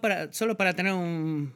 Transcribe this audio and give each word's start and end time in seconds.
para, 0.00 0.32
solo 0.32 0.56
para 0.56 0.74
tener 0.74 0.92
un, 0.92 1.52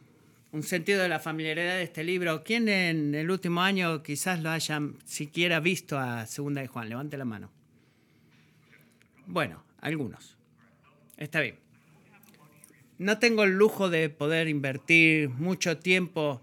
sentido 0.63 1.03
de 1.03 1.09
la 1.09 1.21
familiaridad 1.21 1.77
de 1.77 1.83
este 1.83 2.03
libro, 2.03 2.43
¿quién 2.43 2.69
en 2.69 3.15
el 3.15 3.31
último 3.31 3.61
año 3.63 4.03
quizás 4.03 4.41
lo 4.41 4.51
haya 4.51 4.81
siquiera 5.05 5.61
visto 5.61 5.99
a 5.99 6.27
Segunda 6.27 6.63
de 6.63 6.67
Juan? 6.67 6.89
Levante 6.89 7.17
la 7.17 7.25
mano. 7.25 7.51
Bueno, 9.27 9.63
algunos. 9.81 10.37
Está 11.19 11.41
bien. 11.41 11.57
No 12.99 13.19
tengo 13.19 13.45
el 13.45 13.53
lujo 13.53 13.91
de 13.91 14.09
poder 14.09 14.49
invertir 14.49 15.29
mucho 15.29 15.79
tiempo 15.79 16.41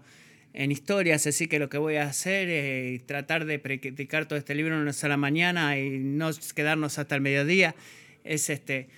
en 0.52 0.70
historias, 0.70 1.26
así 1.26 1.48
que 1.48 1.58
lo 1.58 1.68
que 1.68 1.78
voy 1.78 1.96
a 1.96 2.04
hacer 2.04 2.48
es 2.48 3.04
tratar 3.04 3.44
de 3.44 3.58
practicar 3.58 4.26
todo 4.26 4.38
este 4.38 4.54
libro 4.54 4.76
en 4.76 4.82
una 4.82 4.92
sola 4.92 5.16
mañana 5.16 5.76
y 5.76 5.98
no 5.98 6.30
quedarnos 6.54 6.98
hasta 6.98 7.16
el 7.16 7.20
mediodía, 7.20 7.74
es 8.22 8.48
este, 8.48 8.88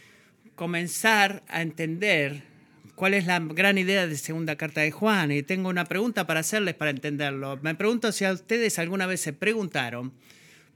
comenzar 0.54 1.42
a 1.48 1.62
entender 1.62 2.55
cuál 2.96 3.14
es 3.14 3.26
la 3.26 3.38
gran 3.38 3.78
idea 3.78 4.06
de 4.06 4.16
segunda 4.16 4.56
carta 4.56 4.80
de 4.80 4.90
Juan. 4.90 5.30
Y 5.30 5.42
tengo 5.44 5.68
una 5.68 5.84
pregunta 5.84 6.26
para 6.26 6.40
hacerles 6.40 6.74
para 6.74 6.90
entenderlo. 6.90 7.58
Me 7.62 7.76
pregunto 7.76 8.10
si 8.10 8.24
a 8.24 8.32
ustedes 8.32 8.80
alguna 8.80 9.06
vez 9.06 9.20
se 9.20 9.32
preguntaron 9.32 10.12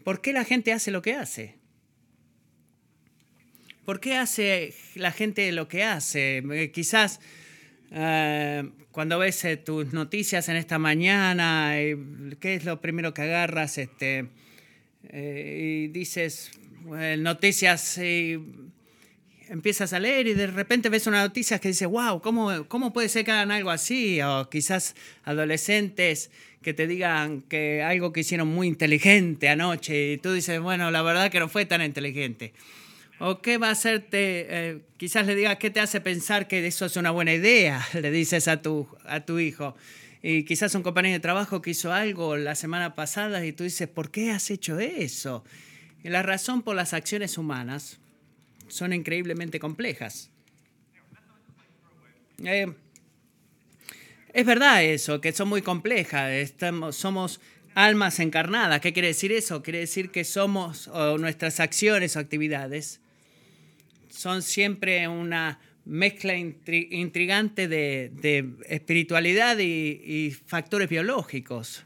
por 0.05 0.21
qué 0.21 0.33
la 0.33 0.45
gente 0.45 0.73
hace 0.73 0.93
lo 0.93 1.03
que 1.03 1.15
hace. 1.15 1.57
¿Por 3.85 3.99
qué 3.99 4.17
hace 4.17 4.75
la 4.95 5.11
gente 5.11 5.51
lo 5.51 5.67
que 5.67 5.83
hace? 5.83 6.39
Eh, 6.39 6.71
quizás 6.71 7.21
eh, 7.91 8.71
cuando 8.93 9.19
ves 9.19 9.43
eh, 9.45 9.57
tus 9.57 9.93
noticias 9.93 10.49
en 10.49 10.57
esta 10.57 10.79
mañana, 10.79 11.73
¿qué 12.39 12.55
es 12.55 12.65
lo 12.65 12.81
primero 12.81 13.15
que 13.15 13.23
agarras? 13.23 13.79
Este, 13.79 14.27
y 15.13 15.89
dices, 15.89 16.53
noticias, 17.19 17.99
empiezas 19.51 19.93
a 19.93 19.99
leer 19.99 20.29
y 20.29 20.35
de 20.35 20.47
repente 20.47 20.89
ves 20.89 21.09
una 21.09 21.23
noticia 21.23 21.59
que 21.59 21.69
dice, 21.69 21.85
wow, 21.85 22.21
¿cómo, 22.23 22.67
¿cómo 22.69 22.93
puede 22.93 23.09
ser 23.09 23.25
que 23.25 23.33
hagan 23.33 23.51
algo 23.51 23.71
así? 23.71 24.23
O 24.23 24.49
quizás 24.49 24.95
adolescentes 25.25 26.31
que 26.63 26.73
te 26.73 26.87
digan 26.87 27.43
que 27.43 27.83
algo 27.83 28.13
que 28.13 28.21
hicieron 28.21 28.49
muy 28.49 28.69
inteligente 28.69 29.49
anoche 29.49 30.13
y 30.13 30.19
tú 30.19 30.33
dices, 30.33 30.61
bueno, 30.61 30.91
la 30.91 31.03
verdad 31.03 31.31
que 31.31 31.41
no 31.41 31.49
fue 31.49 31.67
tan 31.67 31.83
inteligente. 31.83 32.53
¿O 33.19 33.43
qué 33.43 33.59
va 33.59 33.69
a 33.69 33.73
hacerte? 33.73 34.47
Eh, 34.49 34.79
quizás 34.97 35.27
le 35.27 35.35
digas, 35.35 35.57
¿qué 35.59 35.69
te 35.69 35.81
hace 35.81 36.01
pensar 36.01 36.47
que 36.47 36.65
eso 36.67 36.87
es 36.87 36.97
una 36.97 37.11
buena 37.11 37.35
idea? 37.35 37.87
Le 37.93 38.11
dices 38.11 38.49
a 38.49 38.63
tu, 38.63 38.89
a 39.05 39.21
tu 39.21 39.39
hijo. 39.39 39.75
Y 40.23 40.45
quizás 40.45 40.75
un 40.75 40.83
compañero 40.83 41.15
de 41.15 41.21
trabajo 41.21 41.61
que 41.61 41.71
hizo 41.71 41.93
algo 41.93 42.37
la 42.37 42.55
semana 42.55 42.95
pasada 42.95 43.45
y 43.45 43.53
tú 43.53 43.65
dices, 43.65 43.89
¿por 43.89 44.11
qué 44.11 44.31
has 44.31 44.51
hecho 44.51 44.79
eso? 44.79 45.45
Y 46.03 46.09
la 46.09 46.23
razón 46.23 46.63
por 46.63 46.77
las 46.77 46.95
acciones 46.95 47.37
humanas 47.37 48.00
son 48.71 48.93
increíblemente 48.93 49.61
complejas. 49.61 50.31
Eh, 52.45 52.73
es 54.33 54.47
verdad 54.47 54.83
eso, 54.85 55.21
que 55.21 55.33
son 55.33 55.49
muy 55.49 55.63
complejas. 55.63 56.31
Estamos, 56.31 56.97
somos 56.97 57.41
almas 57.75 58.21
encarnadas. 58.21 58.81
¿Qué 58.81 58.93
quiere 58.93 59.09
decir 59.09 59.33
eso? 59.33 59.63
Quiere 59.63 59.81
decir 59.81 60.11
que 60.11 60.25
somos, 60.25 60.89
o 60.89 61.19
nuestras 61.19 61.61
acciones 61.61 62.17
o 62.17 62.21
actividades, 62.21 63.01
son 64.09 64.43
siempre 64.43 65.07
una 65.09 65.61
mezcla 65.85 66.37
intrigante 66.37 67.69
de, 67.69 68.51
espiritualidad 68.69 69.59
y, 69.59 70.31
factores 70.47 70.89
biológicos. 70.89 71.85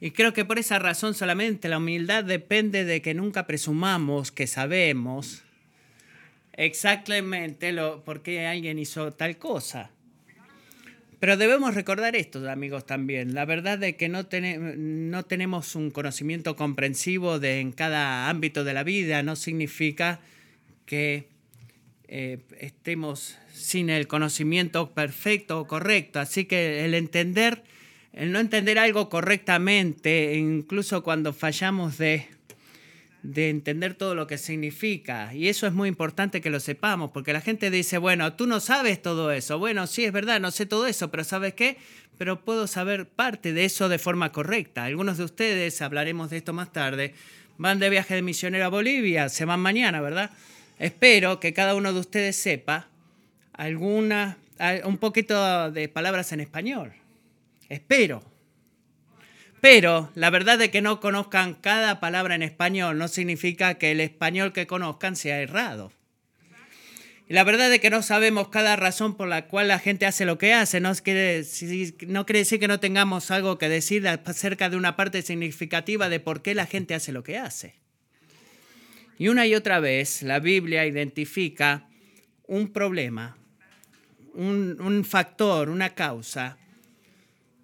Y 0.00 0.12
creo 0.12 0.32
que 0.32 0.44
por 0.44 0.58
esa 0.58 0.78
razón 0.78 1.14
solamente 1.14 1.68
la 1.68 1.78
humildad 1.78 2.24
depende 2.24 2.84
de 2.84 3.02
que 3.02 3.12
nunca 3.12 3.46
presumamos 3.46 4.32
que 4.32 4.46
sabemos 4.46 5.42
exactamente 6.60 7.72
lo, 7.72 8.04
por 8.04 8.22
qué 8.22 8.46
alguien 8.46 8.78
hizo 8.78 9.12
tal 9.12 9.38
cosa. 9.38 9.90
Pero 11.18 11.36
debemos 11.36 11.74
recordar 11.74 12.16
esto, 12.16 12.48
amigos, 12.50 12.84
también. 12.86 13.34
La 13.34 13.46
verdad 13.46 13.82
es 13.82 13.96
que 13.96 14.08
no, 14.08 14.26
no 14.76 15.24
tenemos 15.24 15.74
un 15.74 15.90
conocimiento 15.90 16.56
comprensivo 16.56 17.38
de, 17.38 17.60
en 17.60 17.72
cada 17.72 18.28
ámbito 18.28 18.64
de 18.64 18.74
la 18.74 18.82
vida 18.84 19.22
no 19.22 19.36
significa 19.36 20.20
que 20.84 21.28
eh, 22.08 22.38
estemos 22.58 23.38
sin 23.52 23.88
el 23.88 24.06
conocimiento 24.06 24.92
perfecto 24.92 25.60
o 25.60 25.66
correcto. 25.66 26.20
Así 26.20 26.44
que 26.44 26.84
el 26.84 26.94
entender, 26.94 27.62
el 28.12 28.32
no 28.32 28.38
entender 28.38 28.78
algo 28.78 29.08
correctamente, 29.08 30.36
incluso 30.36 31.02
cuando 31.02 31.32
fallamos 31.32 31.96
de, 31.98 32.26
de 33.22 33.50
entender 33.50 33.94
todo 33.94 34.14
lo 34.14 34.26
que 34.26 34.38
significa. 34.38 35.34
Y 35.34 35.48
eso 35.48 35.66
es 35.66 35.72
muy 35.72 35.88
importante 35.88 36.40
que 36.40 36.50
lo 36.50 36.60
sepamos, 36.60 37.10
porque 37.10 37.32
la 37.32 37.40
gente 37.40 37.70
dice, 37.70 37.98
bueno, 37.98 38.32
tú 38.34 38.46
no 38.46 38.60
sabes 38.60 39.02
todo 39.02 39.30
eso. 39.32 39.58
Bueno, 39.58 39.86
sí, 39.86 40.04
es 40.04 40.12
verdad, 40.12 40.40
no 40.40 40.50
sé 40.50 40.66
todo 40.66 40.86
eso, 40.86 41.10
pero 41.10 41.24
¿sabes 41.24 41.54
qué? 41.54 41.76
Pero 42.18 42.44
puedo 42.44 42.66
saber 42.66 43.06
parte 43.06 43.52
de 43.52 43.64
eso 43.64 43.88
de 43.88 43.98
forma 43.98 44.32
correcta. 44.32 44.84
Algunos 44.84 45.18
de 45.18 45.24
ustedes, 45.24 45.80
hablaremos 45.82 46.30
de 46.30 46.38
esto 46.38 46.52
más 46.52 46.72
tarde, 46.72 47.14
van 47.58 47.78
de 47.78 47.90
viaje 47.90 48.14
de 48.14 48.22
misionero 48.22 48.64
a 48.64 48.68
Bolivia, 48.68 49.28
se 49.28 49.44
van 49.44 49.60
mañana, 49.60 50.00
¿verdad? 50.00 50.30
Espero 50.78 51.40
que 51.40 51.52
cada 51.52 51.74
uno 51.74 51.92
de 51.92 52.00
ustedes 52.00 52.36
sepa 52.36 52.88
alguna, 53.52 54.38
un 54.84 54.96
poquito 54.96 55.70
de 55.70 55.88
palabras 55.88 56.32
en 56.32 56.40
español. 56.40 56.92
Espero. 57.68 58.29
Pero 59.60 60.10
la 60.14 60.30
verdad 60.30 60.58
de 60.58 60.70
que 60.70 60.80
no 60.80 61.00
conozcan 61.00 61.54
cada 61.54 62.00
palabra 62.00 62.34
en 62.34 62.42
español 62.42 62.98
no 62.98 63.08
significa 63.08 63.74
que 63.74 63.90
el 63.90 64.00
español 64.00 64.52
que 64.52 64.66
conozcan 64.66 65.16
sea 65.16 65.40
errado. 65.40 65.92
Y 67.28 67.34
la 67.34 67.44
verdad 67.44 67.70
de 67.70 67.78
que 67.78 67.90
no 67.90 68.02
sabemos 68.02 68.48
cada 68.48 68.74
razón 68.74 69.16
por 69.16 69.28
la 69.28 69.46
cual 69.46 69.68
la 69.68 69.78
gente 69.78 70.04
hace 70.04 70.24
lo 70.24 70.36
que 70.36 70.52
hace. 70.52 70.80
No 70.80 70.92
quiere, 70.96 71.44
no 72.08 72.26
quiere 72.26 72.40
decir 72.40 72.58
que 72.58 72.66
no 72.66 72.80
tengamos 72.80 73.30
algo 73.30 73.56
que 73.56 73.68
decir 73.68 74.08
acerca 74.08 74.68
de 74.68 74.76
una 74.76 74.96
parte 74.96 75.22
significativa 75.22 76.08
de 76.08 76.18
por 76.18 76.42
qué 76.42 76.56
la 76.56 76.66
gente 76.66 76.94
hace 76.94 77.12
lo 77.12 77.22
que 77.22 77.38
hace. 77.38 77.74
Y 79.16 79.28
una 79.28 79.46
y 79.46 79.54
otra 79.54 79.78
vez 79.78 80.22
la 80.22 80.40
Biblia 80.40 80.86
identifica 80.86 81.86
un 82.48 82.72
problema, 82.72 83.36
un, 84.34 85.04
factor, 85.04 85.68
una 85.68 85.94
causa, 85.94 86.58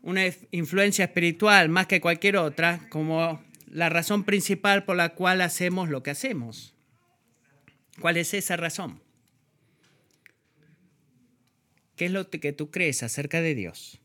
una 0.06 0.22
influencia 0.52 1.06
espiritual 1.06 1.68
más 1.68 1.88
que 1.88 2.00
cualquier 2.00 2.36
otra 2.36 2.88
como 2.90 3.42
la 3.68 3.88
razón 3.88 4.22
principal 4.22 4.84
por 4.84 4.96
la 4.96 5.10
cual 5.10 5.40
hacemos 5.40 5.88
lo 5.88 6.04
que 6.04 6.12
hacemos. 6.12 6.74
¿Cuál 8.00 8.16
es 8.16 8.32
esa 8.32 8.56
razón? 8.56 9.00
¿Qué 11.96 12.06
es 12.06 12.12
lo 12.12 12.30
que 12.30 12.52
tú 12.52 12.70
crees 12.70 13.02
acerca 13.02 13.40
de 13.40 13.56
Dios? 13.56 13.98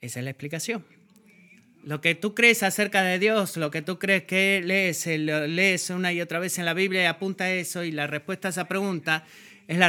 Esa 0.00 0.18
es 0.18 0.24
la 0.24 0.30
explicación. 0.30 0.84
Lo 1.84 2.00
que 2.00 2.16
tú 2.16 2.34
crees 2.34 2.64
acerca 2.64 3.04
de 3.04 3.20
Dios, 3.20 3.56
lo 3.56 3.70
que 3.70 3.82
tú 3.82 4.00
crees 4.00 4.24
que 4.24 4.60
lees, 4.64 5.06
lees 5.06 5.90
una 5.90 6.12
y 6.12 6.20
otra 6.20 6.40
vez 6.40 6.58
en 6.58 6.64
la 6.64 6.74
Biblia 6.74 7.02
y 7.04 7.06
apunta 7.06 7.44
a 7.44 7.52
eso 7.52 7.84
y 7.84 7.92
la 7.92 8.08
respuesta 8.08 8.48
a 8.48 8.50
esa 8.50 8.66
pregunta 8.66 9.24
es 9.68 9.78
la 9.78 9.88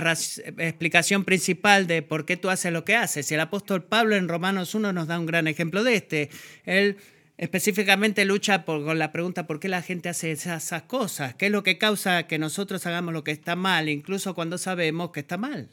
explicación 0.57 1.25
principal 1.25 1.87
de 1.87 2.01
por 2.01 2.25
qué 2.25 2.37
tú 2.37 2.49
haces 2.49 2.71
lo 2.71 2.85
que 2.85 2.95
haces. 2.95 3.29
Y 3.31 3.33
el 3.33 3.39
apóstol 3.39 3.83
Pablo 3.83 4.15
en 4.15 4.27
Romanos 4.27 4.75
1 4.75 4.93
nos 4.93 5.07
da 5.07 5.19
un 5.19 5.25
gran 5.25 5.47
ejemplo 5.47 5.83
de 5.83 5.95
este. 5.95 6.29
Él 6.65 6.97
específicamente 7.37 8.25
lucha 8.25 8.63
con 8.63 8.99
la 8.99 9.11
pregunta 9.11 9.47
por 9.47 9.59
qué 9.59 9.67
la 9.67 9.81
gente 9.81 10.09
hace 10.09 10.31
esas, 10.31 10.65
esas 10.65 10.83
cosas, 10.83 11.35
qué 11.35 11.47
es 11.47 11.51
lo 11.51 11.63
que 11.63 11.77
causa 11.77 12.27
que 12.27 12.37
nosotros 12.37 12.85
hagamos 12.85 13.13
lo 13.13 13.23
que 13.23 13.31
está 13.31 13.55
mal, 13.55 13.89
incluso 13.89 14.35
cuando 14.35 14.57
sabemos 14.57 15.11
que 15.11 15.21
está 15.21 15.37
mal. 15.37 15.69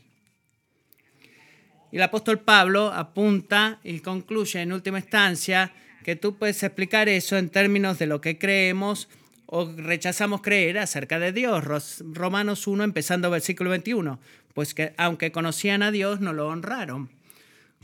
Y 1.93 1.97
el 1.97 2.03
apóstol 2.03 2.41
Pablo 2.41 2.93
apunta 2.93 3.81
y 3.83 4.01
concluye 4.01 4.61
en 4.61 4.73
última 4.73 5.01
instancia 5.01 5.73
que 6.05 6.17
tú 6.17 6.39
puedes 6.39 6.63
explicar 6.63 7.09
eso 7.09 7.37
en 7.37 7.51
términos 7.51 7.99
de 7.99 8.07
lo 8.07 8.21
que 8.21 8.39
creemos 8.39 9.09
o 9.53 9.69
rechazamos 9.77 10.43
creer 10.43 10.79
acerca 10.79 11.19
de 11.19 11.33
Dios. 11.33 11.65
Romanos 12.13 12.69
1, 12.69 12.85
empezando 12.85 13.31
versículo 13.31 13.71
21. 13.71 14.21
Pues 14.55 14.75
que 14.75 14.93
aunque 14.97 15.33
conocían 15.33 15.83
a 15.83 15.91
Dios, 15.91 16.21
no 16.21 16.33
lo 16.33 16.49
honraron, 16.49 17.11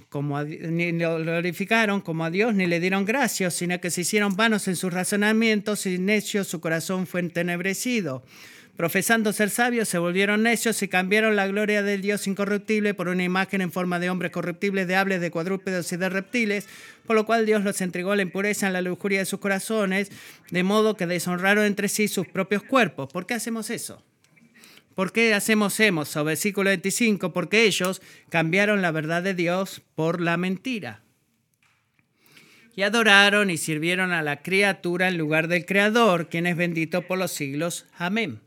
como 0.08 0.40
ni 0.42 0.92
lo 0.92 1.18
glorificaron 1.18 2.00
como 2.00 2.24
a 2.24 2.30
Dios, 2.30 2.54
ni 2.54 2.66
le 2.66 2.78
dieron 2.78 3.04
gracias, 3.04 3.54
sino 3.54 3.80
que 3.80 3.90
se 3.90 4.02
hicieron 4.02 4.36
vanos 4.36 4.68
en 4.68 4.76
sus 4.76 4.92
razonamientos 4.92 5.86
y 5.86 5.98
necios 5.98 6.46
su 6.46 6.60
corazón 6.60 7.06
fue 7.06 7.20
entenebrecido. 7.20 8.22
Profesando 8.76 9.32
ser 9.32 9.48
sabios, 9.48 9.88
se 9.88 9.96
volvieron 9.96 10.42
necios 10.42 10.82
y 10.82 10.88
cambiaron 10.88 11.34
la 11.34 11.46
gloria 11.46 11.82
del 11.82 12.02
Dios 12.02 12.26
incorruptible 12.26 12.92
por 12.92 13.08
una 13.08 13.24
imagen 13.24 13.62
en 13.62 13.72
forma 13.72 13.98
de 13.98 14.10
hombres 14.10 14.32
corruptibles, 14.32 14.86
de 14.86 14.96
aves, 14.96 15.18
de 15.22 15.30
cuadrúpedos 15.30 15.90
y 15.92 15.96
de 15.96 16.10
reptiles, 16.10 16.68
por 17.06 17.16
lo 17.16 17.24
cual 17.24 17.46
Dios 17.46 17.64
los 17.64 17.80
entregó 17.80 18.12
a 18.12 18.16
la 18.16 18.22
impureza 18.22 18.66
en 18.66 18.74
la 18.74 18.82
lujuria 18.82 19.20
de 19.20 19.24
sus 19.24 19.40
corazones, 19.40 20.10
de 20.50 20.62
modo 20.62 20.94
que 20.94 21.06
deshonraron 21.06 21.64
entre 21.64 21.88
sí 21.88 22.06
sus 22.06 22.28
propios 22.28 22.62
cuerpos. 22.64 23.10
¿Por 23.10 23.24
qué 23.24 23.32
hacemos 23.32 23.70
eso? 23.70 24.04
¿Por 24.94 25.10
qué 25.10 25.32
hacemos 25.32 25.80
eso? 25.80 26.24
Versículo 26.24 26.68
25, 26.68 27.32
porque 27.32 27.64
ellos 27.64 28.02
cambiaron 28.28 28.82
la 28.82 28.90
verdad 28.90 29.22
de 29.22 29.32
Dios 29.32 29.80
por 29.94 30.20
la 30.20 30.36
mentira. 30.36 31.00
Y 32.74 32.82
adoraron 32.82 33.48
y 33.48 33.56
sirvieron 33.56 34.12
a 34.12 34.20
la 34.20 34.42
criatura 34.42 35.08
en 35.08 35.16
lugar 35.16 35.48
del 35.48 35.64
Creador, 35.64 36.28
quien 36.28 36.46
es 36.46 36.58
bendito 36.58 37.06
por 37.06 37.16
los 37.16 37.32
siglos. 37.32 37.86
Amén. 37.96 38.45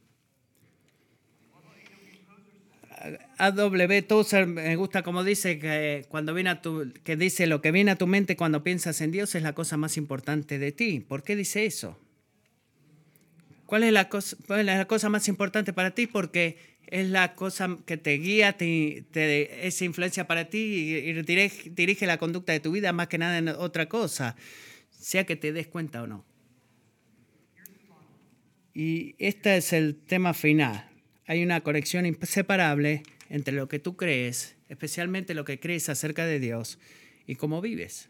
A.W. 3.40 4.02
Tozer 4.02 4.48
me 4.48 4.76
gusta 4.76 5.02
como 5.02 5.24
dice 5.24 5.60
que 5.60 6.06
cuando 6.10 6.34
viene 6.34 6.50
a 6.50 6.62
tu, 6.62 6.92
que 7.04 7.16
dice 7.16 7.48
lo 7.48 7.62
que 7.62 7.72
viene 7.72 7.92
a 7.92 7.96
tu 7.96 8.06
mente 8.06 8.36
cuando 8.36 8.64
piensas 8.64 9.00
en 9.00 9.12
Dios 9.12 9.34
es 9.34 9.44
la 9.44 9.54
cosa 9.54 9.78
más 9.78 9.96
importante 9.96 10.60
de 10.60 10.74
ti. 10.74 11.00
¿Por 11.00 11.24
qué 11.24 11.38
dice 11.38 11.66
eso? 11.66 11.98
¿Cuál 13.66 13.84
es 13.84 13.94
la 13.94 14.10
cosa, 14.10 14.36
cuál 14.46 14.60
es 14.60 14.66
la 14.66 14.86
cosa 14.86 15.08
más 15.08 15.30
importante 15.30 15.72
para 15.72 15.92
ti? 15.92 16.06
Porque 16.06 16.58
es 16.88 17.08
la 17.08 17.34
cosa 17.36 17.78
que 17.86 17.96
te 17.96 18.18
guía, 18.18 18.54
te, 18.54 19.06
te 19.12 19.70
influencia 19.82 20.28
para 20.28 20.50
ti 20.50 20.58
y, 20.58 21.14
dirige, 21.22 21.70
dirige 21.70 22.06
la 22.08 22.18
conducta 22.18 22.52
de 22.52 22.60
tu 22.60 22.72
vida 22.72 22.92
más 22.92 23.08
que 23.08 23.20
nada 23.20 23.38
en 23.38 23.48
otra 23.48 23.88
cosa, 23.88 24.36
sea 24.90 25.26
que 25.26 25.38
te 25.38 25.54
des 25.54 25.68
cuenta 25.68 26.04
o 26.04 26.08
no. 26.08 26.26
Y 28.74 29.16
este 29.18 29.56
es 29.56 29.72
el 29.72 29.96
tema 29.96 30.34
final. 30.34 30.90
Hay 31.26 31.44
una 31.44 31.62
conexión 31.62 32.06
inseparable 32.06 33.04
entre 33.30 33.54
lo 33.54 33.68
que 33.68 33.80
tú 33.80 33.96
crees, 33.96 34.58
especialmente 34.68 35.34
lo 35.34 35.46
que 35.46 35.60
crees 35.60 35.88
acerca 35.90 36.26
de 36.26 36.40
Dios, 36.40 36.80
y 37.26 37.36
cómo 37.36 37.62
vives. 37.62 38.10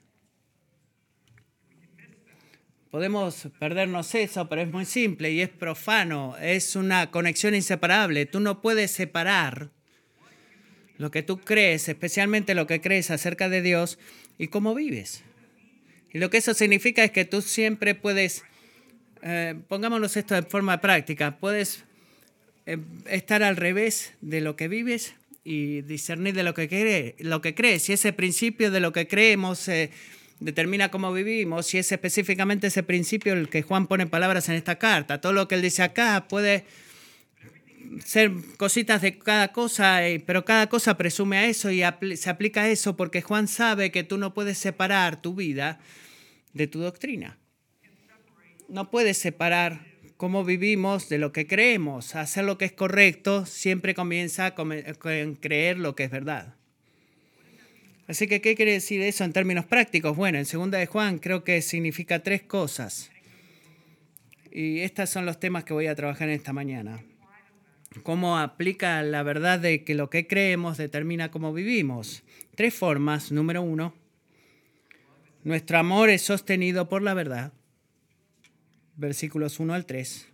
Podemos 2.90 3.48
perdernos 3.60 4.16
eso, 4.16 4.50
pero 4.50 4.62
es 4.62 4.72
muy 4.72 4.86
simple 4.86 5.30
y 5.32 5.42
es 5.42 5.50
profano. 5.50 6.36
Es 6.42 6.76
una 6.76 7.12
conexión 7.12 7.54
inseparable. 7.54 8.26
Tú 8.26 8.40
no 8.40 8.62
puedes 8.62 8.90
separar 8.90 9.70
lo 10.98 11.12
que 11.12 11.22
tú 11.22 11.40
crees, 11.40 11.88
especialmente 11.88 12.56
lo 12.56 12.66
que 12.66 12.82
crees 12.82 13.12
acerca 13.12 13.48
de 13.48 13.62
Dios 13.62 14.00
y 14.40 14.48
cómo 14.48 14.74
vives. 14.74 15.24
Y 16.12 16.18
lo 16.18 16.32
que 16.32 16.38
eso 16.38 16.56
significa 16.56 17.04
es 17.04 17.12
que 17.12 17.26
tú 17.26 17.42
siempre 17.44 17.94
puedes, 17.94 18.44
eh, 19.22 19.56
pongámonos 19.68 20.18
esto 20.18 20.34
de 20.34 20.42
forma 20.42 20.82
práctica, 20.82 21.38
puedes 21.40 21.86
estar 23.08 23.44
al 23.44 23.56
revés 23.56 24.14
de 24.22 24.42
lo 24.42 24.56
que 24.56 24.68
vives 24.68 25.14
y 25.44 25.82
discernir 25.82 26.36
de 26.36 26.44
lo 26.44 26.54
que, 26.54 26.68
cree, 26.68 27.16
que 27.42 27.56
crees. 27.56 27.90
Y 27.90 27.94
ese 27.94 28.14
principio 28.14 28.72
de 28.72 28.80
lo 28.80 28.92
que 28.92 29.08
creemos... 29.08 29.68
Eh, 29.68 29.90
determina 30.40 30.90
cómo 30.90 31.12
vivimos 31.12 31.74
y 31.74 31.80
es 31.80 31.92
específicamente 31.92 32.68
ese 32.68 32.84
principio 32.84 33.34
el 33.34 33.50
que 33.50 33.62
Juan 33.62 33.88
pone 33.88 34.08
palabras 34.08 34.48
en 34.50 34.56
esta 34.56 34.78
carta. 34.78 35.22
Todo 35.22 35.34
lo 35.34 35.48
que 35.48 35.56
él 35.56 35.62
dice 35.62 35.84
acá 35.84 36.28
puede 36.30 36.66
ser 38.06 38.32
cositas 38.58 39.02
de 39.02 39.18
cada 39.18 39.52
cosa, 39.52 40.08
eh, 40.08 40.22
pero 40.26 40.46
cada 40.46 40.70
cosa 40.70 40.98
presume 40.98 41.38
a 41.38 41.46
eso 41.46 41.72
y 41.72 41.82
se 42.16 42.30
aplica 42.30 42.62
a 42.62 42.70
eso 42.70 42.96
porque 42.96 43.22
Juan 43.22 43.48
sabe 43.48 43.92
que 43.92 44.04
tú 44.04 44.18
no 44.18 44.34
puedes 44.34 44.58
separar 44.58 45.22
tu 45.22 45.34
vida 45.34 45.80
de 46.54 46.68
tu 46.68 46.80
doctrina. 46.80 47.38
No 48.68 48.92
puedes 48.92 49.18
separar 49.18 49.89
cómo 50.20 50.44
vivimos 50.44 51.08
de 51.08 51.18
lo 51.18 51.32
que 51.32 51.48
creemos. 51.48 52.14
Hacer 52.14 52.44
lo 52.44 52.58
que 52.58 52.66
es 52.66 52.74
correcto 52.74 53.46
siempre 53.46 53.96
comienza 53.96 54.54
con 54.54 54.70
creer 55.40 55.80
lo 55.80 55.96
que 55.96 56.04
es 56.04 56.12
verdad. 56.12 56.56
Así 58.06 58.28
que, 58.28 58.42
¿qué 58.42 58.54
quiere 58.54 58.74
decir 58.74 59.02
eso 59.02 59.24
en 59.24 59.32
términos 59.32 59.66
prácticos? 59.66 60.18
Bueno, 60.18 60.38
en 60.38 60.46
segunda 60.46 60.78
de 60.78 60.88
Juan 60.88 61.20
creo 61.20 61.46
que 61.46 61.62
significa 61.62 62.22
tres 62.22 62.42
cosas. 62.42 63.12
Y 64.52 64.82
estos 64.82 65.10
son 65.10 65.26
los 65.26 65.40
temas 65.40 65.64
que 65.64 65.72
voy 65.72 65.88
a 65.88 65.96
trabajar 65.96 66.28
en 66.28 66.36
esta 66.36 66.52
mañana. 66.52 67.02
Cómo 68.04 68.38
aplica 68.38 69.02
la 69.04 69.24
verdad 69.24 69.58
de 69.58 69.86
que 69.86 69.96
lo 69.96 70.10
que 70.10 70.28
creemos 70.28 70.78
determina 70.78 71.32
cómo 71.32 71.54
vivimos. 71.54 72.24
Tres 72.56 72.74
formas. 72.74 73.32
Número 73.32 73.62
uno, 73.62 73.94
nuestro 75.46 75.78
amor 75.78 76.10
es 76.10 76.24
sostenido 76.24 76.90
por 76.90 77.04
la 77.04 77.14
verdad. 77.14 77.54
Versículos 79.00 79.62
1 79.62 79.74
al 79.74 79.86
3. 79.86 80.28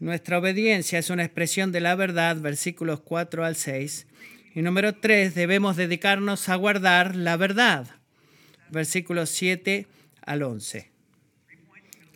Nuestra 0.00 0.38
obediencia 0.38 0.98
es 0.98 1.10
una 1.10 1.24
expresión 1.24 1.72
de 1.72 1.80
la 1.80 1.94
verdad. 1.94 2.36
Versículos 2.40 3.00
4 3.00 3.44
al 3.44 3.54
6 3.54 4.06
y 4.54 4.62
número 4.62 4.94
tres, 4.94 5.34
debemos 5.34 5.76
dedicarnos 5.76 6.48
a 6.48 6.56
guardar 6.56 7.14
la 7.14 7.36
verdad. 7.36 7.86
Versículos 8.70 9.28
7 9.30 9.86
al 10.22 10.42
11. 10.42 10.90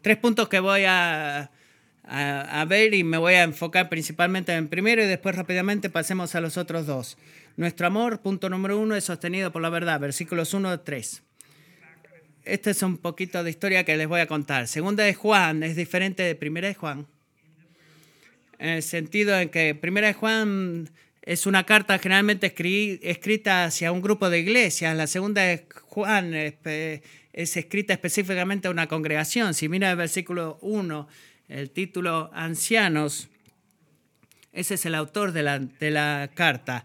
Tres 0.00 0.16
puntos 0.16 0.48
que 0.48 0.58
voy 0.58 0.84
a, 0.84 1.50
a, 2.02 2.64
ver 2.64 2.94
y 2.94 3.04
me 3.04 3.18
voy 3.18 3.34
a 3.34 3.42
enfocar 3.42 3.88
principalmente 3.88 4.52
en 4.54 4.68
primero 4.68 5.04
y 5.04 5.06
después 5.06 5.36
rápidamente 5.36 5.90
pasemos 5.90 6.34
a 6.34 6.40
los 6.40 6.56
otros 6.56 6.86
dos. 6.86 7.18
Nuestro 7.56 7.86
amor, 7.86 8.22
punto 8.22 8.48
número 8.48 8.78
uno, 8.78 8.96
es 8.96 9.04
sostenido 9.04 9.52
por 9.52 9.62
la 9.62 9.68
verdad. 9.68 10.00
Versículos 10.00 10.54
1 10.54 10.68
al 10.70 10.82
3. 10.82 11.22
Este 12.44 12.70
es 12.70 12.82
un 12.82 12.98
poquito 12.98 13.44
de 13.44 13.50
historia 13.50 13.84
que 13.84 13.96
les 13.96 14.08
voy 14.08 14.20
a 14.20 14.26
contar. 14.26 14.66
Segunda 14.66 15.04
de 15.04 15.14
Juan 15.14 15.62
es 15.62 15.76
diferente 15.76 16.24
de 16.24 16.34
primera 16.34 16.66
de 16.66 16.74
Juan. 16.74 17.06
En 18.58 18.70
el 18.70 18.82
sentido 18.82 19.38
en 19.38 19.48
que 19.48 19.76
primera 19.76 20.08
de 20.08 20.14
Juan 20.14 20.90
es 21.22 21.46
una 21.46 21.64
carta 21.64 22.00
generalmente 22.00 22.52
escrita 23.02 23.64
hacia 23.64 23.92
un 23.92 24.02
grupo 24.02 24.28
de 24.28 24.40
iglesias. 24.40 24.96
La 24.96 25.06
segunda 25.06 25.42
de 25.42 25.66
Juan 25.86 26.34
es, 26.34 26.56
escrita 27.32 27.92
específicamente 27.92 28.66
a 28.66 28.72
una 28.72 28.88
congregación. 28.88 29.54
Si 29.54 29.68
mira 29.68 29.92
el 29.92 29.96
versículo 29.96 30.58
1, 30.62 31.08
el 31.48 31.70
título 31.70 32.28
Ancianos, 32.34 33.28
ese 34.52 34.74
es 34.74 34.84
el 34.84 34.96
autor 34.96 35.30
de 35.30 35.44
la, 35.44 35.60
de 35.60 35.90
la 35.92 36.28
carta. 36.34 36.84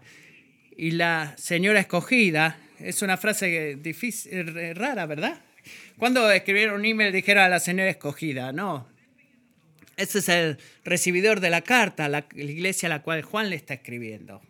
Y 0.76 0.92
la 0.92 1.34
señora 1.36 1.80
escogida 1.80 2.60
es 2.78 3.02
una 3.02 3.16
frase 3.16 3.76
difícil, 3.82 4.76
rara, 4.76 5.04
¿verdad? 5.06 5.47
Cuando 5.96 6.30
escribieron 6.30 6.80
un 6.80 6.84
email 6.84 7.12
dijeron 7.12 7.44
a 7.44 7.48
la 7.48 7.60
señora 7.60 7.90
escogida, 7.90 8.52
no, 8.52 8.88
ese 9.96 10.20
es 10.20 10.28
el 10.28 10.58
recibidor 10.84 11.40
de 11.40 11.50
la 11.50 11.62
carta, 11.62 12.08
la, 12.08 12.26
iglesia 12.34 12.86
a 12.86 12.90
la 12.90 13.02
cual 13.02 13.22
Juan 13.22 13.50
le 13.50 13.56
está 13.56 13.74
escribiendo. 13.74 14.40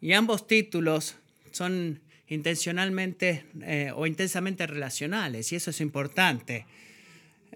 Y 0.00 0.14
ambos 0.14 0.48
títulos 0.48 1.16
son 1.52 2.00
intencionalmente 2.26 3.44
eh, 3.62 3.92
o 3.94 4.06
intensamente 4.06 4.66
relacionales, 4.66 5.52
y 5.52 5.56
eso 5.56 5.70
es 5.70 5.80
importante. 5.80 6.66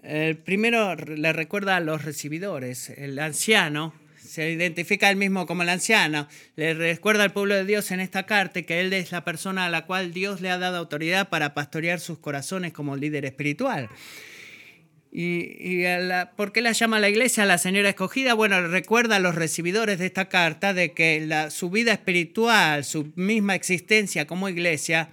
El 0.01 0.37
primero 0.37 0.95
le 0.95 1.33
recuerda 1.33 1.75
a 1.75 1.79
los 1.81 2.05
recibidores. 2.05 2.89
El 2.91 3.19
anciano 3.19 3.93
se 4.27 4.51
identifica 4.51 5.09
él 5.09 5.15
mismo 5.15 5.47
como 5.47 5.63
el 5.63 5.69
anciano. 5.69 6.27
Le 6.55 6.73
recuerda 6.73 7.23
al 7.23 7.33
pueblo 7.33 7.55
de 7.55 7.65
Dios 7.65 7.91
en 7.91 7.99
esta 7.99 8.25
carta 8.25 8.61
que 8.61 8.79
él 8.81 8.93
es 8.93 9.11
la 9.11 9.23
persona 9.23 9.65
a 9.65 9.69
la 9.69 9.85
cual 9.85 10.13
Dios 10.13 10.41
le 10.41 10.49
ha 10.49 10.57
dado 10.57 10.77
autoridad 10.77 11.29
para 11.29 11.53
pastorear 11.53 11.99
sus 11.99 12.19
corazones 12.19 12.73
como 12.73 12.95
líder 12.95 13.25
espiritual. 13.25 13.89
¿Y, 15.11 15.83
por 16.35 16.51
qué 16.51 16.61
la 16.61 16.73
llama 16.73 16.99
la 16.99 17.09
iglesia 17.09 17.45
la 17.45 17.57
señora 17.57 17.89
escogida? 17.89 18.33
Bueno, 18.33 18.67
recuerda 18.67 19.15
a 19.15 19.19
los 19.19 19.35
recibidores 19.35 19.97
de 19.99 20.05
esta 20.05 20.29
carta 20.29 20.73
de 20.73 20.91
que 20.91 21.21
la, 21.21 21.49
su 21.49 21.69
vida 21.69 21.93
espiritual, 21.93 22.83
su 22.83 23.11
misma 23.15 23.55
existencia 23.55 24.27
como 24.27 24.49
iglesia, 24.49 25.09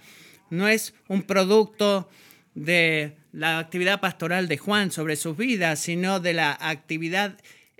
no 0.49 0.67
es 0.67 0.93
un 1.07 1.23
producto 1.23 2.09
de 2.53 3.15
la 3.31 3.59
actividad 3.59 3.99
pastoral 3.99 4.47
de 4.47 4.57
Juan 4.57 4.91
sobre 4.91 5.15
sus 5.15 5.35
vidas, 5.37 5.79
sino 5.79 6.19
de 6.19 6.33
la 6.33 6.57
actividad 6.59 7.37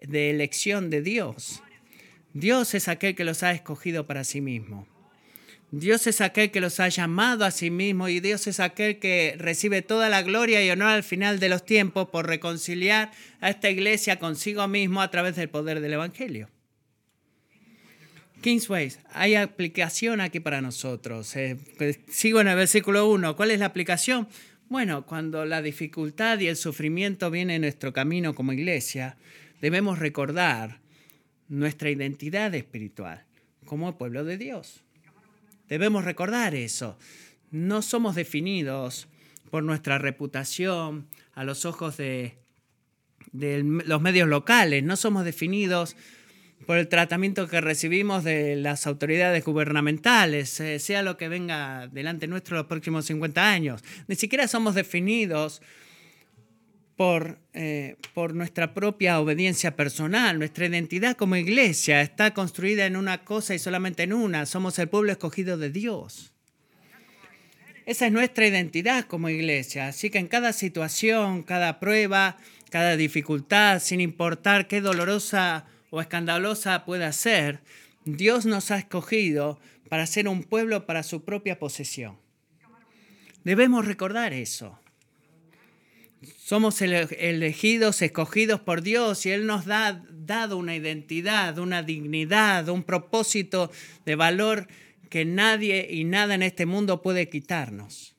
de 0.08 0.30
elección 0.30 0.90
de 0.90 1.02
Dios. 1.02 1.62
Dios 2.34 2.74
es 2.74 2.88
aquel 2.88 3.16
que 3.16 3.24
los 3.24 3.44
ha 3.44 3.52
escogido 3.52 4.08
para 4.08 4.24
sí 4.24 4.42
mismo. 4.42 4.88
Dios 5.72 6.08
es 6.08 6.22
aquel 6.22 6.52
que 6.52 6.62
los 6.62 6.80
ha 6.80 6.88
llamado 6.88 7.44
a 7.44 7.52
sí 7.52 7.70
mismo 7.70 8.08
y 8.08 8.20
Dios 8.20 8.48
es 8.48 8.60
aquel 8.60 9.00
que 9.00 9.36
recibe 9.38 9.82
toda 9.82 10.10
la 10.10 10.22
gloria 10.22 10.64
y 10.64 10.70
honor 10.70 10.90
al 10.90 11.04
final 11.04 11.40
de 11.40 11.50
los 11.50 11.66
tiempos 11.66 12.10
por 12.10 12.28
reconciliar 12.28 13.12
a 13.42 13.50
esta 13.50 13.70
iglesia 13.70 14.20
consigo 14.20 14.68
mismo 14.68 15.02
a 15.02 15.12
través 15.12 15.36
del 15.36 15.50
poder 15.50 15.82
del 15.82 15.94
Evangelio. 15.94 16.50
Kingsways, 18.42 19.00
hay 19.12 19.36
aplicación 19.36 20.22
aquí 20.22 20.40
para 20.40 20.62
nosotros. 20.62 21.36
Eh, 21.36 21.58
pues, 21.78 22.00
sigo 22.10 22.42
en 22.42 22.48
el 22.48 22.56
versículo 22.56 23.10
1. 23.10 23.36
¿Cuál 23.36 23.52
es 23.52 23.60
la 23.60 23.66
aplicación? 23.66 24.28
Bueno, 24.70 25.06
cuando 25.06 25.46
la 25.46 25.62
dificultad 25.62 26.40
y 26.40 26.48
el 26.48 26.56
sufrimiento 26.56 27.32
vienen 27.32 27.56
en 27.56 27.62
nuestro 27.62 27.92
camino 27.92 28.36
como 28.36 28.54
iglesia, 28.54 29.18
debemos 29.62 30.00
recordar 30.00 30.82
nuestra 31.48 31.90
identidad 31.90 32.54
espiritual 32.56 33.26
como 33.66 33.98
pueblo 33.98 34.24
de 34.24 34.38
Dios. 34.38 34.84
Debemos 35.68 36.06
recordar 36.06 36.56
eso. 36.56 36.98
No 37.52 37.82
somos 37.82 38.16
definidos 38.16 39.08
por 39.50 39.64
nuestra 39.64 39.98
reputación 39.98 41.08
a 41.34 41.44
los 41.44 41.66
ojos 41.66 41.98
de, 41.98 42.38
los 43.32 44.02
medios 44.02 44.28
locales, 44.28 44.84
no 44.84 44.96
somos 44.96 45.26
definidos 45.26 45.96
por 46.66 46.78
el 46.78 46.88
tratamiento 46.88 47.48
que 47.48 47.62
recibimos 47.62 48.24
de 48.24 48.56
las 48.56 48.88
autoridades 48.88 49.44
gubernamentales, 49.44 50.60
eh, 50.60 50.80
sea 50.80 51.04
lo 51.04 51.18
que 51.18 51.28
venga 51.28 51.88
delante 51.88 52.28
nuestro 52.28 52.58
los 52.58 52.66
próximos 52.66 53.06
50 53.06 53.52
años. 53.52 53.84
Ni 54.08 54.16
siquiera 54.16 54.48
somos 54.48 54.74
definidos 54.74 55.62
por, 56.96 57.40
eh, 57.54 57.98
por 58.14 58.34
nuestra 58.34 58.74
propia 58.74 59.20
obediencia 59.20 59.76
personal. 59.76 60.40
Nuestra 60.40 60.66
identidad 60.66 61.18
como 61.18 61.36
iglesia 61.36 62.02
está 62.02 62.34
construida 62.34 62.86
en 62.86 62.96
una 62.96 63.24
cosa 63.24 63.54
y 63.54 63.60
solamente 63.60 64.04
en 64.04 64.14
una. 64.14 64.46
Somos 64.46 64.80
el 64.80 64.90
pueblo 64.90 65.12
escogido 65.12 65.58
de 65.58 65.70
Dios. 65.70 66.32
Esa 67.86 68.08
es 68.08 68.12
nuestra 68.12 68.48
identidad 68.48 69.06
como 69.06 69.30
iglesia. 69.30 69.88
Así 69.88 70.10
que 70.10 70.18
en 70.18 70.28
cada 70.28 70.54
situación, 70.54 71.44
cada 71.44 71.80
prueba, 71.80 72.38
cada 72.72 72.98
dificultad, 72.98 73.80
sin 73.80 74.02
importar 74.02 74.68
qué 74.68 74.82
dolorosa 74.82 75.66
o 75.92 76.02
escandalosa 76.02 76.86
pueda 76.86 77.12
ser, 77.12 77.62
Dios 78.06 78.46
nos 78.46 78.72
ha 78.72 78.78
escogido 78.78 79.60
para 79.90 80.08
ser 80.08 80.28
un 80.28 80.44
pueblo 80.44 80.86
para 80.86 81.04
su 81.04 81.24
propia 81.24 81.60
posesión. 81.60 82.18
Debemos 83.44 83.86
recordar 83.86 84.34
eso. 84.34 84.80
Somos 86.46 86.80
elegidos, 86.84 88.04
escogidos 88.04 88.60
por 88.60 88.84
Dios 88.84 89.26
y 89.26 89.32
Él 89.32 89.48
nos 89.48 89.68
ha 89.68 90.04
dado 90.12 90.58
una 90.58 90.76
identidad, 90.76 91.58
una 91.58 91.82
dignidad, 91.82 92.70
un 92.70 92.84
propósito 92.84 93.72
de 94.06 94.16
valor 94.16 94.68
que 95.10 95.26
nadie 95.26 95.88
y 95.90 96.04
nada 96.04 96.36
en 96.36 96.44
este 96.44 96.68
mundo 96.68 97.02
puede 97.02 97.30
quitarnos. 97.30 98.14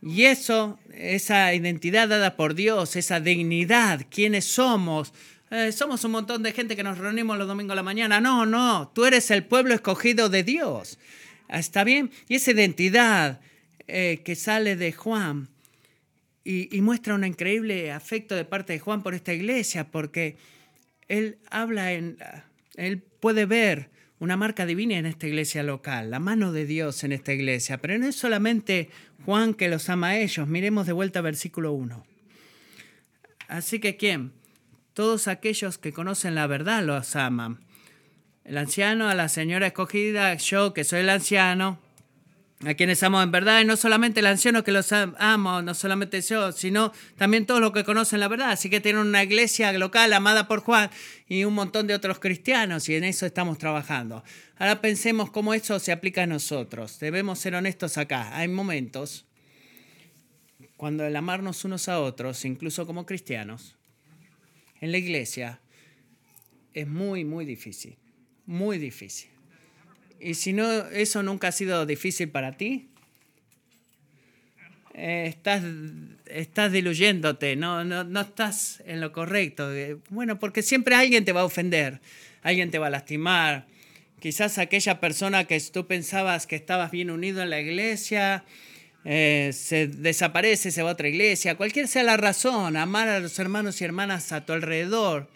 Y 0.00 0.22
eso, 0.22 0.78
esa 0.94 1.52
identidad 1.52 2.08
dada 2.08 2.34
por 2.34 2.54
Dios, 2.54 2.96
esa 2.96 3.20
dignidad, 3.20 4.06
quiénes 4.10 4.46
somos, 4.46 5.12
eh, 5.50 5.70
somos 5.70 6.02
un 6.04 6.12
montón 6.12 6.42
de 6.42 6.52
gente 6.52 6.76
que 6.76 6.82
nos 6.82 6.96
reunimos 6.96 7.36
los 7.36 7.46
domingos 7.46 7.72
a 7.72 7.76
la 7.76 7.82
mañana. 7.82 8.22
No, 8.22 8.46
no, 8.46 8.90
tú 8.94 9.04
eres 9.04 9.30
el 9.30 9.44
pueblo 9.44 9.74
escogido 9.74 10.30
de 10.30 10.44
Dios. 10.44 10.98
¿Está 11.50 11.84
bien? 11.84 12.10
Y 12.26 12.36
esa 12.36 12.52
identidad 12.52 13.42
eh, 13.86 14.22
que 14.24 14.34
sale 14.34 14.76
de 14.76 14.92
Juan 14.92 15.51
y, 16.44 16.80
muestra 16.80 17.14
un 17.14 17.24
increíble 17.24 17.92
afecto 17.92 18.34
de 18.34 18.44
parte 18.44 18.72
de 18.72 18.78
Juan 18.80 19.02
por 19.02 19.14
esta 19.14 19.32
iglesia, 19.32 19.90
porque 19.90 20.36
él 21.08 21.38
habla 21.50 21.92
en, 21.92 22.18
él 22.76 22.98
puede 22.98 23.46
ver 23.46 23.90
una 24.18 24.36
marca 24.36 24.66
divina 24.66 24.96
en 24.98 25.06
esta 25.06 25.26
iglesia 25.26 25.62
local, 25.62 26.10
la 26.10 26.20
mano 26.20 26.52
de 26.52 26.64
Dios 26.64 27.02
en 27.04 27.12
esta 27.12 27.32
iglesia, 27.32 27.78
pero 27.78 27.98
no 27.98 28.06
es 28.06 28.16
solamente 28.16 28.88
Juan 29.24 29.54
que 29.54 29.68
los 29.68 29.88
ama 29.88 30.10
a 30.10 30.18
ellos, 30.18 30.46
miremos 30.48 30.86
de 30.86 30.92
vuelta 30.92 31.20
versículo 31.20 31.72
1. 31.72 32.04
Así 33.48 33.80
que 33.80 33.96
¿quién? 33.96 34.32
Todos 34.94 35.28
aquellos 35.28 35.78
que 35.78 35.92
conocen 35.92 36.34
la 36.34 36.46
verdad 36.46 36.84
los 36.84 37.16
aman. 37.16 37.60
El 38.44 38.58
anciano, 38.58 39.08
a 39.08 39.14
la 39.14 39.28
señora 39.28 39.68
escogida, 39.68 40.34
yo 40.34 40.72
que 40.72 40.84
soy 40.84 41.00
el 41.00 41.10
anciano, 41.10 41.78
a 42.64 42.74
quienes 42.74 43.02
amo 43.02 43.20
en 43.20 43.30
verdad, 43.30 43.60
y 43.60 43.64
no 43.64 43.76
solamente 43.76 44.20
el 44.20 44.26
anciano 44.26 44.62
que 44.62 44.70
los 44.70 44.92
amo, 44.92 45.62
no 45.62 45.74
solamente 45.74 46.20
yo, 46.20 46.52
sino 46.52 46.92
también 47.16 47.44
todos 47.44 47.60
los 47.60 47.72
que 47.72 47.84
conocen 47.84 48.20
la 48.20 48.28
verdad. 48.28 48.50
Así 48.50 48.70
que 48.70 48.80
tienen 48.80 49.02
una 49.02 49.22
iglesia 49.22 49.72
local 49.72 50.12
amada 50.12 50.46
por 50.46 50.60
Juan 50.60 50.90
y 51.28 51.44
un 51.44 51.54
montón 51.54 51.86
de 51.86 51.94
otros 51.94 52.18
cristianos, 52.20 52.88
y 52.88 52.94
en 52.94 53.04
eso 53.04 53.26
estamos 53.26 53.58
trabajando. 53.58 54.22
Ahora 54.58 54.80
pensemos 54.80 55.30
cómo 55.30 55.54
eso 55.54 55.78
se 55.80 55.90
aplica 55.90 56.22
a 56.22 56.26
nosotros. 56.26 57.00
Debemos 57.00 57.40
ser 57.40 57.54
honestos 57.54 57.98
acá. 57.98 58.36
Hay 58.36 58.46
momentos 58.48 59.26
cuando 60.76 61.04
el 61.04 61.16
amarnos 61.16 61.64
unos 61.64 61.88
a 61.88 62.00
otros, 62.00 62.44
incluso 62.44 62.86
como 62.86 63.06
cristianos, 63.06 63.76
en 64.80 64.92
la 64.92 64.98
iglesia, 64.98 65.60
es 66.74 66.88
muy, 66.88 67.24
muy 67.24 67.44
difícil. 67.44 67.96
Muy 68.46 68.78
difícil. 68.78 69.31
Y 70.22 70.34
si 70.34 70.52
no, 70.52 70.70
eso 70.88 71.22
nunca 71.22 71.48
ha 71.48 71.52
sido 71.52 71.84
difícil 71.84 72.28
para 72.28 72.52
ti, 72.52 72.88
eh, 74.94 75.24
estás, 75.26 75.62
estás 76.26 76.70
diluyéndote, 76.70 77.56
no, 77.56 77.84
no, 77.84 78.04
no 78.04 78.20
estás 78.20 78.82
en 78.86 79.00
lo 79.00 79.12
correcto. 79.12 79.74
Eh, 79.74 79.96
bueno, 80.10 80.38
porque 80.38 80.62
siempre 80.62 80.94
alguien 80.94 81.24
te 81.24 81.32
va 81.32 81.40
a 81.40 81.44
ofender, 81.44 82.00
alguien 82.42 82.70
te 82.70 82.78
va 82.78 82.86
a 82.86 82.90
lastimar. 82.90 83.66
Quizás 84.20 84.58
aquella 84.58 85.00
persona 85.00 85.44
que 85.46 85.58
tú 85.60 85.88
pensabas 85.88 86.46
que 86.46 86.54
estabas 86.54 86.92
bien 86.92 87.10
unido 87.10 87.42
en 87.42 87.50
la 87.50 87.60
iglesia, 87.60 88.44
eh, 89.04 89.50
se 89.52 89.88
desaparece, 89.88 90.70
se 90.70 90.82
va 90.82 90.90
a 90.90 90.92
otra 90.92 91.08
iglesia, 91.08 91.56
cualquier 91.56 91.88
sea 91.88 92.04
la 92.04 92.16
razón, 92.16 92.76
amar 92.76 93.08
a 93.08 93.18
los 93.18 93.36
hermanos 93.40 93.80
y 93.80 93.84
hermanas 93.84 94.30
a 94.30 94.46
tu 94.46 94.52
alrededor 94.52 95.28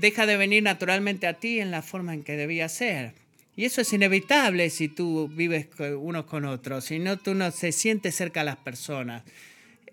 deja 0.00 0.26
de 0.26 0.36
venir 0.36 0.62
naturalmente 0.62 1.26
a 1.26 1.34
ti 1.34 1.60
en 1.60 1.70
la 1.70 1.82
forma 1.82 2.14
en 2.14 2.22
que 2.22 2.36
debía 2.36 2.68
ser. 2.68 3.14
Y 3.56 3.64
eso 3.64 3.80
es 3.80 3.92
inevitable 3.92 4.68
si 4.68 4.88
tú 4.88 5.28
vives 5.28 5.68
unos 5.98 6.26
con 6.26 6.44
otros, 6.44 6.84
si 6.84 6.98
no 6.98 7.16
tú 7.16 7.34
no 7.34 7.50
se 7.50 7.72
sientes 7.72 8.14
cerca 8.14 8.42
a 8.42 8.44
las 8.44 8.56
personas. 8.56 9.22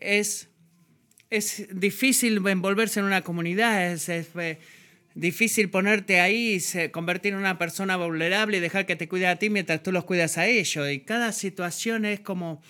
Es, 0.02 0.50
es 1.30 1.68
difícil 1.72 2.46
envolverse 2.46 3.00
en 3.00 3.06
una 3.06 3.22
comunidad, 3.22 3.94
es, 3.94 4.10
es 4.10 4.28
eh, 4.36 4.60
difícil 5.16 5.70
ponerte 5.70 6.20
ahí, 6.20 6.60
se, 6.60 6.92
convertir 6.92 7.34
en 7.34 7.40
una 7.40 7.58
persona 7.58 7.96
vulnerable 7.96 8.58
y 8.58 8.60
dejar 8.60 8.86
que 8.86 8.98
te 8.98 9.08
cuide 9.08 9.28
a 9.28 9.38
ti 9.38 9.50
mientras 9.50 9.82
tú 9.82 9.94
los 9.94 10.04
cuidas 10.04 10.38
a 10.38 10.46
ellos. 10.46 10.92
Y 10.92 11.00
cada 11.00 11.32
situación 11.32 12.04
es 12.04 12.20
como 12.20 12.62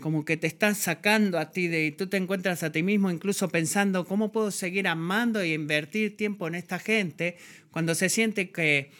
como 0.00 0.24
que 0.24 0.36
te 0.36 0.46
están 0.46 0.74
sacando 0.74 1.38
a 1.38 1.50
ti 1.50 1.68
de 1.68 1.86
y 1.86 1.92
tú 1.92 2.06
te 2.06 2.16
encuentras 2.16 2.62
a 2.62 2.72
ti 2.72 2.82
mismo 2.82 3.10
incluso 3.10 3.48
pensando 3.48 4.04
cómo 4.04 4.32
puedo 4.32 4.50
seguir 4.50 4.88
amando 4.88 5.44
y 5.44 5.52
invertir 5.52 6.16
tiempo 6.16 6.48
en 6.48 6.54
esta 6.54 6.78
gente 6.78 7.36
cuando 7.70 7.94
se 7.94 8.08
siente 8.08 8.50
que 8.50 8.90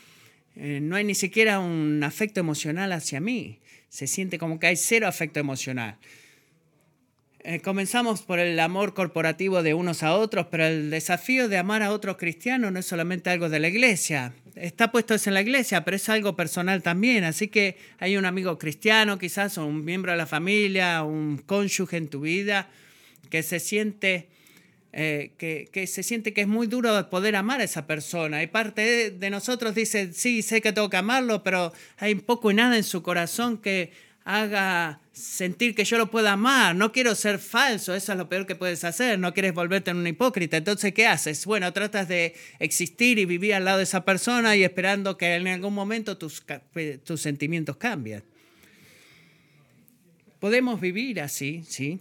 eh, 0.57 0.81
no 0.83 0.97
hay 0.97 1.05
ni 1.05 1.15
siquiera 1.15 1.61
un 1.61 2.03
afecto 2.03 2.41
emocional 2.41 2.93
hacia 2.93 3.21
mí. 3.21 3.61
Se 3.89 4.07
siente 4.07 4.39
como 4.39 4.59
que 4.59 4.67
hay 4.67 4.77
cero 4.77 5.07
afecto 5.07 5.41
emocional. 5.41 5.99
Eh, 7.45 7.61
comenzamos 7.61 8.23
por 8.23 8.41
el 8.41 8.59
amor 8.59 8.95
corporativo 8.95 9.63
de 9.63 9.73
unos 9.73 10.03
a 10.03 10.15
otros, 10.15 10.47
pero 10.51 10.67
el 10.67 10.91
desafío 10.91 11.49
de 11.49 11.57
amar 11.57 11.83
a 11.83 11.93
otros 11.93 12.17
cristianos 12.17 12.73
no 12.73 12.81
es 12.81 12.87
solamente 12.87 13.31
algo 13.31 13.49
de 13.49 13.61
la 13.61 13.69
iglesia. 13.69 14.33
Está 14.57 14.91
puesto 14.91 15.15
eso 15.15 15.31
en 15.31 15.35
la 15.35 15.43
iglesia, 15.43 15.85
pero 15.85 15.97
es 15.97 16.09
algo 16.09 16.35
personal 16.35 16.83
también. 16.83 17.23
Así 17.23 17.47
que 17.47 17.77
hay 18.01 18.17
un 18.17 18.25
amigo 18.25 18.59
cristiano, 18.59 19.19
quizás, 19.19 19.57
o 19.57 19.67
un 19.67 19.85
miembro 19.85 20.11
de 20.11 20.19
la 20.19 20.27
familia, 20.27 21.05
un 21.05 21.39
cónyuge 21.39 21.97
en 21.97 22.09
tu 22.09 22.23
vida, 22.23 22.69
que 23.31 23.45
se 23.45 23.61
siente, 23.61 24.27
eh, 24.93 25.31
que, 25.39 25.87
se 25.87 26.03
siente 26.03 26.33
que 26.33 26.41
es 26.41 26.49
muy 26.49 26.67
duro 26.67 27.09
poder 27.09 27.37
amar 27.37 27.61
a 27.61 27.65
esa 27.65 27.87
persona. 27.87 28.43
Y 28.43 28.49
parte 28.49 29.13
de 29.13 29.31
nosotros 29.31 29.77
dice, 29.77 30.13
sí, 30.13 30.43
sé 30.43 30.61
que 30.61 30.73
tengo 30.73 30.91
que 30.91 30.97
amarlo, 30.97 31.45
pero 31.45 31.73
hay 31.99 32.17
poco 32.17 32.51
y 32.51 32.55
nada 32.55 32.77
en 32.77 32.85
su 32.85 33.05
corazón 33.05 33.59
que 33.59 33.93
haga 34.29 35.01
sentir 35.11 35.75
que 35.75 35.87
yo 35.87 35.97
lo 35.97 36.11
pueda 36.11 36.33
amar. 36.33 36.77
No 36.77 36.93
quiero 36.93 37.15
ser 37.15 37.39
falso, 37.39 37.95
eso 37.95 38.13
es 38.13 38.19
lo 38.19 38.29
peor 38.29 38.47
que 38.47 38.55
puedes 38.55 38.85
hacer. 38.85 39.19
No 39.19 39.33
quieres 39.33 39.55
volverte 39.55 39.91
en 39.91 39.97
un 39.97 40.07
hipócrita. 40.07 40.59
Entonces, 40.59 40.93
¿qué 40.93 41.07
haces? 41.07 41.47
Bueno, 41.47 41.73
tratas 41.73 42.09
de 42.09 42.35
existir 42.59 43.19
y 43.19 43.25
vivir 43.25 43.55
al 43.55 43.65
lado 43.65 43.79
de 43.79 43.85
esa 43.85 44.05
persona 44.05 44.55
y 44.55 44.65
esperando 44.65 45.17
que 45.17 45.35
en 45.35 45.49
algún 45.49 45.73
momento 45.73 46.19
tus, 46.19 46.45
tus 47.05 47.23
sentimientos 47.23 47.79
cambien. 47.79 48.23
Podemos 50.41 50.79
vivir 50.79 51.23
así, 51.23 51.65
sí. 51.67 52.01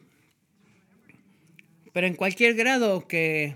Pero 1.93 2.07
en 2.07 2.15
cualquier 2.15 2.55
grado 2.55 3.07
que, 3.07 3.55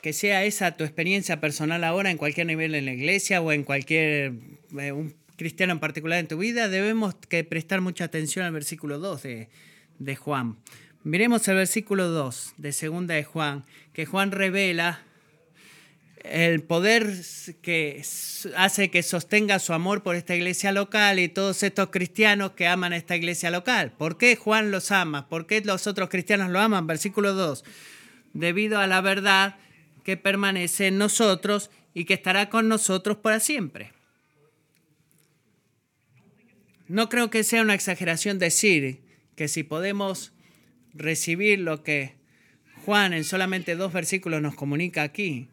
que 0.00 0.14
sea 0.14 0.44
esa 0.44 0.74
tu 0.74 0.84
experiencia 0.84 1.38
personal 1.38 1.84
ahora, 1.84 2.10
en 2.10 2.16
cualquier 2.16 2.46
nivel 2.46 2.74
en 2.74 2.86
la 2.86 2.94
iglesia 2.94 3.42
o 3.42 3.52
en 3.52 3.62
cualquier 3.62 4.32
eh, 4.78 5.14
cristiano 5.36 5.72
en 5.72 5.80
particular 5.80 6.18
en 6.18 6.28
tu 6.28 6.38
vida, 6.38 6.68
debemos 6.68 7.14
que 7.14 7.44
prestar 7.44 7.80
mucha 7.80 8.04
atención 8.04 8.44
al 8.44 8.52
versículo 8.52 8.98
2 8.98 9.22
de, 9.22 9.48
de 9.98 10.16
Juan. 10.16 10.56
Miremos 11.02 11.46
el 11.48 11.56
versículo 11.56 12.08
2 12.08 12.54
de 12.56 12.72
segunda 12.72 13.14
de 13.14 13.24
Juan, 13.24 13.64
que 13.92 14.06
Juan 14.06 14.30
revela 14.30 15.02
el 16.24 16.62
poder 16.62 17.14
que 17.60 18.02
hace 18.56 18.90
que 18.90 19.02
sostenga 19.02 19.58
su 19.58 19.74
amor 19.74 20.02
por 20.02 20.16
esta 20.16 20.34
iglesia 20.34 20.72
local 20.72 21.18
y 21.18 21.28
todos 21.28 21.62
estos 21.62 21.90
cristianos 21.90 22.52
que 22.52 22.66
aman 22.66 22.94
a 22.94 22.96
esta 22.96 23.14
iglesia 23.14 23.50
local. 23.50 23.92
¿Por 23.92 24.16
qué 24.16 24.34
Juan 24.34 24.70
los 24.70 24.90
ama? 24.90 25.28
¿Por 25.28 25.46
qué 25.46 25.60
los 25.60 25.86
otros 25.86 26.08
cristianos 26.08 26.50
lo 26.50 26.60
aman? 26.60 26.86
Versículo 26.86 27.34
2. 27.34 27.64
Debido 28.32 28.78
a 28.78 28.86
la 28.86 29.02
verdad 29.02 29.56
que 30.02 30.16
permanece 30.16 30.86
en 30.86 30.96
nosotros 30.96 31.70
y 31.92 32.06
que 32.06 32.14
estará 32.14 32.48
con 32.48 32.68
nosotros 32.68 33.18
para 33.18 33.38
siempre. 33.38 33.92
No 36.88 37.08
creo 37.08 37.30
que 37.30 37.44
sea 37.44 37.62
una 37.62 37.74
exageración 37.74 38.38
decir 38.38 39.00
que 39.36 39.48
si 39.48 39.62
podemos 39.62 40.32
recibir 40.92 41.58
lo 41.58 41.82
que 41.82 42.14
Juan 42.84 43.14
en 43.14 43.24
solamente 43.24 43.76
dos 43.76 43.92
versículos 43.92 44.42
nos 44.42 44.54
comunica 44.54 45.02
aquí, 45.02 45.48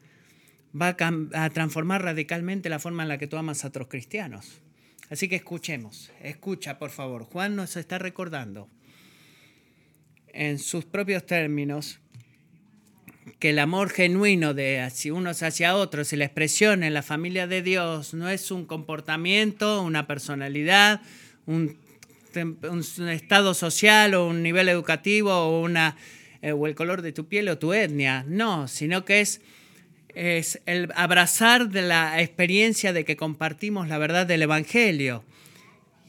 va 0.79 0.95
a, 1.33 1.49
transformar 1.49 2.03
radicalmente 2.03 2.69
la 2.69 2.79
forma 2.79 3.03
en 3.03 3.09
la 3.09 3.17
que 3.17 3.27
tú 3.27 3.37
amas 3.37 3.63
a 3.63 3.69
otros 3.69 3.87
cristianos. 3.87 4.61
Así 5.09 5.27
que 5.27 5.35
escuchemos, 5.35 6.11
escucha 6.21 6.77
por 6.77 6.89
favor. 6.89 7.23
Juan 7.23 7.55
nos 7.55 7.75
está 7.75 7.97
recordando 7.97 8.69
en 10.33 10.59
sus 10.59 10.85
propios 10.85 11.25
términos 11.25 11.99
que 13.39 13.49
el 13.49 13.59
amor 13.59 13.89
genuino 13.89 14.53
de 14.53 14.87
unos 15.11 15.43
hacia 15.43 15.75
otros 15.75 16.13
y 16.13 16.17
la 16.17 16.25
expresión 16.25 16.83
en 16.83 16.93
la 16.93 17.03
familia 17.03 17.47
de 17.47 17.61
Dios 17.61 18.13
no 18.13 18.29
es 18.29 18.51
un 18.51 18.65
comportamiento, 18.65 19.81
una 19.81 20.07
personalidad, 20.07 21.01
un, 21.45 21.77
estado 23.09 23.53
social 23.53 24.13
o 24.13 24.27
un 24.27 24.41
nivel 24.41 24.69
educativo 24.69 25.33
o, 25.33 25.61
una, 25.61 25.97
eh, 26.41 26.53
o 26.53 26.67
el 26.67 26.75
color 26.75 27.01
de 27.01 27.11
tu 27.11 27.27
piel 27.27 27.49
o 27.49 27.57
tu 27.57 27.73
etnia. 27.73 28.23
No, 28.27 28.67
sino 28.67 29.05
que 29.05 29.21
es, 29.21 29.41
es 30.15 30.61
el 30.65 30.89
abrazar 30.95 31.69
de 31.69 31.81
la 31.81 32.21
experiencia 32.21 32.93
de 32.93 33.05
que 33.05 33.17
compartimos 33.17 33.87
la 33.87 33.97
verdad 33.97 34.25
del 34.25 34.43
Evangelio. 34.43 35.23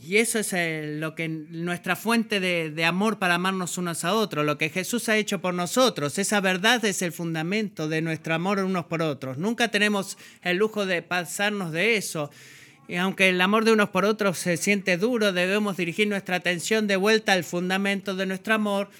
Y 0.04 0.16
eso 0.16 0.40
es 0.40 0.52
eh, 0.52 0.96
lo 0.98 1.14
que 1.14 1.28
nuestra 1.28 1.94
fuente 1.94 2.40
de, 2.40 2.84
amor 2.84 3.20
para 3.20 3.36
amarnos 3.36 3.78
unos 3.78 4.04
a 4.04 4.14
otros, 4.14 4.44
lo 4.44 4.58
que 4.58 4.68
Jesús 4.68 5.08
ha 5.08 5.16
hecho 5.16 5.40
por 5.40 5.54
nosotros. 5.54 6.18
Esa 6.18 6.40
verdad 6.40 6.84
es 6.84 7.02
el 7.02 7.12
fundamento 7.12 7.88
de 7.88 8.02
nuestro 8.02 8.34
amor 8.34 8.58
unos 8.58 8.86
por 8.86 9.00
otros. 9.00 9.38
Nunca 9.38 9.68
tenemos 9.68 10.18
el 10.42 10.56
lujo 10.56 10.86
de 10.86 11.02
pasarnos 11.02 11.70
de 11.70 11.96
eso. 11.96 12.30
Y 12.88 12.96
aunque 12.96 13.28
el 13.28 13.40
amor 13.40 13.64
de 13.64 13.72
unos 13.72 13.90
por 13.90 14.04
otros 14.04 14.38
se 14.38 14.56
siente 14.56 14.96
duro, 14.96 15.32
debemos 15.32 15.76
dirigir 15.76 16.08
nuestra 16.08 16.36
atención 16.36 16.88
de 16.88 16.96
vuelta 16.96 17.32
al 17.32 17.44
fundamento 17.44 18.16
de 18.16 18.26
nuestro 18.26 18.54
amor 18.54 18.90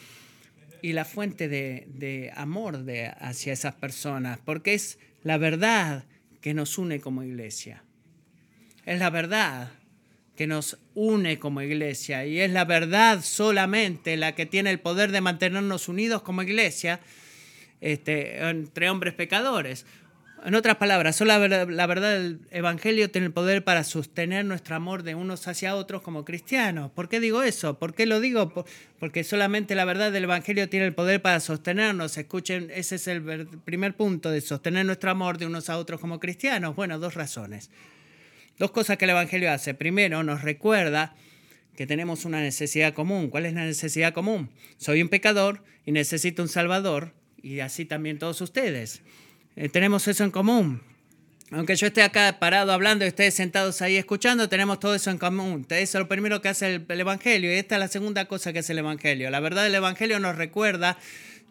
y 0.82 0.92
la 0.92 1.04
fuente 1.04 1.48
de, 1.48 2.32
amor 2.36 2.84
hacia 3.18 3.52
esas 3.52 3.74
personas, 3.74 4.38
porque 4.44 4.74
es 4.74 5.00
la 5.24 5.36
verdad 5.36 6.04
que 6.40 6.54
nos 6.54 6.78
une 6.78 7.00
como 7.00 7.24
iglesia. 7.24 7.82
Es 8.86 9.00
la 9.00 9.10
verdad 9.10 9.72
que 10.36 10.46
nos 10.46 10.78
une 10.94 11.38
como 11.38 11.60
iglesia 11.60 12.24
y 12.26 12.40
es 12.40 12.50
la 12.50 12.64
verdad 12.64 13.22
solamente 13.22 14.16
la 14.16 14.34
que 14.34 14.46
tiene 14.46 14.70
el 14.70 14.80
poder 14.80 15.12
de 15.12 15.20
mantenernos 15.20 15.88
unidos 15.88 16.22
como 16.22 16.42
iglesia 16.42 17.00
este, 17.80 18.38
entre 18.48 18.88
hombres 18.88 19.14
pecadores. 19.14 19.84
En 20.44 20.56
otras 20.56 20.76
palabras, 20.76 21.14
solo 21.14 21.38
la 21.38 21.86
verdad, 21.86 22.18
del 22.18 22.40
Evangelio 22.50 23.08
tiene 23.10 23.28
el 23.28 23.32
poder 23.32 23.62
para 23.62 23.84
sostener 23.84 24.44
nuestro 24.44 24.74
amor 24.74 25.04
de 25.04 25.14
unos 25.14 25.46
hacia 25.46 25.76
otros 25.76 26.02
como 26.02 26.24
cristianos. 26.24 26.90
¿Por 26.90 27.08
qué 27.08 27.20
digo 27.20 27.44
eso? 27.44 27.78
¿Por 27.78 27.94
qué 27.94 28.06
lo 28.06 28.18
digo? 28.18 28.52
Porque 28.98 29.22
solamente 29.22 29.76
la 29.76 29.84
verdad 29.84 30.10
del 30.10 30.24
Evangelio 30.24 30.68
tiene 30.68 30.86
el 30.86 30.94
poder 30.94 31.22
para 31.22 31.38
sostenernos. 31.38 32.18
Escuchen, 32.18 32.72
ese 32.74 32.96
es 32.96 33.06
el 33.06 33.46
primer 33.64 33.94
punto 33.94 34.30
de 34.32 34.40
sostener 34.40 34.84
nuestro 34.84 35.12
amor 35.12 35.38
de 35.38 35.46
unos 35.46 35.70
a 35.70 35.78
otros 35.78 36.00
como 36.00 36.18
cristianos. 36.18 36.74
Bueno, 36.74 36.98
dos 36.98 37.14
razones. 37.14 37.70
Dos 38.58 38.70
cosas 38.70 38.98
que 38.98 39.04
el 39.04 39.10
Evangelio 39.10 39.50
hace. 39.50 39.74
Primero, 39.74 40.22
nos 40.22 40.42
recuerda 40.42 41.14
que 41.76 41.86
tenemos 41.86 42.24
una 42.24 42.40
necesidad 42.40 42.94
común. 42.94 43.28
¿Cuál 43.28 43.46
es 43.46 43.54
la 43.54 43.64
necesidad 43.64 44.12
común? 44.12 44.50
Soy 44.76 45.02
un 45.02 45.08
pecador 45.08 45.64
y 45.84 45.92
necesito 45.92 46.42
un 46.42 46.48
Salvador, 46.48 47.12
y 47.42 47.60
así 47.60 47.84
también 47.84 48.18
todos 48.18 48.40
ustedes. 48.40 49.02
Eh, 49.56 49.68
tenemos 49.68 50.06
eso 50.06 50.24
en 50.24 50.30
común. 50.30 50.82
Aunque 51.50 51.76
yo 51.76 51.88
esté 51.88 52.02
acá 52.02 52.38
parado 52.38 52.72
hablando 52.72 53.04
y 53.04 53.08
ustedes 53.08 53.34
sentados 53.34 53.82
ahí 53.82 53.96
escuchando, 53.96 54.48
tenemos 54.48 54.80
todo 54.80 54.94
eso 54.94 55.10
en 55.10 55.18
común. 55.18 55.66
Eso 55.68 55.98
es 55.98 56.02
lo 56.02 56.08
primero 56.08 56.40
que 56.40 56.48
hace 56.48 56.76
el, 56.76 56.86
el 56.88 57.00
Evangelio 57.00 57.52
y 57.52 57.56
esta 57.56 57.74
es 57.74 57.78
la 57.78 57.88
segunda 57.88 58.24
cosa 58.24 58.54
que 58.54 58.60
hace 58.60 58.72
el 58.72 58.78
Evangelio. 58.78 59.28
La 59.28 59.40
verdad 59.40 59.64
del 59.64 59.74
Evangelio 59.74 60.18
nos 60.18 60.36
recuerda 60.36 60.96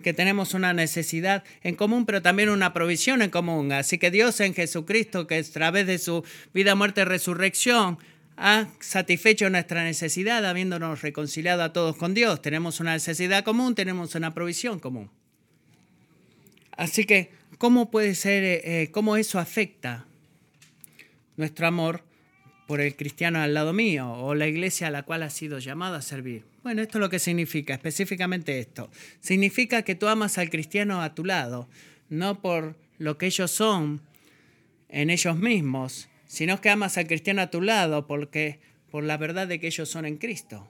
que 0.03 0.13
tenemos 0.13 0.53
una 0.53 0.74
necesidad 0.74 1.43
en 1.63 1.75
común, 1.75 2.05
pero 2.05 2.21
también 2.21 2.50
una 2.50 2.74
provisión 2.74 3.21
en 3.21 3.29
común. 3.29 3.71
Así 3.71 3.98
que 3.98 4.12
Dios 4.12 4.39
en 4.39 4.53
Jesucristo, 4.53 5.27
que 5.27 5.36
a 5.36 5.43
través 5.43 5.88
de 5.88 5.98
su 5.98 6.24
vida, 6.53 6.75
muerte 6.75 7.01
y 7.01 7.05
resurrección, 7.05 7.98
ha 8.38 8.67
satisfecho 8.79 9.50
nuestra 9.50 9.83
necesidad, 9.83 10.45
habiéndonos 10.45 11.01
reconciliado 11.01 11.63
a 11.63 11.74
todos 11.74 11.95
con 11.95 12.13
Dios. 12.13 12.41
Tenemos 12.41 12.79
una 12.79 12.93
necesidad 12.93 13.43
común, 13.43 13.75
tenemos 13.75 14.15
una 14.15 14.33
provisión 14.33 14.79
común. 14.79 15.12
Así 16.77 17.05
que 17.05 17.41
¿Cómo 17.62 17.91
puede 17.91 18.15
ser, 18.15 18.43
eh, 18.43 18.62
eh, 18.63 18.91
cómo 18.91 19.17
eso 19.17 19.38
afecta 19.38 20.07
nuestro 21.38 21.67
amor 21.67 22.03
por 22.71 22.79
el 22.79 22.95
cristiano 22.95 23.41
al 23.41 23.53
lado 23.53 23.73
mío 23.73 24.09
o 24.13 24.33
la 24.33 24.47
iglesia 24.47 24.87
a 24.87 24.91
la 24.91 25.03
cual 25.03 25.23
ha 25.23 25.29
sido 25.29 25.59
llamado 25.59 25.95
a 25.95 26.01
servir? 26.01 26.45
Bueno, 26.63 26.81
esto 26.81 26.99
es 26.99 27.01
lo 27.01 27.09
que 27.09 27.19
significa, 27.19 27.73
específicamente 27.73 28.59
esto. 28.59 28.89
Significa 29.19 29.81
que 29.81 29.93
tú 29.93 30.07
amas 30.07 30.37
al 30.37 30.49
cristiano 30.49 31.01
a 31.01 31.13
tu 31.13 31.25
lado, 31.25 31.67
no 32.07 32.41
por 32.41 32.77
lo 32.97 33.17
que 33.17 33.25
ellos 33.25 33.51
son 33.51 33.99
en 34.87 35.09
ellos 35.09 35.35
mismos, 35.35 36.07
sino 36.27 36.61
que 36.61 36.69
amas 36.69 36.97
al 36.97 37.07
cristiano 37.07 37.41
a 37.41 37.49
tu 37.49 37.59
lado 37.59 38.07
porque 38.07 38.61
por 38.89 39.03
la 39.03 39.17
verdad 39.17 39.49
de 39.49 39.59
que 39.59 39.67
ellos 39.67 39.89
son 39.89 40.05
en 40.05 40.15
Cristo. 40.15 40.65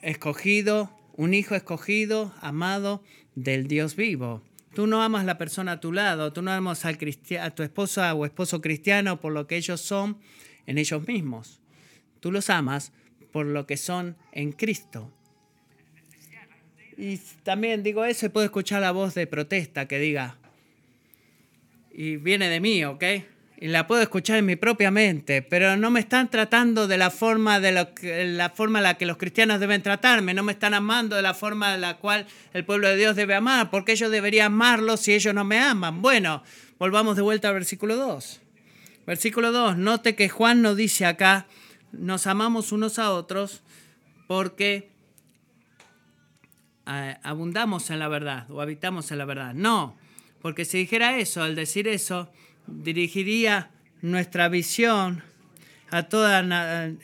Escogido, 0.00 0.98
un 1.12 1.34
hijo 1.34 1.54
escogido, 1.54 2.32
amado 2.40 3.04
del 3.34 3.66
Dios 3.66 3.96
vivo. 3.96 4.40
Tú 4.74 4.86
no 4.86 5.02
amas 5.02 5.22
a 5.22 5.26
la 5.26 5.38
persona 5.38 5.72
a 5.72 5.80
tu 5.80 5.92
lado, 5.92 6.32
tú 6.32 6.42
no 6.42 6.52
amas 6.52 6.84
a 6.84 6.94
tu 6.94 7.62
esposa 7.62 8.14
o 8.14 8.24
esposo 8.24 8.60
cristiano 8.60 9.20
por 9.20 9.32
lo 9.32 9.46
que 9.46 9.56
ellos 9.56 9.80
son 9.80 10.18
en 10.66 10.78
ellos 10.78 11.06
mismos. 11.06 11.60
Tú 12.20 12.30
los 12.30 12.50
amas 12.50 12.92
por 13.32 13.46
lo 13.46 13.66
que 13.66 13.76
son 13.76 14.16
en 14.32 14.52
Cristo. 14.52 15.12
Y 16.96 17.16
también 17.42 17.82
digo 17.82 18.04
eso 18.04 18.26
y 18.26 18.28
puedo 18.28 18.44
escuchar 18.44 18.82
la 18.82 18.92
voz 18.92 19.14
de 19.14 19.26
protesta 19.26 19.88
que 19.88 19.98
diga, 19.98 20.36
y 21.92 22.16
viene 22.16 22.48
de 22.48 22.60
mí, 22.60 22.84
¿ok? 22.84 23.04
La 23.68 23.86
puedo 23.86 24.00
escuchar 24.00 24.38
en 24.38 24.46
mi 24.46 24.56
propia 24.56 24.90
mente, 24.90 25.42
pero 25.42 25.76
no 25.76 25.90
me 25.90 26.00
están 26.00 26.30
tratando 26.30 26.88
de 26.88 26.96
la 26.96 27.10
forma, 27.10 27.60
de 27.60 27.72
la 27.72 28.50
forma 28.50 28.78
en 28.78 28.84
la 28.84 28.94
que 28.94 29.04
los 29.04 29.18
cristianos 29.18 29.60
deben 29.60 29.82
tratarme, 29.82 30.32
no 30.32 30.42
me 30.42 30.52
están 30.52 30.72
amando 30.72 31.16
de 31.16 31.22
la 31.22 31.34
forma 31.34 31.74
en 31.74 31.82
la 31.82 31.98
cual 31.98 32.26
el 32.54 32.64
pueblo 32.64 32.88
de 32.88 32.96
Dios 32.96 33.16
debe 33.16 33.34
amar, 33.34 33.70
porque 33.70 33.96
yo 33.96 34.08
debería 34.08 34.46
amarlos 34.46 35.00
si 35.00 35.12
ellos 35.12 35.34
no 35.34 35.44
me 35.44 35.58
aman. 35.58 36.00
Bueno, 36.00 36.42
volvamos 36.78 37.16
de 37.16 37.22
vuelta 37.22 37.48
al 37.48 37.54
versículo 37.54 37.96
2. 37.96 38.40
Versículo 39.06 39.52
2, 39.52 39.76
note 39.76 40.14
que 40.14 40.30
Juan 40.30 40.62
nos 40.62 40.76
dice 40.76 41.04
acá, 41.04 41.46
nos 41.92 42.26
amamos 42.26 42.72
unos 42.72 42.98
a 42.98 43.12
otros 43.12 43.62
porque 44.26 44.90
eh, 46.86 47.16
abundamos 47.22 47.90
en 47.90 47.98
la 47.98 48.08
verdad 48.08 48.50
o 48.50 48.62
habitamos 48.62 49.10
en 49.10 49.18
la 49.18 49.26
verdad. 49.26 49.52
No, 49.52 49.98
porque 50.40 50.64
si 50.64 50.78
dijera 50.78 51.18
eso, 51.18 51.42
al 51.42 51.54
decir 51.54 51.88
eso, 51.88 52.30
dirigiría 52.66 53.70
nuestra 54.02 54.48
visión 54.48 55.22
a 55.90 56.04
toda, 56.04 56.38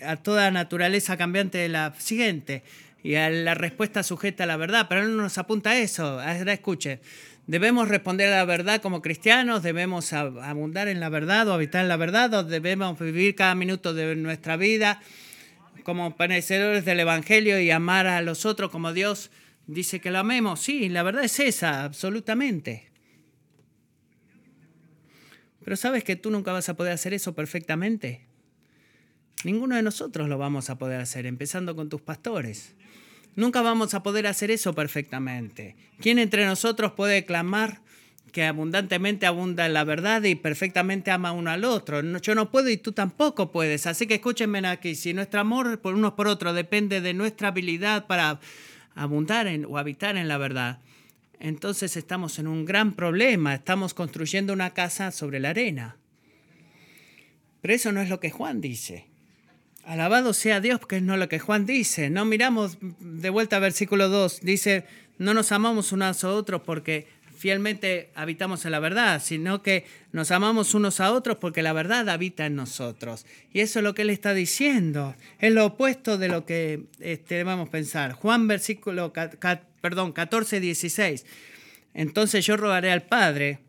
a 0.04 0.16
toda 0.16 0.50
naturaleza 0.50 1.16
cambiante 1.16 1.58
de 1.58 1.68
la 1.68 1.94
siguiente 1.98 2.62
y 3.02 3.14
a 3.16 3.30
la 3.30 3.54
respuesta 3.54 4.02
sujeta 4.02 4.44
a 4.44 4.46
la 4.46 4.56
verdad, 4.56 4.86
pero 4.88 5.06
no 5.06 5.22
nos 5.22 5.38
apunta 5.38 5.70
a 5.70 5.78
eso. 5.78 6.20
Ahora 6.20 6.52
escuche, 6.52 7.00
debemos 7.46 7.88
responder 7.88 8.32
a 8.32 8.38
la 8.38 8.44
verdad 8.44 8.80
como 8.80 9.02
cristianos, 9.02 9.62
debemos 9.62 10.12
abundar 10.12 10.88
en 10.88 11.00
la 11.00 11.08
verdad 11.08 11.48
o 11.48 11.54
habitar 11.54 11.82
en 11.82 11.88
la 11.88 11.96
verdad, 11.96 12.34
o 12.34 12.44
debemos 12.44 12.98
vivir 12.98 13.34
cada 13.34 13.54
minuto 13.54 13.94
de 13.94 14.16
nuestra 14.16 14.56
vida 14.56 15.00
como 15.84 16.16
penecedores 16.16 16.84
del 16.84 17.00
Evangelio 17.00 17.60
y 17.60 17.70
amar 17.70 18.08
a 18.08 18.20
los 18.22 18.44
otros 18.44 18.72
como 18.72 18.92
Dios 18.92 19.30
dice 19.68 20.00
que 20.00 20.10
lo 20.10 20.18
amemos. 20.18 20.60
Sí, 20.60 20.88
la 20.88 21.04
verdad 21.04 21.24
es 21.24 21.38
esa, 21.38 21.84
absolutamente. 21.84 22.88
Pero 25.66 25.76
sabes 25.76 26.04
que 26.04 26.14
tú 26.14 26.30
nunca 26.30 26.52
vas 26.52 26.68
a 26.68 26.76
poder 26.76 26.92
hacer 26.92 27.12
eso 27.12 27.34
perfectamente. 27.34 28.24
Ninguno 29.42 29.74
de 29.74 29.82
nosotros 29.82 30.28
lo 30.28 30.38
vamos 30.38 30.70
a 30.70 30.78
poder 30.78 31.00
hacer, 31.00 31.26
empezando 31.26 31.74
con 31.74 31.88
tus 31.88 32.00
pastores. 32.00 32.76
Nunca 33.34 33.62
vamos 33.62 33.92
a 33.92 34.04
poder 34.04 34.28
hacer 34.28 34.52
eso 34.52 34.76
perfectamente. 34.76 35.74
¿Quién 35.98 36.20
entre 36.20 36.46
nosotros 36.46 36.92
puede 36.92 37.24
clamar 37.24 37.80
que 38.30 38.44
abundantemente 38.44 39.26
abunda 39.26 39.66
en 39.66 39.72
la 39.72 39.82
verdad 39.82 40.22
y 40.22 40.36
perfectamente 40.36 41.10
ama 41.10 41.32
uno 41.32 41.50
al 41.50 41.64
otro? 41.64 42.00
Yo 42.20 42.36
no 42.36 42.52
puedo 42.52 42.68
y 42.68 42.76
tú 42.76 42.92
tampoco 42.92 43.50
puedes. 43.50 43.88
Así 43.88 44.06
que 44.06 44.14
escúchenme 44.14 44.64
aquí. 44.68 44.94
Si 44.94 45.14
nuestro 45.14 45.40
amor 45.40 45.80
por 45.80 45.94
unos 45.94 46.12
por 46.12 46.28
otros 46.28 46.54
depende 46.54 47.00
de 47.00 47.12
nuestra 47.12 47.48
habilidad 47.48 48.06
para 48.06 48.38
abundar 48.94 49.48
en, 49.48 49.64
o 49.64 49.78
habitar 49.78 50.16
en 50.16 50.28
la 50.28 50.38
verdad, 50.38 50.78
entonces 51.40 51.96
estamos 51.96 52.38
en 52.38 52.46
un 52.46 52.64
gran 52.64 52.94
problema, 52.94 53.54
estamos 53.54 53.94
construyendo 53.94 54.52
una 54.52 54.74
casa 54.74 55.10
sobre 55.10 55.40
la 55.40 55.50
arena. 55.50 55.96
Pero 57.60 57.74
eso 57.74 57.92
no 57.92 58.00
es 58.00 58.08
lo 58.08 58.20
que 58.20 58.30
Juan 58.30 58.60
dice. 58.60 59.06
Alabado 59.84 60.32
sea 60.32 60.60
Dios, 60.60 60.80
porque 60.80 61.00
no 61.00 61.14
es 61.14 61.20
lo 61.20 61.28
que 61.28 61.38
Juan 61.38 61.66
dice. 61.66 62.10
No 62.10 62.24
miramos 62.24 62.78
de 62.80 63.30
vuelta 63.30 63.56
al 63.56 63.62
versículo 63.62 64.08
2. 64.08 64.40
Dice, 64.42 64.84
no 65.18 65.34
nos 65.34 65.52
amamos 65.52 65.92
unos 65.92 66.24
a 66.24 66.30
otros 66.30 66.62
porque 66.62 67.06
fielmente 67.36 68.10
habitamos 68.14 68.64
en 68.64 68.72
la 68.72 68.80
verdad, 68.80 69.22
sino 69.22 69.62
que 69.62 69.84
nos 70.12 70.30
amamos 70.30 70.74
unos 70.74 71.00
a 71.00 71.12
otros 71.12 71.36
porque 71.36 71.62
la 71.62 71.72
verdad 71.72 72.08
habita 72.08 72.46
en 72.46 72.56
nosotros. 72.56 73.26
Y 73.52 73.60
eso 73.60 73.78
es 73.78 73.84
lo 73.84 73.94
que 73.94 74.02
él 74.02 74.10
está 74.10 74.34
diciendo. 74.34 75.14
Es 75.38 75.52
lo 75.52 75.66
opuesto 75.66 76.18
de 76.18 76.28
lo 76.28 76.44
que 76.44 76.84
este, 76.98 77.36
debemos 77.36 77.68
pensar. 77.68 78.12
Juan 78.12 78.48
versículo 78.48 79.12
perdón, 79.86 80.10
14, 80.10 80.58
16. 80.58 81.24
Entonces 81.94 82.44
yo 82.44 82.56
rogaré 82.56 82.90
al 82.90 83.04
Padre 83.04 83.60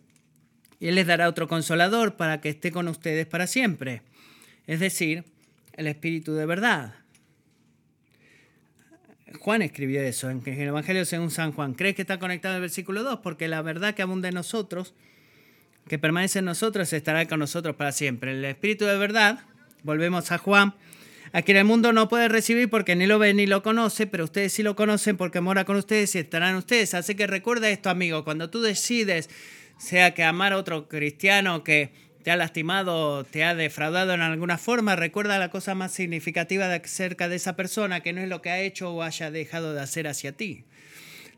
y 0.79 0.87
Él 0.87 0.95
les 0.95 1.05
dará 1.05 1.29
otro 1.29 1.47
consolador 1.47 2.15
para 2.15 2.41
que 2.41 2.49
esté 2.49 2.71
con 2.71 2.87
ustedes 2.87 3.27
para 3.27 3.45
siempre. 3.45 4.01
Es 4.65 4.79
decir, 4.79 5.25
el 5.73 5.85
Espíritu 5.85 6.33
de 6.33 6.47
verdad. 6.47 6.95
Juan 9.39 9.61
escribió 9.61 10.01
eso 10.01 10.31
en 10.31 10.41
el 10.43 10.69
Evangelio 10.69 11.05
según 11.05 11.29
San 11.29 11.51
Juan. 11.51 11.75
¿Crees 11.75 11.95
que 11.95 12.01
está 12.01 12.17
conectado 12.17 12.55
al 12.55 12.61
versículo 12.61 13.03
2? 13.03 13.19
Porque 13.19 13.47
la 13.47 13.61
verdad 13.61 13.93
que 13.93 14.01
abunda 14.01 14.27
en 14.27 14.33
nosotros, 14.33 14.95
que 15.87 15.99
permanece 15.99 16.39
en 16.39 16.45
nosotros, 16.45 16.91
estará 16.93 17.27
con 17.27 17.37
nosotros 17.37 17.75
para 17.75 17.91
siempre. 17.91 18.31
El 18.31 18.43
Espíritu 18.43 18.85
de 18.85 18.97
verdad, 18.97 19.41
volvemos 19.83 20.31
a 20.31 20.39
Juan 20.39 20.73
a 21.33 21.41
quien 21.41 21.57
el 21.57 21.65
mundo 21.65 21.93
no 21.93 22.07
puede 22.09 22.27
recibir 22.27 22.69
porque 22.69 22.95
ni 22.95 23.05
lo 23.05 23.19
ve 23.19 23.33
ni 23.33 23.45
lo 23.45 23.63
conoce, 23.63 24.07
pero 24.07 24.23
ustedes 24.23 24.53
sí 24.53 24.63
lo 24.63 24.75
conocen 24.75 25.17
porque 25.17 25.41
mora 25.41 25.65
con 25.65 25.75
ustedes 25.75 26.15
y 26.15 26.19
estarán 26.19 26.55
ustedes. 26.55 26.93
Así 26.93 27.15
que 27.15 27.27
recuerda 27.27 27.69
esto, 27.69 27.89
amigo, 27.89 28.23
cuando 28.23 28.49
tú 28.49 28.61
decides, 28.61 29.29
sea 29.77 30.13
que 30.13 30.23
amar 30.23 30.53
a 30.53 30.57
otro 30.57 30.87
cristiano 30.87 31.63
que 31.63 31.91
te 32.23 32.31
ha 32.31 32.35
lastimado, 32.35 33.23
te 33.23 33.43
ha 33.43 33.55
defraudado 33.55 34.13
en 34.13 34.21
alguna 34.21 34.57
forma, 34.57 34.95
recuerda 34.95 35.39
la 35.39 35.49
cosa 35.49 35.75
más 35.75 35.93
significativa 35.93 36.67
de 36.67 36.75
acerca 36.75 37.29
de 37.29 37.37
esa 37.37 37.55
persona, 37.55 38.01
que 38.01 38.11
no 38.11 38.21
es 38.21 38.27
lo 38.27 38.41
que 38.41 38.49
ha 38.49 38.59
hecho 38.59 38.93
o 38.93 39.01
haya 39.01 39.31
dejado 39.31 39.73
de 39.73 39.81
hacer 39.81 40.07
hacia 40.07 40.33
ti. 40.33 40.65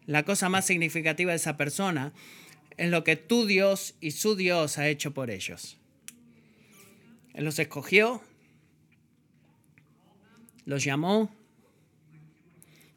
La 0.08 0.24
cosa 0.24 0.50
más 0.50 0.66
significativa 0.66 1.32
de 1.32 1.38
esa 1.38 1.58
persona 1.58 2.14
es 2.78 2.90
lo 2.90 3.04
que 3.04 3.16
tu 3.16 3.46
Dios 3.46 3.94
y 4.02 4.12
su 4.12 4.36
Dios 4.36 4.80
ha 4.80 4.88
hecho 4.88 5.14
por 5.14 5.30
ellos. 5.30 5.78
Él 7.36 7.46
los 7.46 7.60
escogió, 7.60 8.24
los 10.70 10.84
llamó. 10.84 11.36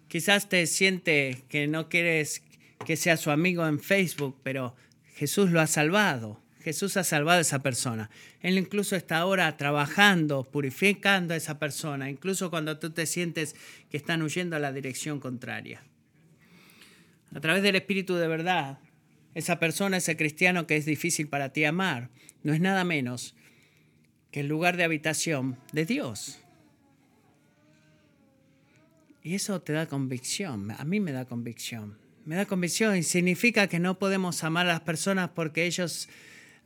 Quizás 0.09 0.51
te 0.51 0.67
siente 0.67 1.43
que 1.49 1.67
no 1.67 1.89
quieres 1.89 2.43
que 2.85 2.97
sea 2.97 3.17
su 3.17 3.31
amigo 3.31 3.67
en 3.67 3.81
Facebook, 3.81 4.39
pero 4.43 4.77
Jesús 5.15 5.51
lo 5.51 5.61
ha 5.61 5.67
salvado. 5.67 6.39
Jesús 6.61 6.99
ha 6.99 7.03
salvado 7.03 7.39
a 7.39 7.41
esa 7.41 7.63
persona. 7.63 8.11
Él 8.41 8.59
incluso 8.59 8.95
está 8.95 9.17
ahora 9.17 9.57
trabajando, 9.57 10.45
purificando 10.45 11.33
a 11.33 11.39
esa 11.39 11.59
persona, 11.59 12.11
incluso 12.11 12.51
cuando 12.51 12.79
tú 12.79 12.91
te 12.91 13.07
sientes 13.07 13.57
que 13.91 13.97
están 13.97 14.21
huyendo 14.21 14.55
a 14.55 14.61
la 14.61 14.71
dirección 14.71 15.19
contraria. 15.19 15.83
A 17.35 17.41
través 17.41 17.63
del 17.63 17.77
Espíritu 17.77 18.17
de 18.17 18.29
verdad, 18.29 18.81
esa 19.35 19.59
persona, 19.59 19.97
ese 19.97 20.19
cristiano 20.19 20.67
que 20.67 20.77
es 20.77 20.85
difícil 20.85 21.27
para 21.27 21.55
ti 21.55 21.65
amar, 21.65 22.11
no 22.43 22.53
es 22.53 22.61
nada 22.61 22.85
menos 22.85 23.35
que 24.31 24.41
el 24.41 24.49
lugar 24.49 24.77
de 24.77 24.85
habitación 24.85 25.57
de 25.73 25.87
Dios. 25.87 26.42
Y 29.23 29.35
eso 29.35 29.61
te 29.61 29.73
da 29.73 29.87
convicción, 29.87 30.71
a 30.73 30.85
mí 30.85 30.99
me 31.01 31.13
da 31.13 31.25
convicción. 31.27 31.97
Me 32.25 32.37
da 32.37 32.47
convicción 32.47 32.97
y 32.97 33.03
significa 33.03 33.67
que 33.67 33.79
no 33.79 33.99
podemos 33.99 34.43
amar 34.45 34.67
a 34.67 34.73
las 34.73 34.81
personas 34.81 35.31
porque 35.35 35.65
ellos 35.65 36.09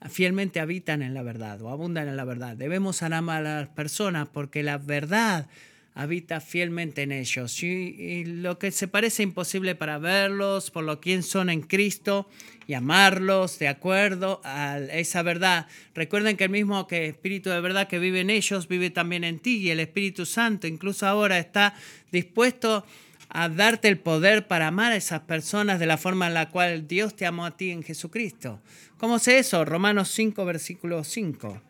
fielmente 0.09 0.61
habitan 0.61 1.03
en 1.03 1.14
la 1.14 1.23
verdad 1.23 1.61
o 1.62 1.71
abundan 1.71 2.09
en 2.09 2.16
la 2.16 2.25
verdad. 2.25 2.57
Debemos 2.57 3.03
amar 3.03 3.47
a 3.47 3.61
las 3.61 3.69
personas 3.69 4.29
porque 4.29 4.62
la 4.62 4.79
verdad 4.79 5.49
habita 5.97 6.43
fielmente 6.43 7.03
en 7.03 7.11
ellos. 7.11 7.63
Y, 7.63 8.25
lo 8.27 8.59
que 8.59 8.71
se 8.71 8.87
parece 8.87 9.23
imposible 9.23 9.75
para 9.75 9.99
verlos, 9.99 10.71
por 10.71 10.85
lo 10.85 11.01
que 11.01 11.23
son 11.23 11.49
en 11.49 11.63
Cristo 11.63 12.29
y 12.69 12.75
amarlos 12.75 13.59
de 13.59 13.69
acuerdo 13.69 14.43
a 14.45 14.79
esa 14.79 15.23
verdad. 15.23 15.67
Recuerden 15.95 16.37
que 16.37 16.45
el 16.45 16.51
mismo 16.51 16.87
que 16.87 17.07
Espíritu 17.07 17.49
de 17.49 17.61
verdad 17.61 17.89
que 17.89 17.99
vive 17.99 18.21
en 18.21 18.29
ellos 18.29 18.69
vive 18.69 18.91
también 18.91 19.25
en 19.25 19.39
ti 19.39 19.57
y 19.57 19.71
el 19.71 19.81
Espíritu 19.81 20.27
Santo 20.27 20.67
incluso 20.67 21.07
ahora 21.07 21.39
está 21.39 21.75
dispuesto 22.13 22.85
a 23.31 23.49
darte 23.49 23.89
el 23.89 23.99
poder 23.99 24.47
para 24.47 24.69
amar 24.69 24.93
a 24.93 24.97
esas 24.97 25.21
personas 25.21 25.81
de 25.81 25.87
la 25.87 25.97
forma 25.97 26.27
en 26.27 26.35
la 26.35 26.51
cual 26.51 26.87
Dios 26.87 27.17
te 27.17 27.25
amó 27.25 27.47
a 27.47 27.57
ti 27.57 27.71
en 27.71 27.83
Jesucristo. 27.83 28.61
¿Cómo 28.99 29.17
es 29.17 29.29
eso? 29.29 29.65
Romanos 29.65 30.11
5, 30.11 30.45
versículo 30.45 31.05
5. 31.05 31.63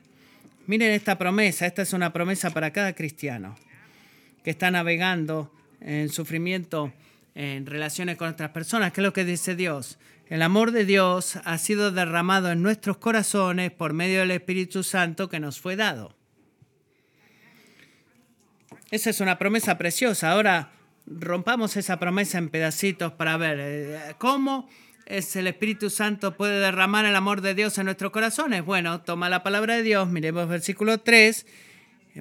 Miren 0.67 0.91
esta 0.91 1.17
promesa, 1.17 1.65
esta 1.65 1.83
es 1.83 1.93
una 1.93 2.13
promesa 2.13 2.51
para 2.51 2.73
cada 2.73 2.93
cristiano 2.93 3.57
que 4.47 4.53
está 4.53 4.71
navegando 4.71 5.51
en 5.81 6.09
sufrimiento 6.09 6.93
en 7.35 7.67
relaciones 7.67 8.17
con 8.17 8.29
otras 8.29 8.51
personas. 8.51 8.93
¿Qué 8.93 9.01
es 9.01 9.05
lo 9.05 9.13
que 9.13 9.25
dice 9.25 9.57
Dios? 9.57 9.99
El 10.29 10.41
amor 10.41 10.71
de 10.71 10.85
Dios 10.85 11.41
ha 11.45 11.59
sido 11.59 11.91
derramado 11.91 12.53
en 12.53 12.63
nuestros 12.63 12.99
corazones 12.99 13.73
por 13.73 13.93
medio 13.93 14.21
del 14.21 14.31
Espíritu 14.31 14.85
Santo 14.85 15.29
que 15.29 15.41
nos 15.41 15.61
fue 15.61 15.75
dado. 15.75 16.15
Esa 18.93 19.11
es 19.11 19.21
una 19.21 19.37
promesa 19.37 19.79
preciosa. 19.79 20.31
Ahora 20.31 20.71
rompamos 21.07 21.77
esa 21.77 21.99
promesa 21.99 22.39
en 22.39 22.49
pedacitos 22.49 23.15
para 23.15 23.37
ver 23.39 23.59
eh, 23.61 24.15
cómo 24.19 24.69
es 25.07 25.35
el 25.35 25.49
Espíritu 25.49 25.91
Santo 25.91 26.37
puede 26.37 26.61
derramar 26.61 27.05
el 27.05 27.17
amor 27.17 27.41
de 27.41 27.57
Dios 27.57 27.79
en 27.79 27.87
nuestros 27.87 28.13
corazones. 28.13 28.65
Bueno, 28.65 29.01
toma 29.01 29.29
la 29.29 29.43
palabra 29.43 29.75
de 29.75 29.83
Dios, 29.83 30.09
miremos 30.09 30.49
versículo 30.49 30.99
3, 30.99 31.47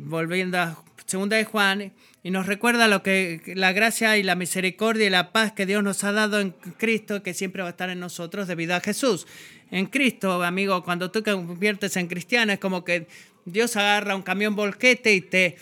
volviendo 0.01 0.57
a 0.57 0.83
segunda 1.05 1.37
de 1.37 1.45
Juan, 1.45 1.93
y 2.23 2.31
nos 2.31 2.47
recuerda 2.47 2.87
lo 2.87 3.03
que 3.03 3.41
la 3.55 3.71
gracia 3.71 4.17
y 4.17 4.23
la 4.23 4.35
misericordia 4.35 5.05
y 5.05 5.09
la 5.09 5.31
paz 5.31 5.51
que 5.51 5.65
Dios 5.65 5.83
nos 5.83 6.03
ha 6.03 6.11
dado 6.11 6.39
en 6.39 6.51
Cristo, 6.51 7.21
que 7.21 7.33
siempre 7.33 7.61
va 7.61 7.69
a 7.69 7.71
estar 7.71 7.89
en 7.89 7.99
nosotros 7.99 8.47
debido 8.47 8.75
a 8.75 8.79
Jesús. 8.79 9.27
En 9.71 9.85
Cristo, 9.85 10.43
amigo, 10.43 10.83
cuando 10.83 11.11
tú 11.11 11.21
te 11.21 11.31
conviertes 11.31 11.95
en 11.97 12.07
cristiano, 12.07 12.51
es 12.51 12.59
como 12.59 12.83
que 12.83 13.07
Dios 13.45 13.75
agarra 13.75 14.15
un 14.15 14.23
camión 14.23 14.55
volquete 14.55 15.13
y 15.13 15.21
te 15.21 15.57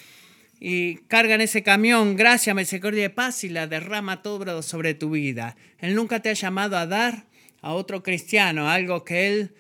y 0.66 1.00
carga 1.10 1.36
en 1.36 1.42
ese 1.42 1.62
camión 1.62 2.16
gracia, 2.16 2.54
misericordia 2.54 3.04
y 3.04 3.10
paz 3.10 3.44
y 3.44 3.50
la 3.50 3.68
derrama 3.68 4.22
todo 4.22 4.62
sobre 4.62 4.94
tu 4.94 5.10
vida. 5.10 5.58
Él 5.80 5.94
nunca 5.94 6.22
te 6.22 6.30
ha 6.30 6.34
llamado 6.34 6.78
a 6.78 6.88
dar 6.88 7.26
a 7.62 7.74
otro 7.74 8.02
cristiano 8.02 8.70
algo 8.70 9.04
que 9.04 9.28
Él 9.28 9.54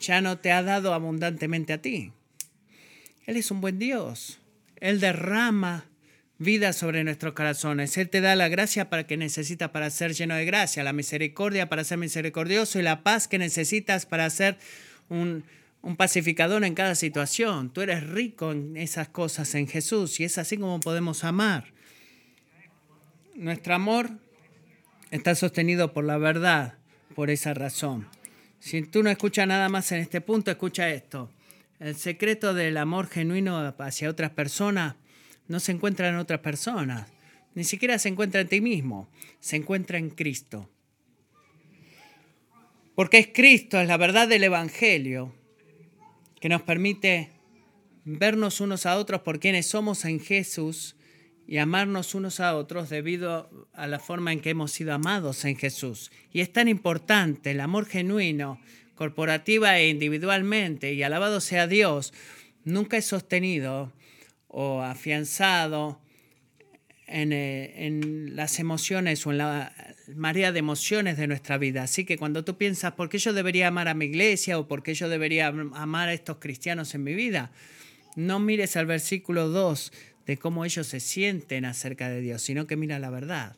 ya 0.00 0.22
no 0.22 0.38
te 0.38 0.50
ha 0.50 0.62
dado 0.62 0.94
abundantemente 0.94 1.74
a 1.74 1.82
ti. 1.82 2.12
Él 3.26 3.36
es 3.36 3.50
un 3.50 3.60
buen 3.60 3.78
Dios. 3.78 4.40
Él 4.84 5.00
derrama 5.00 5.86
vida 6.36 6.74
sobre 6.74 7.04
nuestros 7.04 7.32
corazones. 7.32 7.96
Él 7.96 8.10
te 8.10 8.20
da 8.20 8.36
la 8.36 8.48
gracia 8.48 8.90
para 8.90 9.06
que 9.06 9.16
necesitas 9.16 9.70
para 9.70 9.88
ser 9.88 10.12
lleno 10.12 10.34
de 10.34 10.44
gracia, 10.44 10.84
la 10.84 10.92
misericordia 10.92 11.70
para 11.70 11.84
ser 11.84 11.96
misericordioso 11.96 12.78
y 12.78 12.82
la 12.82 13.02
paz 13.02 13.26
que 13.26 13.38
necesitas 13.38 14.04
para 14.04 14.28
ser 14.28 14.58
un, 15.08 15.42
un 15.80 15.96
pacificador 15.96 16.64
en 16.64 16.74
cada 16.74 16.96
situación. 16.96 17.72
Tú 17.72 17.80
eres 17.80 18.06
rico 18.06 18.52
en 18.52 18.76
esas 18.76 19.08
cosas 19.08 19.54
en 19.54 19.68
Jesús 19.68 20.20
y 20.20 20.24
es 20.24 20.36
así 20.36 20.58
como 20.58 20.78
podemos 20.80 21.24
amar. 21.24 21.72
Nuestro 23.36 23.74
amor 23.74 24.10
está 25.10 25.34
sostenido 25.34 25.94
por 25.94 26.04
la 26.04 26.18
verdad, 26.18 26.74
por 27.14 27.30
esa 27.30 27.54
razón. 27.54 28.06
Si 28.60 28.82
tú 28.82 29.02
no 29.02 29.08
escuchas 29.08 29.48
nada 29.48 29.70
más 29.70 29.90
en 29.92 30.00
este 30.00 30.20
punto, 30.20 30.50
escucha 30.50 30.90
esto. 30.90 31.30
El 31.80 31.96
secreto 31.96 32.54
del 32.54 32.76
amor 32.76 33.08
genuino 33.08 33.74
hacia 33.78 34.08
otras 34.08 34.30
personas 34.30 34.94
no 35.48 35.60
se 35.60 35.72
encuentra 35.72 36.08
en 36.08 36.16
otras 36.16 36.40
personas, 36.40 37.10
ni 37.54 37.64
siquiera 37.64 37.98
se 37.98 38.08
encuentra 38.08 38.40
en 38.40 38.48
ti 38.48 38.60
mismo, 38.60 39.08
se 39.40 39.56
encuentra 39.56 39.98
en 39.98 40.10
Cristo. 40.10 40.70
Porque 42.94 43.18
es 43.18 43.28
Cristo, 43.32 43.80
es 43.80 43.88
la 43.88 43.96
verdad 43.96 44.28
del 44.28 44.44
Evangelio, 44.44 45.34
que 46.40 46.48
nos 46.48 46.62
permite 46.62 47.32
vernos 48.04 48.60
unos 48.60 48.86
a 48.86 48.96
otros 48.96 49.22
por 49.22 49.40
quienes 49.40 49.66
somos 49.66 50.04
en 50.04 50.20
Jesús 50.20 50.96
y 51.46 51.58
amarnos 51.58 52.14
unos 52.14 52.40
a 52.40 52.56
otros 52.56 52.88
debido 52.88 53.68
a 53.72 53.86
la 53.86 53.98
forma 53.98 54.32
en 54.32 54.40
que 54.40 54.50
hemos 54.50 54.72
sido 54.72 54.94
amados 54.94 55.44
en 55.44 55.56
Jesús. 55.56 56.10
Y 56.32 56.40
es 56.40 56.52
tan 56.52 56.68
importante 56.68 57.50
el 57.50 57.60
amor 57.60 57.86
genuino, 57.86 58.60
corporativa 58.94 59.78
e 59.78 59.88
individualmente, 59.88 60.92
y 60.92 61.02
alabado 61.02 61.40
sea 61.40 61.66
Dios, 61.66 62.12
nunca 62.64 62.96
es 62.96 63.04
sostenido 63.06 63.92
o 64.48 64.82
afianzado 64.82 66.00
eh, 67.06 67.74
en, 67.76 68.34
las 68.34 68.58
emociones 68.58 69.26
o 69.26 69.32
en 69.32 69.38
la 69.38 69.72
marea 70.14 70.52
de 70.52 70.58
emociones 70.58 71.16
de 71.16 71.26
nuestra 71.26 71.58
vida. 71.58 71.82
Así 71.82 72.04
que 72.04 72.16
cuando 72.16 72.44
tú 72.44 72.56
piensas, 72.56 72.92
¿por 72.92 73.08
qué 73.08 73.18
yo 73.18 73.32
debería 73.32 73.68
amar 73.68 73.88
a 73.88 73.94
mi 73.94 74.06
iglesia 74.06 74.58
o 74.58 74.66
por 74.66 74.82
qué 74.82 74.94
yo 74.94 75.08
debería 75.08 75.48
amar 75.48 76.08
a 76.08 76.14
estos 76.14 76.38
cristianos 76.38 76.94
en 76.94 77.04
mi 77.04 77.14
vida? 77.14 77.52
No 78.16 78.38
mires 78.38 78.76
al 78.76 78.86
versículo 78.86 79.48
2 79.48 79.92
de 80.26 80.38
cómo 80.38 80.64
ellos 80.64 80.86
se 80.86 81.00
sienten 81.00 81.66
acerca 81.66 82.08
de 82.08 82.20
Dios, 82.20 82.42
sino 82.42 82.66
que 82.66 82.76
mira 82.76 82.98
la 82.98 83.10
verdad. 83.10 83.56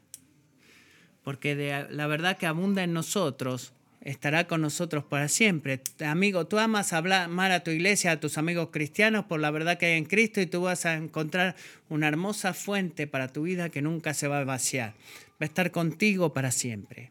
Porque 1.23 1.55
de 1.55 1.87
la 1.91 2.07
verdad 2.07 2.39
que 2.39 2.47
abunda 2.47 2.83
en 2.83 2.93
nosotros 2.93 3.73
estará 4.07 4.47
con 4.47 4.61
nosotros 4.61 5.03
para 5.05 5.27
siempre. 5.27 5.81
Amigo, 6.07 6.47
tú 6.47 6.61
amas 6.61 6.93
amar 6.93 7.51
a 7.51 7.65
tu 7.65 7.73
iglesia, 7.73 8.13
a 8.13 8.21
tus 8.21 8.39
amigos 8.39 8.69
cristianos 8.73 9.25
por 9.25 9.41
la 9.41 9.51
verdad 9.51 9.79
que 9.79 9.87
hay 9.87 9.99
en 9.99 10.05
Cristo 10.05 10.41
y 10.41 10.47
tú 10.47 10.63
vas 10.63 10.87
a 10.87 10.95
encontrar 10.95 11.57
una 11.89 12.07
hermosa 12.07 12.55
fuente 12.55 13.09
para 13.09 13.33
tu 13.33 13.43
vida 13.43 13.69
que 13.69 13.83
nunca 13.83 14.15
se 14.15 14.29
va 14.29 14.39
a 14.39 14.45
vaciar. 14.45 14.95
Va 15.33 15.41
a 15.41 15.45
estar 15.47 15.73
contigo 15.73 16.33
para 16.33 16.53
siempre. 16.53 17.11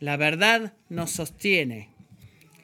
La 0.00 0.18
verdad 0.18 0.74
nos 0.90 1.12
sostiene. 1.12 1.88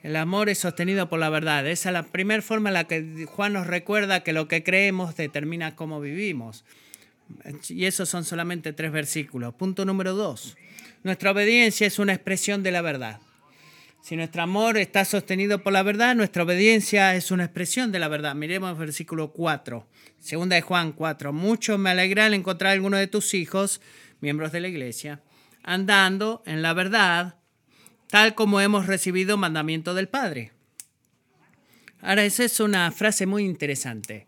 El 0.03 0.15
amor 0.15 0.49
es 0.49 0.59
sostenido 0.59 1.09
por 1.09 1.19
la 1.19 1.31
verdad. 1.31 1.67
Esa 1.67 1.89
es 1.89 1.93
la 1.93 2.03
primera 2.03 2.43
forma 2.43 2.69
en 2.69 2.75
la 2.75 2.83
que 2.83 3.25
Juan 3.25 3.53
nos 3.53 3.65
recuerda 3.65 4.21
que 4.21 4.31
lo 4.31 4.47
que 4.47 4.63
creemos 4.63 5.15
determina 5.15 5.75
cómo 5.75 5.99
vivimos. 5.99 6.65
Y 7.69 7.85
esos 7.85 8.09
son 8.09 8.25
solamente 8.25 8.73
tres 8.73 8.91
versículos. 8.91 9.55
Punto 9.55 9.85
número 9.85 10.13
dos. 10.13 10.55
Nuestra 11.01 11.31
obediencia 11.31 11.87
es 11.87 11.97
una 11.97 12.13
expresión 12.13 12.61
de 12.61 12.71
la 12.71 12.83
verdad. 12.83 13.19
Si 14.05 14.15
nuestro 14.15 14.43
amor 14.43 14.77
está 14.77 15.03
sostenido 15.03 15.63
por 15.63 15.73
la 15.73 15.81
verdad, 15.81 16.13
nuestra 16.13 16.43
obediencia 16.43 17.15
es 17.15 17.31
una 17.31 17.45
expresión 17.45 17.91
de 17.91 17.97
la 17.97 18.07
verdad. 18.07 18.35
Miremos 18.35 18.69
el 18.69 18.77
versículo 18.77 19.31
4, 19.31 19.87
segunda 20.19 20.55
de 20.55 20.61
Juan 20.61 20.91
4. 20.91 21.33
Mucho 21.33 21.79
me 21.79 21.89
alegra 21.89 22.27
al 22.27 22.35
encontrar 22.35 22.69
a 22.69 22.73
alguno 22.73 22.97
de 22.97 23.07
tus 23.07 23.33
hijos, 23.33 23.81
miembros 24.21 24.51
de 24.51 24.59
la 24.59 24.67
iglesia, 24.67 25.23
andando 25.63 26.43
en 26.45 26.61
la 26.61 26.73
verdad, 26.73 27.39
tal 28.07 28.35
como 28.35 28.61
hemos 28.61 28.85
recibido 28.85 29.37
mandamiento 29.37 29.95
del 29.95 30.07
Padre. 30.07 30.51
Ahora, 31.99 32.25
esa 32.25 32.43
es 32.43 32.59
una 32.59 32.91
frase 32.91 33.25
muy 33.25 33.43
interesante. 33.43 34.27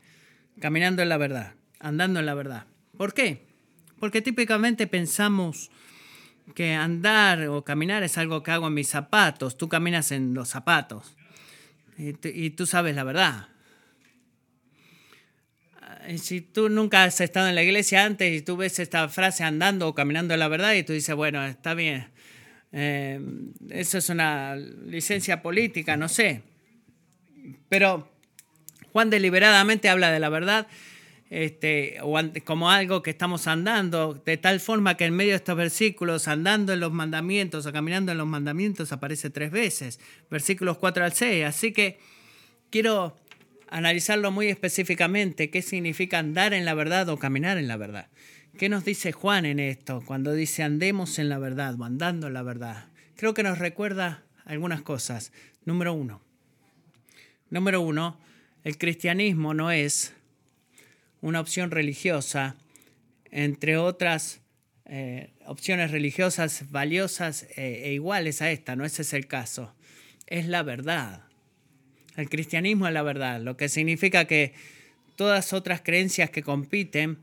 Caminando 0.59 1.03
en 1.03 1.09
la 1.09 1.17
verdad, 1.17 1.53
andando 1.79 2.19
en 2.19 2.25
la 2.25 2.33
verdad. 2.33 2.65
¿Por 2.97 3.13
qué? 3.13 3.45
Porque 3.99 4.23
típicamente 4.23 4.87
pensamos 4.87 5.69
que 6.55 6.73
andar 6.73 7.47
o 7.47 7.63
caminar 7.63 8.03
es 8.03 8.17
algo 8.17 8.43
que 8.43 8.51
hago 8.51 8.67
en 8.67 8.73
mis 8.73 8.89
zapatos, 8.89 9.57
tú 9.57 9.69
caminas 9.69 10.11
en 10.11 10.33
los 10.33 10.49
zapatos. 10.49 11.15
y 11.97 12.49
tú 12.51 12.65
sabes 12.65 12.95
la 12.95 13.03
verdad. 13.03 13.47
Si 16.17 16.41
tú 16.41 16.69
nunca 16.69 17.03
has 17.03 17.19
estado 17.19 17.49
en 17.49 17.55
la 17.55 17.63
iglesia 17.63 18.05
antes 18.05 18.33
y 18.33 18.41
tú 18.41 18.55
ves 18.55 18.79
esta 18.79 19.09
frase 19.09 19.43
andando 19.43 19.87
o 19.89 19.95
caminando 19.95 20.33
en 20.33 20.39
la 20.39 20.47
verdad 20.47 20.73
y 20.73 20.83
tú 20.83 20.93
dices, 20.93 21.13
bueno, 21.15 21.45
está 21.45 21.73
bien, 21.73 22.07
eh, 22.71 23.19
eso 23.69 23.97
es 23.97 24.09
una 24.09 24.55
licencia 24.55 25.41
política, 25.41 25.97
no 25.97 26.07
sé. 26.07 26.43
Pero 27.67 28.11
Juan 28.93 29.09
deliberadamente 29.09 29.89
habla 29.89 30.11
de 30.11 30.19
la 30.19 30.29
verdad 30.29 30.67
este, 31.29 31.97
como 32.45 32.69
algo 32.69 33.03
que 33.03 33.09
estamos 33.09 33.47
andando, 33.47 34.21
de 34.25 34.37
tal 34.37 34.59
forma 34.59 34.95
que 34.95 35.05
en 35.05 35.15
medio 35.15 35.31
de 35.31 35.37
estos 35.37 35.57
versículos, 35.57 36.27
andando 36.27 36.73
en 36.73 36.79
los 36.79 36.93
mandamientos 36.93 37.65
o 37.65 37.73
caminando 37.73 38.11
en 38.11 38.17
los 38.17 38.27
mandamientos, 38.27 38.91
aparece 38.91 39.29
tres 39.29 39.51
veces, 39.51 39.99
versículos 40.31 40.77
4 40.77 41.03
al 41.03 41.13
6. 41.13 41.45
Así 41.45 41.73
que 41.73 41.99
quiero 42.69 43.17
analizarlo 43.69 44.31
muy 44.31 44.47
específicamente, 44.47 45.49
qué 45.49 45.61
significa 45.61 46.19
andar 46.19 46.53
en 46.53 46.65
la 46.65 46.73
verdad 46.73 47.09
o 47.09 47.19
caminar 47.19 47.57
en 47.57 47.67
la 47.67 47.77
verdad. 47.77 48.07
¿Qué 48.57 48.69
nos 48.69 48.85
dice 48.85 49.11
Juan 49.11 49.45
en 49.45 49.59
esto 49.59 50.01
cuando 50.05 50.33
dice 50.33 50.63
andemos 50.63 51.19
en 51.19 51.29
la 51.29 51.37
verdad 51.37 51.79
o 51.79 51.83
andando 51.83 52.27
en 52.27 52.33
la 52.33 52.41
verdad? 52.41 52.87
Creo 53.15 53.33
que 53.33 53.43
nos 53.43 53.59
recuerda 53.59 54.23
algunas 54.45 54.81
cosas. 54.81 55.31
Número 55.65 55.93
uno. 55.93 56.21
Número 57.49 57.81
uno, 57.81 58.19
el 58.63 58.77
cristianismo 58.77 59.53
no 59.53 59.71
es 59.71 60.13
una 61.27 61.41
opción 61.41 61.71
religiosa, 61.71 62.55
entre 63.31 63.77
otras 63.77 64.39
eh, 64.85 65.33
opciones 65.45 65.91
religiosas 65.91 66.71
valiosas 66.71 67.43
eh, 67.57 67.81
e 67.83 67.93
iguales 67.93 68.41
a 68.41 68.49
esta, 68.49 68.77
no 68.77 68.85
ese 68.85 69.01
es 69.01 69.11
el 69.11 69.27
caso. 69.27 69.75
Es 70.25 70.47
la 70.47 70.63
verdad. 70.63 71.23
El 72.15 72.29
cristianismo 72.29 72.87
es 72.87 72.93
la 72.93 73.03
verdad, 73.03 73.41
lo 73.41 73.57
que 73.57 73.67
significa 73.67 74.25
que 74.25 74.53
todas 75.17 75.51
otras 75.51 75.81
creencias 75.81 76.29
que 76.29 76.43
compiten 76.43 77.17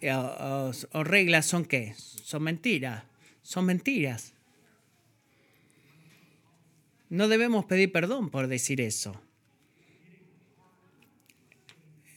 eh, 0.00 0.12
o, 0.12 0.72
o 0.92 1.04
reglas 1.04 1.46
son 1.46 1.64
qué? 1.64 1.94
Son 1.96 2.42
mentiras. 2.42 3.04
Son 3.42 3.64
mentiras. 3.64 4.34
No 7.08 7.28
debemos 7.28 7.64
pedir 7.64 7.92
perdón 7.92 8.28
por 8.30 8.48
decir 8.48 8.80
eso. 8.80 9.22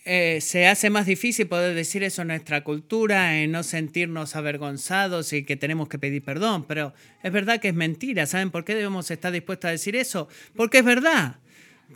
Eh, 0.03 0.39
se 0.41 0.65
hace 0.65 0.89
más 0.89 1.05
difícil 1.05 1.47
poder 1.47 1.75
decir 1.75 2.01
eso 2.01 2.23
en 2.23 2.29
nuestra 2.29 2.63
cultura, 2.63 3.39
en 3.39 3.51
no 3.51 3.61
sentirnos 3.61 4.35
avergonzados 4.35 5.31
y 5.31 5.43
que 5.43 5.55
tenemos 5.55 5.89
que 5.89 5.99
pedir 5.99 6.23
perdón, 6.23 6.65
pero 6.67 6.93
es 7.21 7.31
verdad 7.31 7.59
que 7.59 7.67
es 7.67 7.75
mentira. 7.75 8.25
¿Saben 8.25 8.49
por 8.49 8.65
qué 8.65 8.73
debemos 8.73 9.11
estar 9.11 9.31
dispuestos 9.31 9.67
a 9.67 9.71
decir 9.71 9.95
eso? 9.95 10.27
Porque 10.55 10.79
es 10.79 10.85
verdad, 10.85 11.35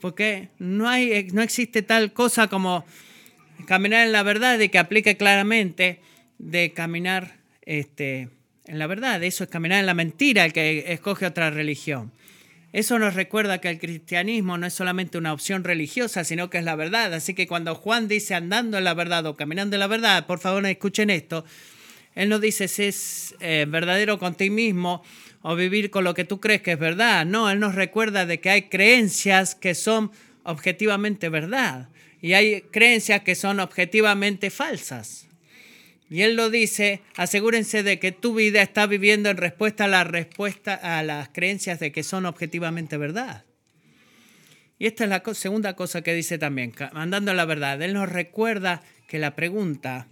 porque 0.01 0.49
no, 0.59 0.87
hay, 0.87 1.29
no 1.33 1.41
existe 1.41 1.81
tal 1.81 2.13
cosa 2.13 2.47
como 2.47 2.85
caminar 3.65 4.05
en 4.05 4.11
la 4.11 4.21
verdad 4.21 4.59
y 4.59 4.69
que 4.69 4.77
aplique 4.77 5.17
claramente 5.17 5.99
de 6.37 6.73
caminar 6.73 7.37
este, 7.63 8.29
en 8.65 8.77
la 8.77 8.85
verdad. 8.85 9.23
Eso 9.23 9.43
es 9.43 9.49
caminar 9.49 9.79
en 9.79 9.87
la 9.87 9.95
mentira 9.95 10.45
el 10.45 10.53
que 10.53 10.93
escoge 10.93 11.25
otra 11.25 11.49
religión. 11.49 12.11
Eso 12.75 12.99
nos 12.99 13.13
recuerda 13.13 13.61
que 13.61 13.69
el 13.69 13.79
cristianismo 13.79 14.57
no 14.57 14.67
es 14.67 14.73
solamente 14.73 15.17
una 15.17 15.31
opción 15.31 15.63
religiosa, 15.63 16.25
sino 16.25 16.49
que 16.49 16.57
es 16.57 16.65
la 16.65 16.75
verdad. 16.75 17.13
Así 17.13 17.33
que 17.33 17.47
cuando 17.47 17.73
Juan 17.73 18.09
dice 18.09 18.35
andando 18.35 18.77
en 18.77 18.83
la 18.83 18.93
verdad 18.93 19.25
o 19.27 19.37
caminando 19.37 19.77
en 19.77 19.79
la 19.79 19.87
verdad, 19.87 20.25
por 20.25 20.39
favor 20.39 20.65
escuchen 20.65 21.09
esto. 21.09 21.45
Él 22.15 22.27
no 22.27 22.37
dice 22.37 22.67
si 22.67 22.83
es 22.83 23.33
eh, 23.39 23.65
verdadero 23.65 24.19
con 24.19 24.35
ti 24.35 24.49
mismo 24.49 25.03
o 25.41 25.55
vivir 25.55 25.89
con 25.89 26.03
lo 26.03 26.13
que 26.13 26.25
tú 26.25 26.41
crees 26.41 26.61
que 26.63 26.73
es 26.73 26.79
verdad. 26.79 27.25
No, 27.25 27.49
Él 27.49 27.61
nos 27.61 27.75
recuerda 27.75 28.25
de 28.25 28.41
que 28.41 28.49
hay 28.49 28.63
creencias 28.63 29.55
que 29.55 29.73
son 29.73 30.11
objetivamente 30.43 31.29
verdad 31.29 31.87
y 32.21 32.33
hay 32.33 32.59
creencias 32.59 33.21
que 33.21 33.35
son 33.35 33.61
objetivamente 33.61 34.49
falsas. 34.49 35.29
Y 36.09 36.21
él 36.21 36.35
lo 36.35 36.49
dice, 36.49 37.01
asegúrense 37.15 37.81
de 37.81 37.99
que 37.99 38.11
tu 38.11 38.35
vida 38.35 38.61
está 38.61 38.85
viviendo 38.85 39.29
en 39.29 39.37
respuesta 39.37 39.85
a 39.85 39.87
la 39.87 40.03
respuesta 40.03 40.75
a 40.75 41.01
las 41.03 41.29
creencias 41.29 41.79
de 41.79 41.91
que 41.91 42.03
son 42.03 42.25
objetivamente 42.25 42.97
verdad. 42.97 43.45
Y 44.77 44.87
esta 44.87 45.05
es 45.05 45.09
la 45.09 45.23
segunda 45.33 45.75
cosa 45.75 46.01
que 46.01 46.13
dice 46.13 46.37
también, 46.37 46.73
mandando 46.93 47.33
la 47.33 47.45
verdad. 47.45 47.81
Él 47.81 47.93
nos 47.93 48.09
recuerda 48.09 48.83
que 49.07 49.19
la 49.19 49.35
pregunta 49.35 50.07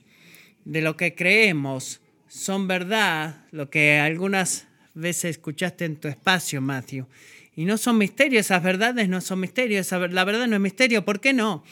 de 0.65 0.81
lo 0.81 0.97
que 0.97 1.15
creemos 1.15 2.01
son 2.27 2.67
verdad, 2.67 3.45
lo 3.51 3.69
que 3.69 3.99
algunas 3.99 4.67
veces 4.93 5.31
escuchaste 5.31 5.85
en 5.85 5.97
tu 5.97 6.07
espacio, 6.07 6.61
Matthew. 6.61 7.07
Y 7.55 7.65
no 7.65 7.77
son 7.77 7.97
misterios, 7.97 8.47
esas 8.47 8.63
verdades 8.63 9.09
no 9.09 9.21
son 9.21 9.39
misterios, 9.41 9.91
la 9.91 10.23
verdad 10.23 10.47
no 10.47 10.55
es 10.55 10.61
misterio, 10.61 11.05
¿por 11.05 11.19
qué 11.19 11.33
no? 11.33 11.63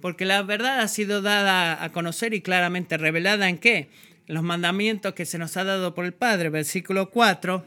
Porque 0.00 0.24
la 0.24 0.42
verdad 0.42 0.80
ha 0.80 0.88
sido 0.88 1.22
dada 1.22 1.82
a 1.82 1.92
conocer 1.92 2.34
y 2.34 2.40
claramente 2.40 2.96
revelada 2.96 3.48
en 3.48 3.58
qué? 3.58 3.90
Los 4.26 4.42
mandamientos 4.42 5.14
que 5.14 5.26
se 5.26 5.38
nos 5.38 5.56
ha 5.56 5.64
dado 5.64 5.94
por 5.94 6.04
el 6.04 6.12
Padre, 6.12 6.48
versículo 6.48 7.10
4. 7.10 7.64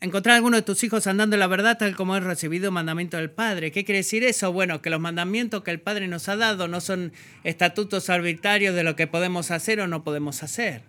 encontrar 0.00 0.34
a 0.34 0.36
alguno 0.36 0.56
de 0.56 0.62
tus 0.62 0.82
hijos 0.82 1.06
andando 1.06 1.36
en 1.36 1.40
la 1.40 1.46
verdad 1.46 1.76
tal 1.78 1.94
como 1.94 2.16
he 2.16 2.20
recibido 2.20 2.70
mandamiento 2.70 3.16
del 3.18 3.30
Padre. 3.30 3.70
¿Qué 3.70 3.84
quiere 3.84 3.98
decir 3.98 4.24
eso? 4.24 4.52
Bueno, 4.52 4.80
que 4.80 4.90
los 4.90 5.00
mandamientos 5.00 5.62
que 5.62 5.70
el 5.70 5.80
Padre 5.80 6.08
nos 6.08 6.28
ha 6.28 6.36
dado 6.36 6.68
no 6.68 6.80
son 6.80 7.12
estatutos 7.44 8.08
arbitrarios 8.08 8.74
de 8.74 8.82
lo 8.82 8.96
que 8.96 9.06
podemos 9.06 9.50
hacer 9.50 9.80
o 9.80 9.86
no 9.86 10.02
podemos 10.02 10.42
hacer. 10.42 10.82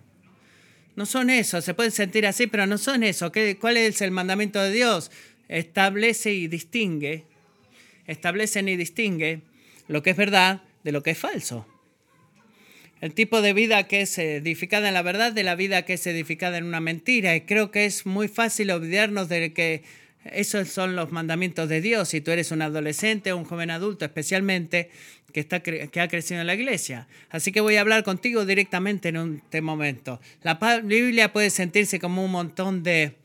No 0.94 1.06
son 1.06 1.30
eso, 1.30 1.60
se 1.62 1.72
pueden 1.72 1.92
sentir 1.92 2.26
así, 2.26 2.46
pero 2.46 2.66
no 2.66 2.76
son 2.76 3.02
eso. 3.02 3.32
¿Cuál 3.60 3.76
es 3.78 4.02
el 4.02 4.10
mandamiento 4.10 4.60
de 4.60 4.70
Dios? 4.70 5.10
Establece 5.58 6.32
y 6.32 6.48
distingue, 6.48 7.24
establecen 8.06 8.68
y 8.68 8.76
distingue 8.76 9.42
lo 9.88 10.02
que 10.02 10.10
es 10.10 10.16
verdad 10.16 10.62
de 10.82 10.92
lo 10.92 11.02
que 11.02 11.10
es 11.10 11.18
falso. 11.18 11.66
El 13.00 13.14
tipo 13.14 13.42
de 13.42 13.52
vida 13.52 13.88
que 13.88 14.02
es 14.02 14.16
edificada 14.18 14.88
en 14.88 14.94
la 14.94 15.02
verdad 15.02 15.32
de 15.32 15.42
la 15.42 15.56
vida 15.56 15.82
que 15.82 15.94
es 15.94 16.06
edificada 16.06 16.58
en 16.58 16.64
una 16.64 16.80
mentira. 16.80 17.34
Y 17.34 17.42
creo 17.42 17.70
que 17.72 17.84
es 17.84 18.06
muy 18.06 18.28
fácil 18.28 18.70
olvidarnos 18.70 19.28
de 19.28 19.52
que 19.52 19.82
esos 20.24 20.68
son 20.68 20.94
los 20.94 21.10
mandamientos 21.10 21.68
de 21.68 21.80
Dios. 21.80 22.10
Si 22.10 22.20
tú 22.20 22.30
eres 22.30 22.52
un 22.52 22.62
adolescente 22.62 23.32
o 23.32 23.36
un 23.36 23.44
joven 23.44 23.72
adulto, 23.72 24.04
especialmente, 24.04 24.88
que, 25.32 25.40
está, 25.40 25.60
que 25.60 26.00
ha 26.00 26.08
crecido 26.08 26.40
en 26.40 26.46
la 26.46 26.54
iglesia. 26.54 27.08
Así 27.28 27.50
que 27.50 27.60
voy 27.60 27.74
a 27.74 27.80
hablar 27.80 28.04
contigo 28.04 28.46
directamente 28.46 29.08
en 29.08 29.40
este 29.42 29.60
momento. 29.62 30.20
La 30.42 30.54
Biblia 30.84 31.32
puede 31.32 31.50
sentirse 31.50 31.98
como 31.98 32.24
un 32.24 32.30
montón 32.30 32.84
de 32.84 33.16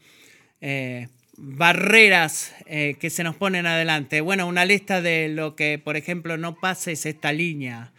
eh, 0.60 1.08
barreras 1.38 2.54
eh, 2.66 2.96
que 3.00 3.10
se 3.10 3.24
nos 3.24 3.36
ponen 3.36 3.68
adelante. 3.68 4.22
Bueno, 4.22 4.48
una 4.48 4.66
lista 4.66 5.02
de 5.02 5.30
lo 5.30 5.56
que, 5.56 5.80
por 5.80 5.96
ejemplo, 5.96 6.38
no 6.38 6.60
pases 6.60 7.06
esta 7.06 7.32
línea. 7.32 7.92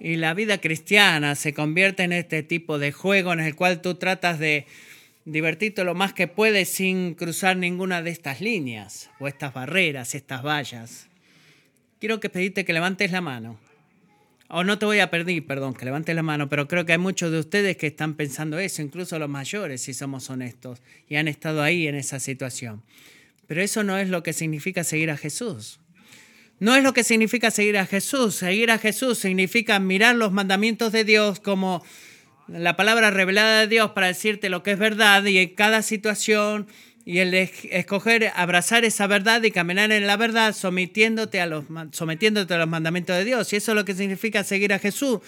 Y 0.00 0.16
la 0.16 0.34
vida 0.34 0.58
cristiana 0.58 1.34
se 1.34 1.54
convierte 1.54 2.02
en 2.02 2.12
este 2.12 2.42
tipo 2.42 2.78
de 2.78 2.92
juego 2.92 3.32
en 3.32 3.40
el 3.40 3.54
cual 3.54 3.80
tú 3.80 3.94
tratas 3.94 4.38
de 4.38 4.66
divertirte 5.24 5.84
lo 5.84 5.94
más 5.94 6.12
que 6.12 6.28
puedes 6.28 6.68
sin 6.68 7.14
cruzar 7.14 7.56
ninguna 7.56 8.02
de 8.02 8.10
estas 8.10 8.40
líneas 8.40 9.10
o 9.18 9.28
estas 9.28 9.52
barreras, 9.52 10.14
estas 10.14 10.42
vallas. 10.42 11.08
Quiero 11.98 12.20
que 12.20 12.30
pedirte 12.30 12.64
que 12.64 12.72
levantes 12.72 13.10
la 13.10 13.20
mano. 13.20 13.58
O 14.48 14.62
no 14.62 14.78
te 14.78 14.86
voy 14.86 15.00
a 15.00 15.10
pedir, 15.10 15.46
perdón, 15.46 15.74
que 15.74 15.84
levantes 15.84 16.14
la 16.14 16.22
mano, 16.22 16.48
pero 16.48 16.68
creo 16.68 16.86
que 16.86 16.92
hay 16.92 16.98
muchos 16.98 17.32
de 17.32 17.40
ustedes 17.40 17.76
que 17.76 17.88
están 17.88 18.14
pensando 18.14 18.58
eso, 18.58 18.82
incluso 18.82 19.18
los 19.18 19.28
mayores, 19.28 19.82
si 19.82 19.94
somos 19.94 20.30
honestos, 20.30 20.82
y 21.08 21.16
han 21.16 21.26
estado 21.26 21.62
ahí 21.62 21.88
en 21.88 21.96
esa 21.96 22.20
situación. 22.20 22.82
Pero 23.46 23.62
eso 23.62 23.82
no 23.82 23.98
es 23.98 24.08
lo 24.08 24.22
que 24.22 24.32
significa 24.32 24.84
seguir 24.84 25.10
a 25.10 25.16
Jesús. 25.16 25.80
No 26.58 26.74
es 26.74 26.82
lo 26.82 26.92
que 26.94 27.04
significa 27.04 27.50
seguir 27.50 27.76
a 27.76 27.86
Jesús. 27.86 28.36
Seguir 28.36 28.70
a 28.70 28.78
Jesús 28.78 29.18
significa 29.18 29.78
mirar 29.78 30.16
los 30.16 30.32
mandamientos 30.32 30.92
de 30.92 31.04
Dios 31.04 31.38
como 31.40 31.84
la 32.48 32.76
palabra 32.76 33.10
revelada 33.10 33.60
de 33.60 33.66
Dios 33.66 33.90
para 33.90 34.06
decirte 34.06 34.48
lo 34.48 34.62
que 34.62 34.72
es 34.72 34.78
verdad 34.78 35.24
y 35.24 35.38
en 35.38 35.54
cada 35.54 35.82
situación 35.82 36.66
y 37.08 37.20
el 37.20 37.32
escoger 37.34 38.32
abrazar 38.34 38.84
esa 38.84 39.06
verdad 39.06 39.40
y 39.44 39.52
caminar 39.52 39.92
en 39.92 40.08
la 40.08 40.16
verdad 40.16 40.52
sometiéndote 40.52 41.40
a 41.40 41.46
los, 41.46 41.64
sometiéndote 41.92 42.52
a 42.52 42.58
los 42.58 42.68
mandamientos 42.68 43.16
de 43.16 43.24
Dios. 43.24 43.52
Y 43.52 43.56
eso 43.56 43.70
es 43.70 43.76
lo 43.76 43.84
que 43.84 43.94
significa 43.94 44.42
seguir 44.42 44.72
a 44.72 44.80
Jesús. 44.80 45.20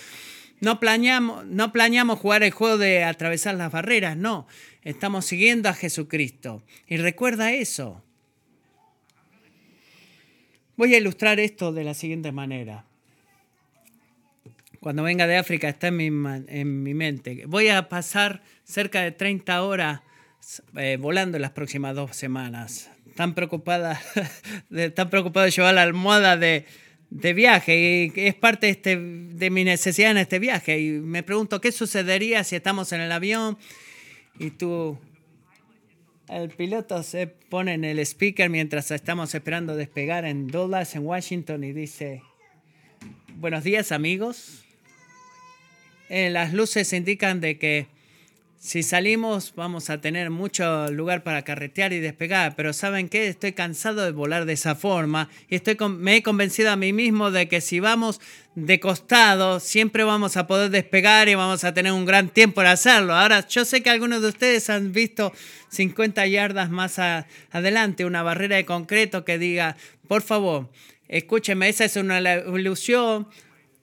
No 0.60 0.80
planeamos, 0.80 1.46
no 1.46 1.72
planeamos 1.72 2.18
jugar 2.18 2.42
el 2.42 2.50
juego 2.50 2.78
de 2.78 3.04
atravesar 3.04 3.54
las 3.54 3.70
barreras, 3.70 4.16
no. 4.16 4.48
Estamos 4.82 5.24
siguiendo 5.26 5.68
a 5.68 5.72
Jesucristo. 5.72 6.64
Y 6.88 6.96
recuerda 6.96 7.52
eso. 7.52 8.02
Voy 10.76 10.96
a 10.96 10.98
ilustrar 10.98 11.38
esto 11.38 11.72
de 11.72 11.84
la 11.84 11.94
siguiente 11.94 12.32
manera. 12.32 12.86
Cuando 14.80 15.04
venga 15.04 15.28
de 15.28 15.36
África 15.36 15.68
está 15.68 15.88
en 15.88 15.96
mi, 15.96 16.06
en 16.06 16.82
mi 16.82 16.94
mente. 16.94 17.44
Voy 17.46 17.68
a 17.68 17.88
pasar 17.88 18.42
cerca 18.64 19.02
de 19.02 19.12
30 19.12 19.62
horas 19.62 20.00
eh, 20.76 20.96
volando 21.00 21.36
en 21.36 21.42
las 21.42 21.52
próximas 21.52 21.94
dos 21.94 22.16
semanas. 22.16 22.90
Tan 23.16 23.34
preocupada, 23.34 24.00
de, 24.70 24.90
tan 24.90 25.10
preocupada 25.10 25.46
de 25.46 25.52
llevar 25.52 25.74
la 25.74 25.82
almohada 25.82 26.36
de, 26.36 26.64
de 27.10 27.32
viaje 27.32 28.12
y 28.14 28.20
es 28.20 28.34
parte 28.34 28.66
de, 28.66 28.72
este, 28.72 28.96
de 28.96 29.50
mi 29.50 29.64
necesidad 29.64 30.10
en 30.10 30.18
este 30.18 30.38
viaje. 30.38 30.78
Y 30.80 30.90
me 30.90 31.22
pregunto 31.22 31.60
qué 31.60 31.72
sucedería 31.72 32.44
si 32.44 32.56
estamos 32.56 32.92
en 32.92 33.00
el 33.00 33.12
avión 33.12 33.58
y 34.38 34.50
tú 34.50 34.98
El 36.28 36.50
piloto 36.50 37.02
se 37.02 37.26
pone 37.26 37.74
en 37.74 37.84
el 37.84 37.98
speaker 38.00 38.50
mientras 38.50 38.90
estamos 38.90 39.34
esperando 39.34 39.76
despegar 39.76 40.24
en 40.24 40.46
Dallas, 40.48 40.94
en 40.94 41.04
Washington, 41.06 41.64
y 41.64 41.72
dice, 41.72 42.22
buenos 43.36 43.64
días 43.64 43.92
amigos. 43.92 44.64
Eh, 46.10 46.30
las 46.30 46.52
luces 46.52 46.92
indican 46.92 47.40
de 47.40 47.58
que 47.58 47.86
si 48.58 48.82
salimos 48.82 49.54
vamos 49.54 49.88
a 49.88 50.00
tener 50.00 50.30
mucho 50.30 50.90
lugar 50.90 51.22
para 51.22 51.42
carretear 51.42 51.92
y 51.92 52.00
despegar, 52.00 52.56
pero 52.56 52.72
¿saben 52.72 53.08
qué? 53.08 53.28
Estoy 53.28 53.52
cansado 53.52 54.04
de 54.04 54.10
volar 54.10 54.46
de 54.46 54.54
esa 54.54 54.74
forma 54.74 55.28
y 55.48 55.54
estoy 55.54 55.76
me 55.88 56.16
he 56.16 56.22
convencido 56.24 56.72
a 56.72 56.76
mí 56.76 56.92
mismo 56.92 57.30
de 57.30 57.48
que 57.48 57.60
si 57.60 57.78
vamos 57.78 58.20
de 58.56 58.80
costado 58.80 59.60
siempre 59.60 60.02
vamos 60.02 60.36
a 60.36 60.48
poder 60.48 60.70
despegar 60.70 61.28
y 61.28 61.36
vamos 61.36 61.62
a 61.62 61.72
tener 61.72 61.92
un 61.92 62.04
gran 62.04 62.30
tiempo 62.30 62.56
para 62.56 62.72
hacerlo. 62.72 63.14
Ahora, 63.14 63.46
yo 63.46 63.64
sé 63.64 63.80
que 63.80 63.90
algunos 63.90 64.22
de 64.22 64.28
ustedes 64.28 64.68
han 64.70 64.92
visto 64.92 65.32
50 65.68 66.26
yardas 66.26 66.68
más 66.68 66.98
adelante 67.52 68.04
una 68.04 68.24
barrera 68.24 68.56
de 68.56 68.64
concreto 68.64 69.24
que 69.24 69.38
diga, 69.38 69.76
por 70.08 70.22
favor, 70.22 70.68
escúcheme, 71.06 71.68
esa 71.68 71.84
es 71.84 71.94
una 71.94 72.18
ilusión 72.20 73.28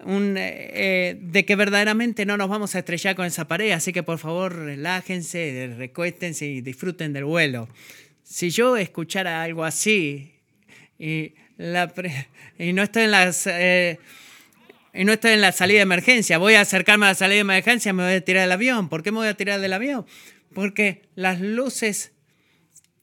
un, 0.06 0.36
eh, 0.38 1.18
de 1.20 1.46
que 1.46 1.56
verdaderamente 1.56 2.26
no 2.28 2.38
nos 2.38 2.48
vamos 2.48 2.76
a 2.76 2.80
estrellar 2.80 3.16
con 3.16 3.26
esa 3.26 3.48
pared, 3.48 3.72
así 3.72 3.92
que 3.92 4.04
por 4.04 4.20
favor 4.20 4.56
relájense, 4.56 5.74
recuéstense 5.78 6.46
y 6.46 6.62
disfruten 6.62 7.12
del 7.12 7.26
vuelo. 7.26 7.68
Si 8.24 8.52
yo 8.52 8.78
escuchara 8.78 9.42
algo 9.42 9.64
así 9.64 10.32
y, 11.00 11.34
no 11.58 12.84
estoy 12.84 13.04
en. 13.04 13.12
Eh, 13.48 13.98
y 14.94 15.04
no 15.04 15.14
estoy 15.14 15.32
en 15.32 15.42
la 15.42 15.52
salida 15.52 15.80
de 15.80 15.84
emergencia, 15.84 16.38
voy 16.38 16.54
a 16.54 16.62
acercarme 16.62 17.08
a 17.08 17.10
la 17.10 17.16
salida 17.16 17.36
de 17.36 17.42
emergencia, 17.42 17.92
me 17.92 18.04
voy 18.04 18.14
a 18.14 18.22
tirar 18.22 18.44
del 18.44 18.52
avión. 18.52 18.90
¿Por 18.90 19.02
qué 19.02 19.12
me 19.12 19.18
voy 19.18 19.28
a 19.28 19.34
tirar 19.34 19.60
del 19.60 19.74
avión? 19.74 20.06
Porque 20.54 21.02
las 21.16 21.42
luces 21.42 22.14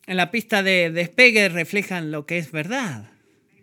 en 0.06 0.16
la 0.16 0.30
pista 0.30 0.62
de 0.62 0.90
despegue 0.90 1.48
reflejan 1.48 2.12
lo 2.12 2.26
que 2.26 2.38
es 2.38 2.52
verdad. 2.52 3.10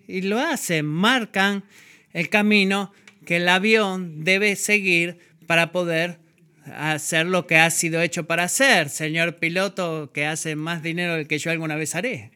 Y 0.08 0.22
lo 0.22 0.40
hacen, 0.40 0.86
marcan 0.86 1.64
el 2.12 2.30
camino 2.30 2.92
que 3.30 3.38
el 3.38 3.48
avión 3.48 4.24
debe 4.24 4.56
seguir 4.56 5.20
para 5.46 5.72
poder 5.72 6.18
hacer 6.66 7.28
lo 7.28 7.46
que 7.46 7.58
ha 7.58 7.70
sido 7.70 8.02
hecho 8.02 8.26
para 8.26 8.46
hacer, 8.46 8.90
señor 8.90 9.36
piloto 9.36 10.10
que 10.12 10.26
hace 10.26 10.56
más 10.56 10.82
dinero 10.82 11.14
del 11.14 11.28
que 11.28 11.38
yo 11.38 11.52
alguna 11.52 11.76
vez 11.76 11.94
haré. 11.94 12.32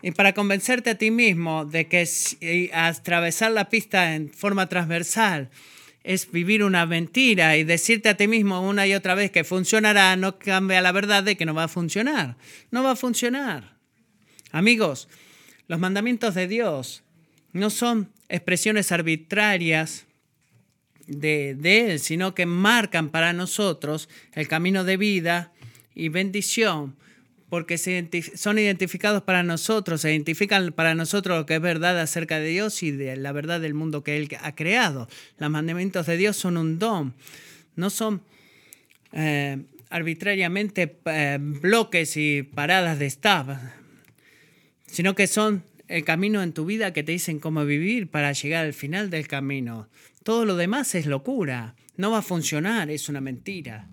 Y 0.00 0.12
para 0.12 0.32
convencerte 0.32 0.88
a 0.88 0.94
ti 0.96 1.10
mismo 1.10 1.66
de 1.66 1.88
que 1.88 2.70
atravesar 2.72 3.52
la 3.52 3.68
pista 3.68 4.14
en 4.14 4.30
forma 4.30 4.66
transversal 4.66 5.50
es 6.04 6.32
vivir 6.32 6.64
una 6.64 6.86
mentira 6.86 7.58
y 7.58 7.64
decirte 7.64 8.08
a 8.08 8.16
ti 8.16 8.28
mismo 8.28 8.66
una 8.66 8.86
y 8.86 8.94
otra 8.94 9.14
vez 9.14 9.30
que 9.30 9.44
funcionará, 9.44 10.16
no 10.16 10.38
cambia 10.38 10.80
la 10.80 10.92
verdad 10.92 11.22
de 11.22 11.36
que 11.36 11.44
no 11.44 11.52
va 11.52 11.64
a 11.64 11.68
funcionar. 11.68 12.38
No 12.70 12.82
va 12.82 12.92
a 12.92 12.96
funcionar. 12.96 13.76
Amigos, 14.52 15.10
los 15.68 15.78
mandamientos 15.78 16.34
de 16.34 16.48
Dios 16.48 17.01
no 17.52 17.70
son 17.70 18.10
expresiones 18.28 18.92
arbitrarias 18.92 20.06
de, 21.06 21.56
Él, 21.90 22.00
sino 22.00 22.34
que 22.34 22.46
marcan 22.46 23.10
para 23.10 23.32
nosotros 23.32 24.08
el 24.32 24.48
camino 24.48 24.84
de 24.84 24.96
vida 24.96 25.52
y 25.94 26.08
bendición, 26.08 26.96
porque 27.48 27.76
son 27.76 28.58
identificados 28.58 29.22
para 29.22 29.42
nosotros, 29.42 30.00
se 30.00 30.10
identifican 30.10 30.72
para 30.72 30.94
nosotros 30.94 31.38
lo 31.38 31.46
que 31.46 31.56
es 31.56 31.60
verdad 31.60 32.00
acerca 32.00 32.38
de 32.38 32.48
Dios 32.48 32.82
y 32.82 32.90
de 32.92 33.16
la 33.16 33.32
verdad 33.32 33.60
del 33.60 33.74
mundo 33.74 34.02
que 34.02 34.16
Él 34.16 34.28
ha 34.40 34.54
creado. 34.54 35.08
Los 35.38 35.50
mandamientos 35.50 36.06
de 36.06 36.16
Dios 36.16 36.36
son 36.36 36.56
un 36.56 36.78
don, 36.78 37.12
no 37.76 37.90
son 37.90 38.22
eh, 39.12 39.58
arbitrariamente 39.90 40.96
eh, 41.04 41.38
bloques 41.40 42.16
y 42.16 42.42
paradas 42.42 42.98
de 42.98 43.06
staff, 43.06 43.48
sino 44.86 45.14
que 45.14 45.26
son 45.26 45.62
el 45.92 46.04
camino 46.04 46.42
en 46.42 46.54
tu 46.54 46.64
vida 46.64 46.94
que 46.94 47.02
te 47.02 47.12
dicen 47.12 47.38
cómo 47.38 47.66
vivir 47.66 48.10
para 48.10 48.32
llegar 48.32 48.64
al 48.64 48.72
final 48.72 49.10
del 49.10 49.28
camino. 49.28 49.90
Todo 50.24 50.46
lo 50.46 50.56
demás 50.56 50.94
es 50.94 51.04
locura. 51.04 51.76
No 51.98 52.10
va 52.10 52.18
a 52.18 52.22
funcionar, 52.22 52.90
es 52.90 53.10
una 53.10 53.20
mentira. 53.20 53.90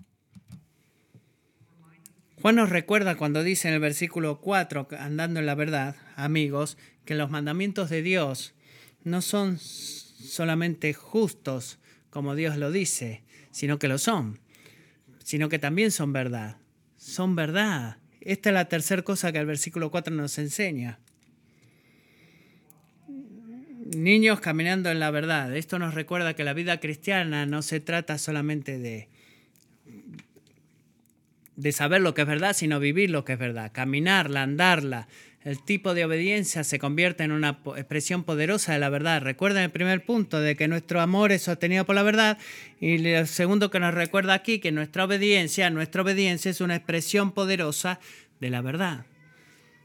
Juan 2.40 2.56
nos 2.56 2.70
recuerda 2.70 3.18
cuando 3.18 3.42
dice 3.42 3.68
en 3.68 3.74
el 3.74 3.80
versículo 3.80 4.40
4, 4.40 4.88
andando 4.98 5.40
en 5.40 5.46
la 5.46 5.54
verdad, 5.54 5.94
amigos, 6.16 6.78
que 7.04 7.14
los 7.14 7.30
mandamientos 7.30 7.90
de 7.90 8.00
Dios 8.00 8.54
no 9.04 9.20
son 9.20 9.58
solamente 9.58 10.94
justos, 10.94 11.80
como 12.08 12.34
Dios 12.34 12.56
lo 12.56 12.72
dice, 12.72 13.24
sino 13.50 13.78
que 13.78 13.88
lo 13.88 13.98
son, 13.98 14.40
sino 15.22 15.50
que 15.50 15.58
también 15.58 15.90
son 15.90 16.14
verdad. 16.14 16.56
Son 16.96 17.36
verdad. 17.36 17.98
Esta 18.22 18.48
es 18.48 18.54
la 18.54 18.70
tercera 18.70 19.02
cosa 19.02 19.32
que 19.32 19.38
el 19.38 19.44
versículo 19.44 19.90
4 19.90 20.14
nos 20.14 20.38
enseña 20.38 20.98
niños 23.94 24.40
caminando 24.40 24.90
en 24.90 25.00
la 25.00 25.10
verdad. 25.10 25.54
Esto 25.56 25.78
nos 25.78 25.94
recuerda 25.94 26.34
que 26.34 26.44
la 26.44 26.52
vida 26.52 26.80
cristiana 26.80 27.46
no 27.46 27.62
se 27.62 27.80
trata 27.80 28.18
solamente 28.18 28.78
de, 28.78 29.08
de 31.56 31.72
saber 31.72 32.00
lo 32.00 32.14
que 32.14 32.22
es 32.22 32.26
verdad, 32.26 32.52
sino 32.54 32.80
vivir 32.80 33.10
lo 33.10 33.24
que 33.24 33.34
es 33.34 33.38
verdad, 33.38 33.70
caminarla, 33.72 34.42
andarla. 34.42 35.08
El 35.42 35.62
tipo 35.62 35.94
de 35.94 36.04
obediencia 36.04 36.64
se 36.64 36.78
convierte 36.78 37.24
en 37.24 37.32
una 37.32 37.60
expresión 37.76 38.24
poderosa 38.24 38.74
de 38.74 38.78
la 38.78 38.90
verdad. 38.90 39.22
Recuerden 39.22 39.62
el 39.64 39.70
primer 39.70 40.04
punto 40.04 40.38
de 40.38 40.54
que 40.54 40.68
nuestro 40.68 41.00
amor 41.00 41.32
es 41.32 41.42
sostenido 41.42 41.86
por 41.86 41.94
la 41.94 42.02
verdad 42.02 42.36
y 42.78 43.06
el 43.06 43.26
segundo 43.26 43.70
que 43.70 43.80
nos 43.80 43.94
recuerda 43.94 44.34
aquí 44.34 44.58
que 44.58 44.70
nuestra 44.70 45.04
obediencia, 45.04 45.70
nuestra 45.70 46.02
obediencia 46.02 46.50
es 46.50 46.60
una 46.60 46.76
expresión 46.76 47.32
poderosa 47.32 48.00
de 48.38 48.50
la 48.50 48.60
verdad. 48.60 49.06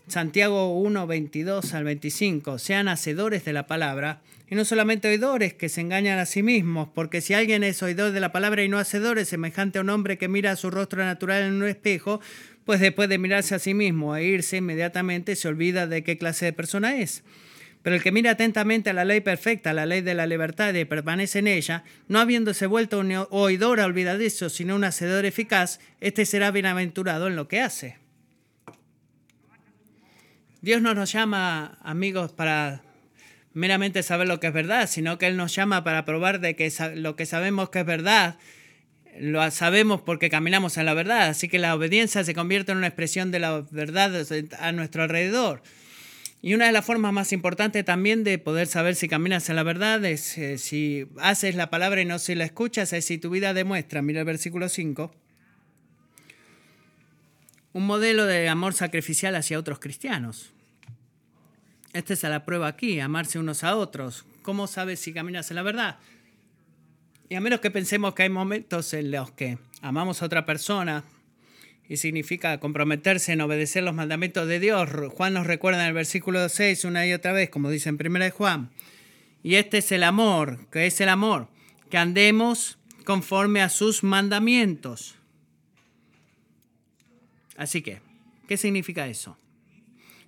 Santiago 0.07 0.71
1, 0.79 1.07
22 1.07 1.73
al 1.73 1.83
25, 1.83 2.59
sean 2.59 2.87
hacedores 2.87 3.43
de 3.43 3.53
la 3.53 3.65
palabra 3.65 4.21
y 4.47 4.53
no 4.53 4.63
solamente 4.63 5.07
oidores 5.07 5.55
que 5.55 5.67
se 5.67 5.81
engañan 5.81 6.19
a 6.19 6.27
sí 6.27 6.43
mismos, 6.43 6.89
porque 6.93 7.21
si 7.21 7.33
alguien 7.33 7.63
es 7.63 7.81
oidor 7.81 8.11
de 8.11 8.19
la 8.19 8.31
palabra 8.31 8.63
y 8.63 8.69
no 8.69 8.77
hacedor, 8.77 9.17
es 9.17 9.29
semejante 9.29 9.79
a 9.79 9.81
un 9.81 9.89
hombre 9.89 10.19
que 10.19 10.27
mira 10.27 10.55
su 10.57 10.69
rostro 10.69 11.03
natural 11.03 11.41
en 11.41 11.53
un 11.53 11.67
espejo, 11.67 12.21
pues 12.65 12.79
después 12.79 13.09
de 13.09 13.17
mirarse 13.17 13.55
a 13.55 13.59
sí 13.59 13.73
mismo 13.73 14.15
e 14.15 14.25
irse 14.25 14.57
inmediatamente 14.57 15.35
se 15.35 15.47
olvida 15.47 15.87
de 15.87 16.03
qué 16.03 16.19
clase 16.19 16.45
de 16.45 16.53
persona 16.53 16.97
es. 16.97 17.23
Pero 17.81 17.95
el 17.95 18.03
que 18.03 18.11
mira 18.11 18.31
atentamente 18.31 18.91
a 18.91 18.93
la 18.93 19.05
ley 19.05 19.21
perfecta, 19.21 19.73
la 19.73 19.87
ley 19.87 20.01
de 20.01 20.13
la 20.13 20.27
libertad 20.27 20.73
y 20.75 20.85
permanece 20.85 21.39
en 21.39 21.47
ella, 21.47 21.83
no 22.07 22.19
habiéndose 22.19 22.67
vuelto 22.67 22.99
un 22.99 23.25
oidor 23.31 23.79
olvidadizo, 23.79 24.49
sino 24.49 24.75
un 24.75 24.83
hacedor 24.83 25.25
eficaz, 25.25 25.79
este 25.99 26.25
será 26.25 26.51
bienaventurado 26.51 27.27
en 27.27 27.35
lo 27.35 27.47
que 27.47 27.61
hace. 27.61 28.04
Dios 30.65 30.81
no 30.81 30.95
nos 30.95 31.11
llama, 31.11 31.77
amigos, 31.83 32.31
para 32.31 32.81
meramente 33.53 34.01
saber 34.01 34.27
lo 34.27 34.39
que 34.39 34.47
es 34.47 34.53
verdad, 34.53 34.89
sino 34.89 35.19
que 35.19 35.27
Él 35.27 35.37
nos 35.37 35.53
llama 35.53 35.83
para 35.83 36.05
probar 36.05 36.39
de 36.39 36.55
que 36.55 36.73
lo 36.95 37.15
que 37.15 37.27
sabemos 37.27 37.69
que 37.69 37.81
es 37.81 37.85
verdad, 37.85 38.39
lo 39.19 39.51
sabemos 39.51 40.01
porque 40.01 40.31
caminamos 40.31 40.77
en 40.77 40.87
la 40.87 40.95
verdad. 40.95 41.27
Así 41.29 41.49
que 41.49 41.59
la 41.59 41.75
obediencia 41.75 42.23
se 42.23 42.33
convierte 42.33 42.71
en 42.71 42.79
una 42.79 42.87
expresión 42.87 43.29
de 43.29 43.37
la 43.37 43.63
verdad 43.69 44.25
a 44.59 44.71
nuestro 44.71 45.03
alrededor. 45.03 45.61
Y 46.41 46.55
una 46.55 46.65
de 46.65 46.71
las 46.71 46.83
formas 46.83 47.13
más 47.13 47.31
importantes 47.31 47.85
también 47.85 48.23
de 48.23 48.39
poder 48.39 48.65
saber 48.65 48.95
si 48.95 49.07
caminas 49.07 49.47
en 49.49 49.57
la 49.57 49.63
verdad 49.63 50.03
es 50.03 50.35
eh, 50.39 50.57
si 50.57 51.05
haces 51.19 51.53
la 51.53 51.69
palabra 51.69 52.01
y 52.01 52.05
no 52.05 52.17
si 52.17 52.33
la 52.33 52.43
escuchas, 52.43 52.91
es 52.91 53.05
si 53.05 53.19
tu 53.19 53.29
vida 53.29 53.53
demuestra, 53.53 54.01
mira 54.01 54.21
el 54.21 54.25
versículo 54.25 54.67
5, 54.67 55.13
un 57.73 57.85
modelo 57.85 58.25
de 58.25 58.49
amor 58.49 58.73
sacrificial 58.73 59.35
hacia 59.35 59.59
otros 59.59 59.77
cristianos. 59.77 60.54
Esta 61.95 62.11
es 62.11 62.23
la 62.23 62.43
prueba 62.43 62.67
aquí, 62.67 62.99
amarse 62.99 63.39
unos 63.39 63.63
a 63.63 63.77
otros. 63.77 64.25
¿Cómo 64.41 64.67
sabes 64.67 64.99
si 64.99 65.13
caminas 65.13 65.49
en 65.49 65.55
la 65.55 65.61
verdad? 65.61 65.97
Y 67.29 67.35
a 67.35 67.39
menos 67.39 67.61
que 67.61 67.71
pensemos 67.71 68.13
que 68.13 68.23
hay 68.23 68.29
momentos 68.29 68.93
en 68.93 69.11
los 69.11 69.31
que 69.31 69.59
amamos 69.81 70.21
a 70.21 70.25
otra 70.25 70.45
persona 70.45 71.05
y 71.87 71.95
significa 71.95 72.59
comprometerse 72.59 73.31
en 73.31 73.39
obedecer 73.39 73.83
los 73.83 73.95
mandamientos 73.95 74.45
de 74.45 74.59
Dios. 74.59 74.89
Juan 75.13 75.35
nos 75.35 75.47
recuerda 75.47 75.83
en 75.83 75.87
el 75.87 75.93
versículo 75.93 76.49
6 76.49 76.83
una 76.83 77.07
y 77.07 77.13
otra 77.13 77.31
vez, 77.31 77.49
como 77.49 77.69
dice 77.69 77.87
en 77.87 77.97
1 78.05 78.29
Juan. 78.31 78.71
Y 79.41 79.55
este 79.55 79.77
es 79.77 79.89
el 79.93 80.03
amor, 80.03 80.67
que 80.71 80.87
es 80.87 80.99
el 80.99 81.07
amor, 81.07 81.47
que 81.89 81.97
andemos 81.97 82.77
conforme 83.05 83.61
a 83.61 83.69
sus 83.69 84.03
mandamientos. 84.03 85.15
Así 87.55 87.81
que, 87.81 88.01
¿qué 88.49 88.57
significa 88.57 89.07
eso? 89.07 89.37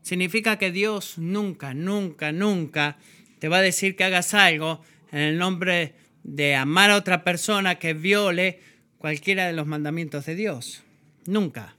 Significa 0.07 0.57
que 0.57 0.71
Dios 0.71 1.17
nunca, 1.17 1.73
nunca, 1.73 2.31
nunca 2.31 2.97
te 3.39 3.49
va 3.49 3.57
a 3.57 3.61
decir 3.61 3.97
que 3.97 4.05
hagas 4.05 4.33
algo 4.33 4.81
en 5.11 5.19
el 5.19 5.37
nombre 5.37 5.95
de 6.23 6.55
amar 6.55 6.91
a 6.91 6.95
otra 6.95 7.25
persona 7.25 7.75
que 7.75 7.93
viole 7.93 8.61
cualquiera 8.99 9.45
de 9.45 9.53
los 9.53 9.67
mandamientos 9.67 10.25
de 10.25 10.35
Dios. 10.35 10.83
Nunca. 11.25 11.75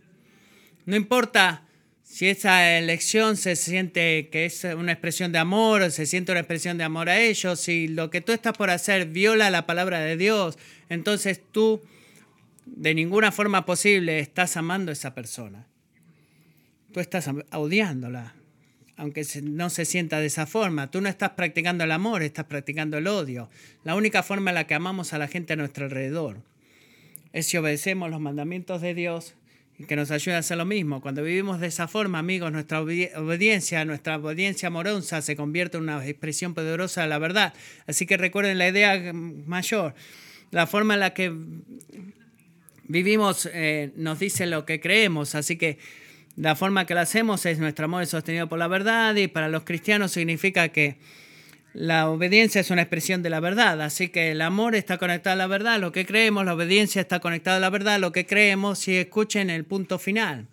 No 0.84 0.94
importa 0.94 1.64
si 2.02 2.28
esa 2.28 2.76
elección 2.76 3.38
se 3.38 3.56
siente 3.56 4.28
que 4.30 4.44
es 4.44 4.64
una 4.64 4.92
expresión 4.92 5.32
de 5.32 5.38
amor 5.38 5.80
o 5.80 5.90
se 5.90 6.04
siente 6.04 6.32
una 6.32 6.40
expresión 6.40 6.76
de 6.76 6.84
amor 6.84 7.08
a 7.08 7.18
ellos, 7.18 7.60
si 7.60 7.88
lo 7.88 8.10
que 8.10 8.20
tú 8.20 8.32
estás 8.32 8.52
por 8.52 8.68
hacer 8.68 9.06
viola 9.06 9.48
la 9.48 9.64
palabra 9.64 10.00
de 10.00 10.18
Dios, 10.18 10.58
entonces 10.90 11.40
tú 11.50 11.82
de 12.66 12.94
ninguna 12.94 13.32
forma 13.32 13.64
posible 13.64 14.18
estás 14.18 14.58
amando 14.58 14.90
a 14.90 14.92
esa 14.92 15.14
persona. 15.14 15.67
Tú 16.92 17.00
estás 17.00 17.30
odiándola, 17.52 18.34
aunque 18.96 19.24
no 19.42 19.70
se 19.70 19.84
sienta 19.84 20.20
de 20.20 20.26
esa 20.26 20.46
forma. 20.46 20.90
Tú 20.90 21.00
no 21.00 21.08
estás 21.08 21.30
practicando 21.30 21.84
el 21.84 21.92
amor, 21.92 22.22
estás 22.22 22.46
practicando 22.46 22.98
el 22.98 23.06
odio. 23.06 23.48
La 23.84 23.94
única 23.94 24.22
forma 24.22 24.50
en 24.50 24.56
la 24.56 24.66
que 24.66 24.74
amamos 24.74 25.12
a 25.12 25.18
la 25.18 25.28
gente 25.28 25.52
a 25.52 25.56
nuestro 25.56 25.84
alrededor 25.84 26.38
es 27.32 27.46
si 27.46 27.56
obedecemos 27.56 28.10
los 28.10 28.20
mandamientos 28.20 28.80
de 28.80 28.94
Dios 28.94 29.34
y 29.78 29.84
que 29.84 29.94
nos 29.94 30.10
ayuda 30.10 30.36
a 30.36 30.38
hacer 30.40 30.56
lo 30.56 30.64
mismo. 30.64 31.00
Cuando 31.00 31.22
vivimos 31.22 31.60
de 31.60 31.68
esa 31.68 31.86
forma, 31.86 32.18
amigos, 32.18 32.50
nuestra 32.50 32.80
obediencia, 32.80 33.84
nuestra 33.84 34.16
obediencia 34.16 34.66
amorosa 34.66 35.22
se 35.22 35.36
convierte 35.36 35.76
en 35.76 35.84
una 35.84 36.04
expresión 36.04 36.54
poderosa 36.54 37.02
de 37.02 37.08
la 37.08 37.18
verdad. 37.18 37.54
Así 37.86 38.04
que 38.04 38.16
recuerden 38.16 38.58
la 38.58 38.68
idea 38.68 39.12
mayor, 39.12 39.94
la 40.50 40.66
forma 40.66 40.94
en 40.94 41.00
la 41.00 41.14
que 41.14 41.32
vivimos 42.88 43.48
eh, 43.52 43.92
nos 43.94 44.18
dice 44.18 44.46
lo 44.46 44.66
que 44.66 44.80
creemos, 44.80 45.36
así 45.36 45.56
que 45.56 45.78
la 46.38 46.54
forma 46.54 46.86
que 46.86 46.94
lo 46.94 47.00
hacemos 47.00 47.44
es 47.46 47.58
nuestro 47.58 47.86
amor 47.86 48.04
es 48.04 48.10
sostenido 48.10 48.48
por 48.48 48.60
la 48.60 48.68
verdad 48.68 49.16
y 49.16 49.26
para 49.26 49.48
los 49.48 49.64
cristianos 49.64 50.12
significa 50.12 50.68
que 50.68 50.98
la 51.74 52.08
obediencia 52.08 52.60
es 52.60 52.70
una 52.70 52.82
expresión 52.82 53.24
de 53.24 53.30
la 53.30 53.40
verdad, 53.40 53.80
así 53.82 54.08
que 54.08 54.30
el 54.30 54.40
amor 54.40 54.76
está 54.76 54.98
conectado 54.98 55.34
a 55.34 55.36
la 55.36 55.46
verdad, 55.48 55.80
lo 55.80 55.90
que 55.90 56.06
creemos, 56.06 56.44
la 56.44 56.54
obediencia 56.54 57.00
está 57.02 57.18
conectada 57.18 57.56
a 57.56 57.60
la 57.60 57.70
verdad, 57.70 57.98
lo 57.98 58.12
que 58.12 58.24
creemos, 58.24 58.86
y 58.86 58.94
escuchen 58.94 59.50
el 59.50 59.64
punto 59.64 59.98
final, 59.98 60.46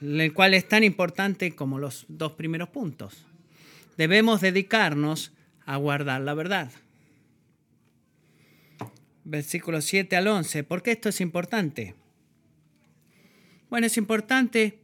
el 0.00 0.32
cual 0.32 0.54
es 0.54 0.66
tan 0.66 0.84
importante 0.84 1.52
como 1.52 1.78
los 1.78 2.06
dos 2.08 2.32
primeros 2.32 2.70
puntos. 2.70 3.26
Debemos 3.98 4.40
dedicarnos 4.40 5.32
a 5.66 5.76
guardar 5.76 6.22
la 6.22 6.32
verdad. 6.32 6.72
Versículos 9.24 9.84
7 9.84 10.16
al 10.16 10.28
11. 10.28 10.64
¿Por 10.64 10.82
qué 10.82 10.92
esto 10.92 11.10
es 11.10 11.20
importante? 11.20 11.94
Bueno, 13.68 13.86
es 13.86 13.96
importante 13.98 14.79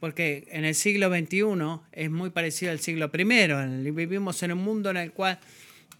porque 0.00 0.48
en 0.50 0.64
el 0.64 0.74
siglo 0.74 1.08
XXI 1.10 1.80
es 1.92 2.10
muy 2.10 2.30
parecido 2.30 2.72
al 2.72 2.80
siglo 2.80 3.10
I. 3.12 3.90
Vivimos 3.92 4.42
en 4.42 4.52
un 4.52 4.58
mundo 4.58 4.90
en 4.90 4.96
el 4.96 5.12
cual 5.12 5.38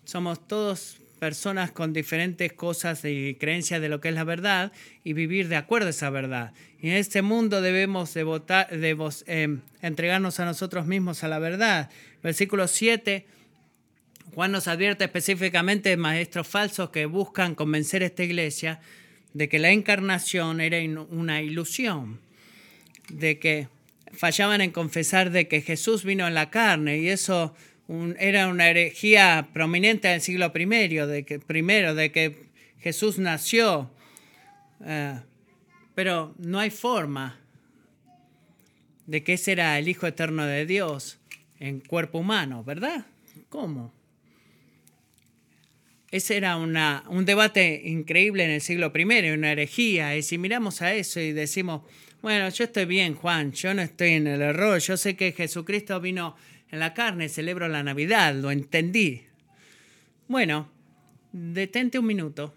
somos 0.05 0.47
todos 0.49 0.97
personas 1.21 1.71
con 1.71 1.93
diferentes 1.93 2.53
cosas 2.55 3.05
y 3.05 3.37
creencias 3.39 3.81
de 3.83 3.91
lo 3.91 4.01
que 4.01 4.09
es 4.09 4.15
la 4.15 4.25
verdad 4.25 4.73
y 5.05 5.13
vivir 5.13 5.49
de 5.49 5.57
acuerdo 5.57 5.89
a 5.89 5.91
esa 5.91 6.09
verdad. 6.09 6.55
Y 6.81 6.89
en 6.89 6.97
este 6.97 7.21
mundo 7.21 7.61
debemos 7.61 8.15
de 8.15 8.97
eh, 9.27 9.59
entregarnos 9.83 10.41
a 10.41 10.47
nosotros 10.47 10.87
mismos 10.87 11.23
a 11.23 11.29
la 11.29 11.39
verdad. 11.39 11.91
Versículo 12.23 12.67
7, 12.67 13.27
Juan 14.35 14.51
nos 14.51 14.67
advierte 14.67 15.05
específicamente 15.05 15.91
de 15.91 15.99
maestros 15.99 16.49
falsos 16.49 16.89
que 16.89 17.05
buscan 17.05 17.55
convencer 17.55 18.03
a 18.03 18.07
esta 18.07 18.25
iglesia 18.25 18.81
de 19.35 19.49
que 19.49 19.59
la 19.59 19.71
encarnación 19.71 20.61
era 20.61 20.79
una 21.11 21.43
ilusión, 21.43 22.19
de 23.11 23.39
que 23.39 23.69
fallaban 24.13 24.61
en 24.61 24.71
confesar 24.71 25.31
de 25.31 25.49
que 25.49 25.63
Jesús 25.63 26.05
vino 26.05 26.27
en 26.27 26.35
la 26.35 26.51
carne 26.51 26.99
y 26.99 27.09
eso 27.09 27.55
era 28.19 28.49
una 28.49 28.69
herejía 28.69 29.49
prominente 29.53 30.09
del 30.09 30.21
siglo 30.21 30.53
I, 30.55 30.67
de 30.67 31.25
que, 31.25 31.41
primero, 31.41 31.95
de 31.95 32.13
que 32.13 32.51
Jesús 32.79 33.19
nació, 33.19 33.91
eh, 34.85 35.19
pero 35.95 36.35
no 36.39 36.61
hay 36.61 36.71
forma 36.71 37.41
de 39.07 39.25
que 39.25 39.33
ese 39.33 39.53
era 39.53 39.79
el 39.79 39.89
Hijo 39.89 40.07
Eterno 40.07 40.47
de 40.47 40.67
Dios 40.67 41.19
en 41.59 41.81
cuerpo 41.81 42.19
humano, 42.19 42.63
¿verdad? 42.63 43.07
¿Cómo? 43.49 43.93
Ese 46.13 46.37
era 46.37 46.57
una, 46.57 47.05
un 47.09 47.25
debate 47.25 47.83
increíble 47.85 48.45
en 48.45 48.51
el 48.51 48.61
siglo 48.61 48.93
I, 48.95 49.31
una 49.31 49.53
herejía. 49.53 50.17
Y 50.17 50.23
si 50.23 50.39
miramos 50.39 50.83
a 50.83 50.95
eso 50.95 51.21
y 51.21 51.33
decimos, 51.33 51.83
bueno, 52.23 52.49
yo 52.51 52.65
estoy 52.65 52.85
bien, 52.85 53.15
Juan, 53.15 53.53
yo 53.53 53.73
no 53.73 53.83
estoy 53.83 54.11
en 54.11 54.27
el 54.27 54.43
error, 54.43 54.79
yo 54.79 54.97
sé 54.97 55.17
que 55.17 55.33
Jesucristo 55.33 56.01
vino 56.01 56.37
en 56.71 56.79
la 56.79 56.95
carne, 56.95 57.29
celebro 57.29 57.69
la 57.69 57.83
Navidad, 57.83 58.35
lo 58.35 58.51
entendí. 58.51 59.23
Bueno, 60.29 60.71
detente 61.33 61.99
un 61.99 62.07
minuto, 62.07 62.55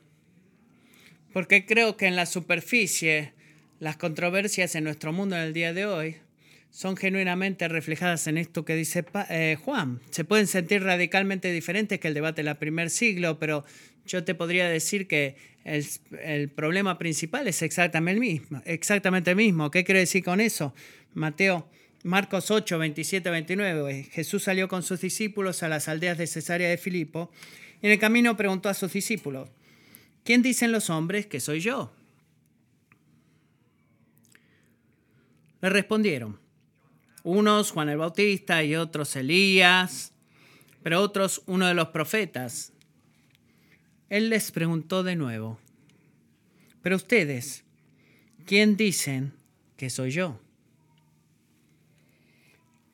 porque 1.32 1.66
creo 1.66 1.97
que 1.97 2.07
en 2.07 2.16
la 2.16 2.26
superficie 2.26 3.34
las 3.80 3.97
controversias 3.97 4.76
en 4.76 4.84
nuestro 4.84 5.11
mundo 5.14 5.36
en 5.36 5.41
el 5.43 5.53
día 5.53 5.74
de 5.74 5.86
hoy 5.86 6.18
son 6.70 6.97
genuinamente 6.97 7.68
reflejadas 7.68 8.26
en 8.28 8.38
esto 8.38 8.66
que 8.66 8.76
dice 8.76 9.05
eh, 9.30 9.57
Juan. 9.64 10.01
Se 10.09 10.24
pueden 10.24 10.47
sentir 10.47 10.84
radicalmente 10.84 11.51
diferentes 11.51 11.99
que 11.99 12.07
el 12.07 12.16
debate 12.16 12.43
del 12.43 12.55
primer 12.55 12.89
siglo, 12.89 13.38
pero 13.38 13.64
yo 14.06 14.24
te 14.24 14.36
podría 14.36 14.68
decir 14.68 15.08
que 15.08 15.36
el, 15.64 16.49
problema 16.49 16.97
principal 16.97 17.47
es 17.47 17.62
exactamente 17.62 18.16
el 18.16 18.20
mismo. 18.20 18.62
Exactamente 18.66 19.32
el 19.32 19.38
mismo. 19.38 19.72
¿Qué 19.72 19.84
quiere 19.84 20.01
decir 20.01 20.24
con 20.24 20.41
eso? 20.41 20.74
Mateo, 21.14 21.70
Marcos 22.04 22.51
8, 22.51 22.78
27, 22.78 23.30
29. 23.30 24.10
Jesús 24.12 24.43
salió 24.43 24.68
con 24.68 24.84
sus 24.84 25.01
discípulos 25.01 25.64
a 25.64 25.70
las 25.70 25.88
aldeas 25.88 26.18
de 26.18 26.28
Cesarea 26.28 26.70
de 26.70 26.78
Filipo 26.78 27.32
y 27.82 27.88
en 27.88 27.93
el 27.93 27.99
camino 27.99 28.36
preguntó 28.36 28.70
a 28.70 28.74
sus 28.74 28.91
discípulos, 28.91 29.49
¿quién 30.24 30.41
dicen 30.41 30.72
los 30.72 30.89
hombres 30.89 31.26
que 31.26 31.39
soy 31.39 31.60
yo? 31.60 31.93
Le 35.62 35.70
respondieron, 35.70 36.39
unos 37.24 37.72
Juan 37.72 37.88
el 37.88 37.97
Bautista 37.97 38.64
y 38.64 38.76
otros 38.76 39.16
Elías, 39.16 40.12
pero 40.84 40.99
otros 40.99 41.41
uno 41.45 41.68
de 41.68 41.74
los 41.74 41.88
profetas. 41.88 42.74
Él 44.14 44.30
les 44.30 44.51
preguntó 44.51 45.01
de 45.01 45.16
nuevo, 45.16 45.59
pero 46.84 46.97
ustedes, 46.97 47.64
¿quién 48.45 48.78
dicen 48.78 49.34
que 49.76 49.89
soy 49.89 50.11
yo? 50.11 50.39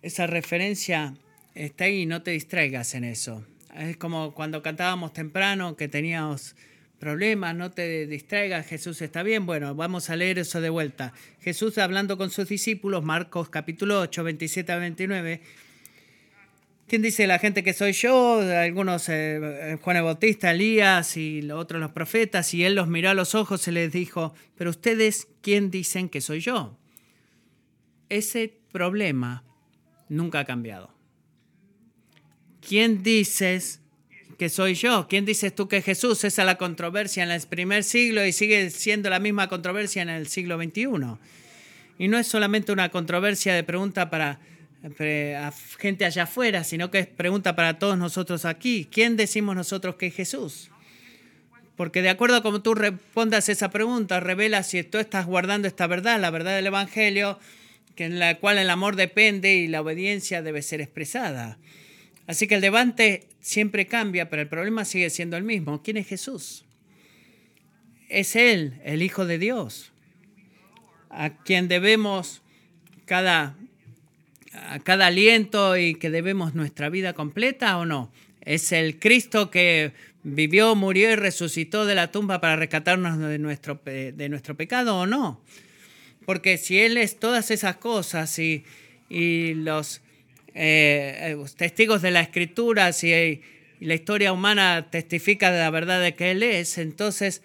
Esa 0.02 0.28
referencia 0.28 1.16
está 1.56 1.84
ahí, 1.84 2.06
no 2.06 2.22
te 2.22 2.32
distraigas 2.32 2.96
en 2.96 3.04
eso. 3.04 3.46
Es 3.76 3.98
como 3.98 4.34
cuando 4.34 4.62
cantábamos 4.62 5.12
temprano 5.12 5.76
que 5.76 5.90
teníamos 5.90 6.56
problemas, 7.00 7.54
no 7.54 7.70
te 7.70 8.08
distraigas, 8.08 8.66
Jesús 8.66 9.02
está 9.02 9.22
bien. 9.22 9.46
Bueno, 9.46 9.76
vamos 9.76 10.10
a 10.10 10.16
leer 10.16 10.40
eso 10.40 10.62
de 10.62 10.70
vuelta. 10.70 11.12
Jesús 11.42 11.80
hablando 11.80 12.18
con 12.18 12.30
sus 12.30 12.48
discípulos, 12.48 13.04
Marcos 13.04 13.50
capítulo 13.50 14.00
8, 14.00 14.24
27 14.24 14.72
a 14.72 14.78
29 14.78 15.42
¿Quién 16.90 17.04
dice 17.04 17.28
la 17.28 17.38
gente 17.38 17.64
que 17.64 17.74
soy 17.74 17.92
yo? 17.92 18.42
Algunos, 18.42 19.10
eh, 19.10 19.40
eh, 19.44 19.78
Juan 19.80 19.98
el 19.98 20.04
Bautista, 20.04 20.50
Elías 20.50 21.18
y 21.18 21.48
otros 21.52 21.80
los 21.80 21.92
profetas, 21.92 22.52
y 22.56 22.64
él 22.64 22.74
los 22.74 22.88
miró 22.88 23.12
a 23.12 23.14
los 23.14 23.36
ojos 23.36 23.68
y 23.68 23.72
les 23.72 23.92
dijo, 23.92 24.34
pero 24.58 24.72
ustedes, 24.72 25.28
¿quién 25.42 25.70
dicen 25.70 26.10
que 26.10 26.20
soy 26.20 26.40
yo? 26.40 26.80
Ese 28.10 28.58
problema 28.72 29.44
nunca 30.10 30.40
ha 30.40 30.46
cambiado. 30.46 30.92
¿Quién 32.68 33.04
dices 33.04 33.82
que 34.40 34.50
soy 34.50 34.74
yo? 34.74 35.08
¿Quién 35.08 35.26
dices 35.26 35.54
tú 35.54 35.68
que 35.68 35.78
es 35.78 35.86
Jesús? 35.86 36.24
Esa 36.24 36.42
es 36.42 36.46
la 36.48 36.58
controversia 36.58 37.22
en 37.22 37.30
el 37.30 37.42
primer 37.44 37.84
siglo 37.84 38.26
y 38.26 38.32
sigue 38.32 38.72
siendo 38.72 39.12
la 39.12 39.20
misma 39.20 39.48
controversia 39.48 40.02
en 40.02 40.10
el 40.10 40.26
siglo 40.28 40.58
XXI. 40.58 40.88
Y 42.00 42.08
no 42.08 42.18
es 42.18 42.26
solamente 42.26 42.72
una 42.72 42.90
controversia 42.90 43.54
de 43.54 43.64
pregunta 43.64 44.10
para 44.10 44.40
a 44.84 45.54
gente 45.78 46.06
allá 46.06 46.24
afuera, 46.24 46.64
sino 46.64 46.90
que 46.90 47.00
es 47.00 47.08
pregunta 47.08 47.56
para 47.56 47.80
todos 47.80 47.98
nosotros 47.98 48.46
aquí. 48.46 48.88
¿Quién 48.90 49.18
decimos 49.18 49.56
nosotros 49.56 49.96
que 49.96 50.08
es 50.08 50.16
Jesús? 50.16 50.72
Porque 51.76 52.02
de 52.02 52.10
acuerdo 52.10 52.38
a 52.38 52.44
cómo 52.44 52.62
tú 52.62 52.76
respondas 52.76 53.50
esa 53.50 53.70
pregunta, 53.70 54.20
revela 54.20 54.64
si 54.64 54.84
tú 54.84 54.98
estás 54.98 55.26
guardando 55.26 55.68
esta 55.68 55.88
verdad, 55.88 56.20
la 56.20 56.30
verdad 56.30 56.56
del 56.56 56.68
Evangelio, 56.68 57.40
que 57.96 58.06
en 58.06 58.20
la 58.20 58.36
cual 58.36 58.58
el 58.58 58.70
amor 58.70 58.96
depende 58.96 59.56
y 59.56 59.68
la 59.68 59.82
obediencia 59.82 60.42
debe 60.42 60.62
ser 60.62 60.82
expresada. 60.82 61.58
Así 62.28 62.48
que 62.48 62.56
el 62.56 62.62
debate 62.62 63.28
siempre 63.42 63.88
cambia, 63.88 64.30
pero 64.30 64.42
el 64.42 64.48
problema 64.48 64.86
sigue 64.86 65.10
siendo 65.10 65.36
el 65.36 65.44
mismo. 65.44 65.82
¿Quién 65.82 65.98
es 65.98 66.08
Jesús? 66.08 66.66
Es 68.08 68.36
Él, 68.36 68.80
el 68.84 69.02
Hijo 69.02 69.26
de 69.26 69.38
Dios, 69.38 69.92
a 71.10 71.30
quien 71.44 71.68
debemos 71.68 72.42
cada 73.06 73.56
a 74.68 74.80
cada 74.80 75.08
aliento 75.08 75.78
y 75.78 75.96
que 75.96 76.10
debemos 76.10 76.56
nuestra 76.56 76.90
vida 76.90 77.14
completa 77.14 77.78
o 77.78 77.86
no? 77.86 78.12
¿Es 78.42 78.72
el 78.72 79.00
Cristo 79.00 79.50
que 79.52 79.92
vivió, 80.24 80.76
murió 80.76 81.12
y 81.12 81.16
resucitó 81.16 81.86
de 81.86 81.96
la 81.96 82.12
tumba 82.12 82.42
para 82.42 82.56
rescatarnos 82.56 83.20
de 83.20 83.40
nuestro, 83.40 83.82
de 83.86 84.30
nuestro 84.30 84.56
pecado 84.56 84.98
o 84.98 85.06
no? 85.06 85.42
Porque 86.26 86.58
si 86.58 86.80
Él 86.80 86.98
es 86.98 87.20
todas 87.20 87.52
esas 87.52 87.78
cosas 87.78 88.38
y, 88.40 88.64
y 89.10 89.54
los 89.56 90.02
eh, 90.54 91.38
testigos 91.58 92.02
de 92.02 92.12
la 92.12 92.22
Escritura, 92.22 92.94
si 92.94 93.42
la 93.80 93.94
historia 93.94 94.34
humana 94.34 94.88
testifica 94.92 95.52
de 95.52 95.60
la 95.60 95.70
verdad 95.70 96.02
de 96.02 96.16
que 96.16 96.32
Él 96.32 96.44
es, 96.44 96.78
entonces 96.78 97.42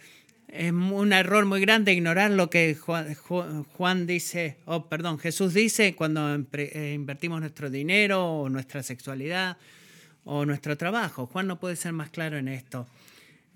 es 0.55 0.71
un 0.71 1.13
error 1.13 1.45
muy 1.47 1.61
grande 1.61 1.93
ignorar 1.93 2.31
lo 2.31 2.49
que 2.49 2.77
Juan, 2.77 4.07
dice, 4.07 4.57
o 4.67 4.77
oh, 4.77 4.89
perdón, 4.89 5.19
Jesús 5.19 5.53
dice 5.53 5.97
cuando 5.97 6.33
eh, 6.53 6.93
invertimos 6.95 7.41
nuestro 7.41 7.71
dinero 7.71 8.25
o 8.25 8.49
nuestra 8.49 8.85
sexualidad 8.85 9.57
o 10.23 10.47
nuestro 10.47 10.77
trabajo. 10.77 11.27
Juan 11.27 11.49
no 11.49 11.59
puede 11.59 11.75
ser 11.75 11.93
más 11.93 12.11
claro 12.11 12.39
en 12.39 12.47
esto. 12.47 12.87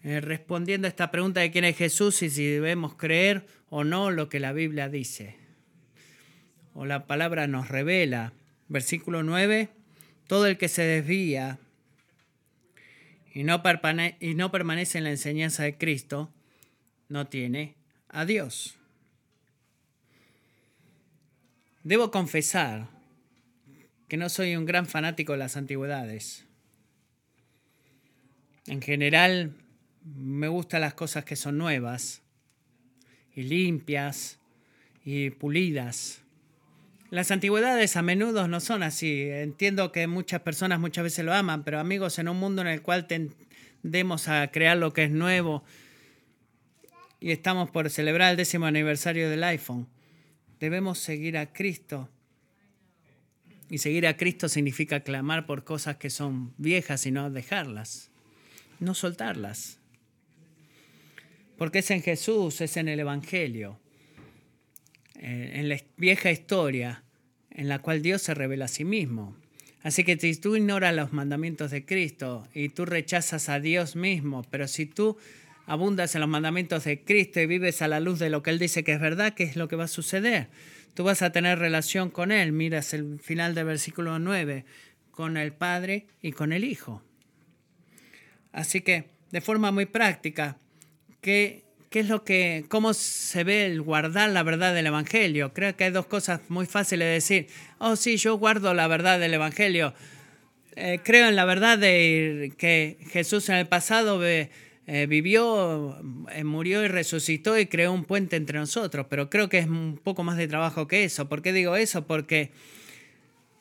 Eh, 0.03 0.21
respondiendo 0.21 0.87
a 0.87 0.91
esta 0.91 1.13
pregunta 1.13 1.41
de 1.41 1.53
quién 1.53 1.65
es 1.65 1.77
Jesús 1.77 2.21
y 2.23 2.31
si 2.31 2.45
debemos 2.45 2.97
creer 2.97 3.47
o 3.71 3.85
no 3.85 4.11
lo 4.11 4.29
que 4.29 4.41
la 4.41 4.53
Biblia 4.53 4.89
dice. 4.89 5.37
o 6.75 6.85
la 6.85 7.07
palabra 7.07 7.47
nos 7.47 7.69
revela. 7.69 8.33
Versículo 8.67 9.23
9, 9.23 9.69
todo 10.27 10.47
el 10.47 10.59
que 10.59 10.69
se 10.69 10.83
desvía 10.83 11.59
y 13.33 13.45
no 13.45 13.63
permanece 13.63 14.99
en 14.99 15.05
la 15.05 15.11
enseñanza 15.11 15.63
de 15.63 15.77
Cristo, 15.77 16.33
no 17.09 17.27
tiene 17.27 17.75
a 18.09 18.25
Dios. 18.25 18.77
Debo 21.83 22.11
confesar 22.11 22.89
que 24.09 24.17
no 24.17 24.29
soy 24.29 24.57
un 24.57 24.67
gran 24.67 24.87
fanático 24.87 25.33
de 25.33 25.39
las 25.39 25.57
antigüedades. 25.57 26.47
En 28.67 28.83
general, 28.83 29.55
me 30.05 30.49
gustan 30.49 30.83
las 30.83 30.95
cosas 30.95 31.25
que 31.25 31.37
son 31.37 31.59
nuevas 31.59 32.23
y 33.35 33.43
limpias 33.43 34.39
y 35.05 35.31
pulidas. 35.31 36.23
Las 37.11 37.31
antigüedades 37.31 37.97
a 37.97 38.03
menudo 38.03 38.49
no 38.49 38.61
son 38.61 38.83
así. 38.83 39.23
Entiendo 39.23 39.93
que 39.93 40.07
muchas 40.07 40.43
personas 40.43 40.81
muchas 40.81 41.05
veces 41.05 41.25
lo 41.25 41.33
aman, 41.33 41.65
pero 41.65 41.79
amigos, 41.79 42.19
en 42.19 42.29
un 42.29 42.39
mundo 42.39 42.61
en 42.61 42.69
el 42.69 42.83
cual 42.83 43.07
tendemos 43.07 44.29
a 44.29 44.51
crear 44.51 44.77
lo 44.77 44.93
que 44.93 45.05
es 45.05 45.11
nuevo 45.11 45.65
y 47.21 47.31
estamos 47.33 47.71
por 47.71 47.91
celebrar 47.91 48.31
el 48.31 48.37
décimo 48.37 48.67
aniversario 48.67 49.29
del 49.29 49.45
iPhone, 49.45 49.89
debemos 50.61 50.99
seguir 50.99 51.37
a 51.37 51.53
Cristo. 51.53 52.09
Y 53.71 53.79
seguir 53.79 54.07
a 54.07 54.17
Cristo 54.17 54.49
significa 54.49 55.01
clamar 55.01 55.47
por 55.47 55.65
cosas 55.65 55.97
que 55.97 56.11
son 56.11 56.55
viejas 56.57 57.05
y 57.07 57.11
no 57.11 57.31
dejarlas, 57.31 58.11
no 58.81 58.95
soltarlas. 58.95 59.79
Porque 61.59 61.81
es 61.81 61.91
en 61.91 62.03
Jesús, 62.03 62.61
es 62.61 62.77
en 62.77 62.89
el 62.89 63.01
Evangelio. 63.01 63.79
Eh, 65.17 65.53
en 65.55 65.69
la 65.69 65.77
vieja 65.97 66.31
historia 66.31 67.03
en 67.51 67.69
la 67.69 67.81
cual 67.81 68.03
Dios 68.03 68.23
se 68.23 68.35
revela 68.35 68.67
a 68.67 68.69
sí 68.69 68.85
mismo. 68.85 69.37
Así 69.83 70.05
que 70.05 70.17
si 70.17 70.37
tú 70.37 70.55
ignoras 70.55 70.95
los 70.95 71.13
mandamientos 71.13 71.73
de 71.73 71.85
Cristo 71.85 72.47
y 72.55 72.69
tú 72.69 72.85
rechazas 72.85 73.49
a 73.49 73.59
Dios 73.59 73.97
mismo, 73.97 74.45
pero 74.51 74.69
si 74.69 74.87
tú 74.87 75.17
abundas 75.69 76.15
en 76.15 76.23
los 76.23 76.31
mandamientos 76.31 76.85
de 76.85 77.05
Cristo 77.05 77.41
y 77.41 77.47
vives 77.47 77.83
a 77.83 77.89
la 77.89 78.01
luz 78.01 78.19
de 78.19 78.31
lo 78.31 78.43
que 78.43 78.51
Él 78.51 78.59
dice 78.59 78.83
que 78.83 78.95
es 78.95 79.01
verdad, 79.01 79.35
¿qué 79.35 79.45
es 79.45 79.55
lo 79.55 79.69
que 79.69 79.77
va 79.77 79.85
a 79.85 79.89
suceder? 79.89 80.49
Tú 80.95 81.05
vas 81.05 81.23
a 81.23 81.31
tener 81.31 81.59
relación 81.59 82.11
con 82.11 82.33
Él. 82.33 82.53
Miras 82.53 82.95
el 82.95 83.21
final 83.21 83.55
del 83.55 83.67
versículo 83.67 84.19
9, 84.19 84.65
con 85.11 85.37
el 85.37 85.53
Padre 85.53 86.07
y 86.23 86.33
con 86.33 86.53
el 86.53 86.65
Hijo. 86.65 87.03
Así 88.51 88.81
que, 88.81 89.11
de 89.31 89.41
forma 89.41 89.71
muy 89.71 89.87
práctica, 89.87 90.57
¿qué 91.21 91.69
¿Qué 91.91 92.01
es 92.01 92.09
lo 92.09 92.23
que, 92.23 92.67
cómo 92.69 92.93
se 92.93 93.45
ve 93.45 93.65
el 93.65 93.81
guardar 93.81 94.29
la 94.29 94.43
verdad 94.43 94.75
del 94.75 94.87
Evangelio? 94.87 95.55
Creo 95.55 95.75
que 95.75 95.85
hay 95.85 95.91
dos 95.91 96.05
cosas 96.05 96.43
muy 96.49 96.67
fáciles 96.67 97.07
de 97.07 97.13
decir. 97.13 97.47
Oh, 97.79 97.97
sí, 97.97 98.19
yo 98.19 98.37
guardo 98.37 98.75
la 98.75 98.87
verdad 98.89 99.19
del 99.19 99.33
Evangelio. 99.33 99.95
Eh, 100.77 101.01
creo 101.03 101.29
en 101.29 101.37
la 101.37 101.47
verdad 101.47 101.79
de 101.79 102.53
que 102.59 102.99
Jesús 103.11 103.49
en 103.49 103.57
el 103.57 103.67
pasado 103.67 104.19
eh, 104.91 105.05
vivió, 105.07 105.99
eh, 106.33 106.45
murió 106.45 106.83
y 106.83 106.89
resucitó 106.89 107.59
y 107.59 107.67
creó 107.67 107.93
un 107.93 108.07
puente 108.07 108.37
entre 108.37 108.59
nosotros, 108.59 109.07
pero 109.11 109.29
creo 109.29 109.51
que 109.51 109.59
es 109.59 109.67
un 109.67 110.01
poco 110.03 110.25
más 110.25 110.39
de 110.39 110.49
trabajo 110.49 110.89
que 110.89 111.05
eso. 111.05 111.29
¿Por 111.29 111.43
qué 111.43 111.53
digo 111.53 111.77
eso? 111.77 112.07
Porque 112.07 112.53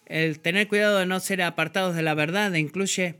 el 0.06 0.40
tener 0.40 0.70
cuidado 0.70 1.00
de 1.00 1.06
no 1.06 1.20
ser 1.20 1.42
apartados 1.42 1.98
de 1.98 2.02
la 2.02 2.14
verdad 2.14 2.54
incluye 2.54 3.16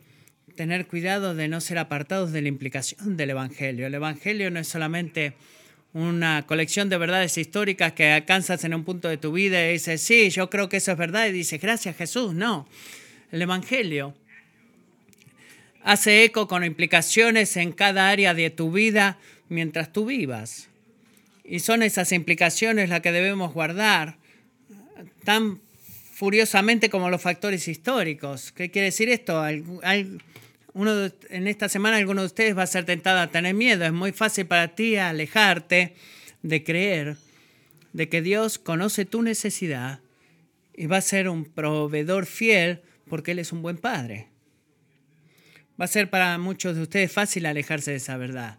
tener 0.56 0.88
cuidado 0.88 1.36
de 1.36 1.50
no 1.50 1.60
ser 1.60 1.80
apartados 1.80 2.32
de 2.32 2.42
la 2.42 2.48
implicación 2.48 3.18
del 3.18 3.32
Evangelio. 3.32 3.88
El 3.88 3.96
Evangelio 3.96 4.52
no 4.52 4.62
es 4.62 4.70
solamente 4.70 5.34
una 5.92 6.46
colección 6.48 6.88
de 6.88 6.98
verdades 6.98 7.38
históricas 7.38 7.92
que 7.92 8.12
alcanzas 8.12 8.64
en 8.64 8.74
un 8.74 8.86
punto 8.86 9.10
de 9.10 9.18
tu 9.18 9.34
vida 9.34 9.68
y 9.68 9.74
dices, 9.74 10.02
sí, 10.02 10.30
yo 10.30 10.50
creo 10.50 10.70
que 10.70 10.78
eso 10.78 10.94
es 10.94 10.98
verdad, 10.98 11.28
y 11.28 11.34
dices, 11.34 11.60
gracias 11.60 11.98
Jesús. 11.98 12.34
No, 12.34 12.70
el 13.34 13.42
Evangelio 13.42 14.16
hace 15.84 16.24
eco 16.24 16.48
con 16.48 16.64
implicaciones 16.64 17.58
en 17.58 17.72
cada 17.72 18.10
área 18.10 18.34
de 18.34 18.50
tu 18.50 18.72
vida 18.72 19.18
mientras 19.50 19.94
tú 19.94 20.06
vivas. 20.06 20.70
Y 21.44 21.60
son 21.60 21.82
esas 21.84 22.12
implicaciones 22.12 22.90
las 22.90 23.02
que 23.02 23.12
debemos 23.12 23.54
guardar 23.54 24.18
tan 25.24 25.62
furiosamente 26.14 26.90
como 26.90 27.10
los 27.10 27.22
factores 27.22 27.68
históricos. 27.68 28.52
¿Qué 28.52 28.72
quiere 28.72 28.88
decir 28.88 29.10
esto? 29.10 29.44
uno 30.74 31.12
en 31.30 31.48
esta 31.48 31.70
semana 31.70 31.98
alguno 31.98 32.22
de 32.22 32.28
ustedes 32.28 32.58
va 32.58 32.64
a 32.64 32.68
ser 32.68 32.86
tentado 32.86 33.20
a 33.20 33.28
tener 33.28 33.54
miedo. 33.54 33.86
Es 33.86 33.94
muy 33.94 34.12
fácil 34.12 34.46
para 34.46 34.76
ti 34.76 34.96
alejarte 34.96 35.96
de 36.44 36.64
creer 36.64 37.18
de 37.94 38.10
que 38.10 38.22
Dios 38.22 38.60
conoce 38.60 39.06
tu 39.06 39.22
necesidad 39.22 40.02
y 40.76 40.86
va 40.86 40.98
a 40.98 41.02
ser 41.02 41.30
un 41.30 41.46
proveedor 41.46 42.26
fiel 42.26 42.82
porque 43.10 43.32
Él 43.32 43.40
es 43.40 43.52
un 43.52 43.62
buen 43.62 43.78
padre. 43.78 44.28
Va 45.80 45.86
a 45.86 45.88
ser 45.88 46.10
para 46.10 46.38
muchos 46.38 46.76
de 46.76 46.82
ustedes 46.82 47.12
fácil 47.12 47.46
alejarse 47.46 47.92
de 47.92 47.98
esa 47.98 48.18
verdad. 48.18 48.58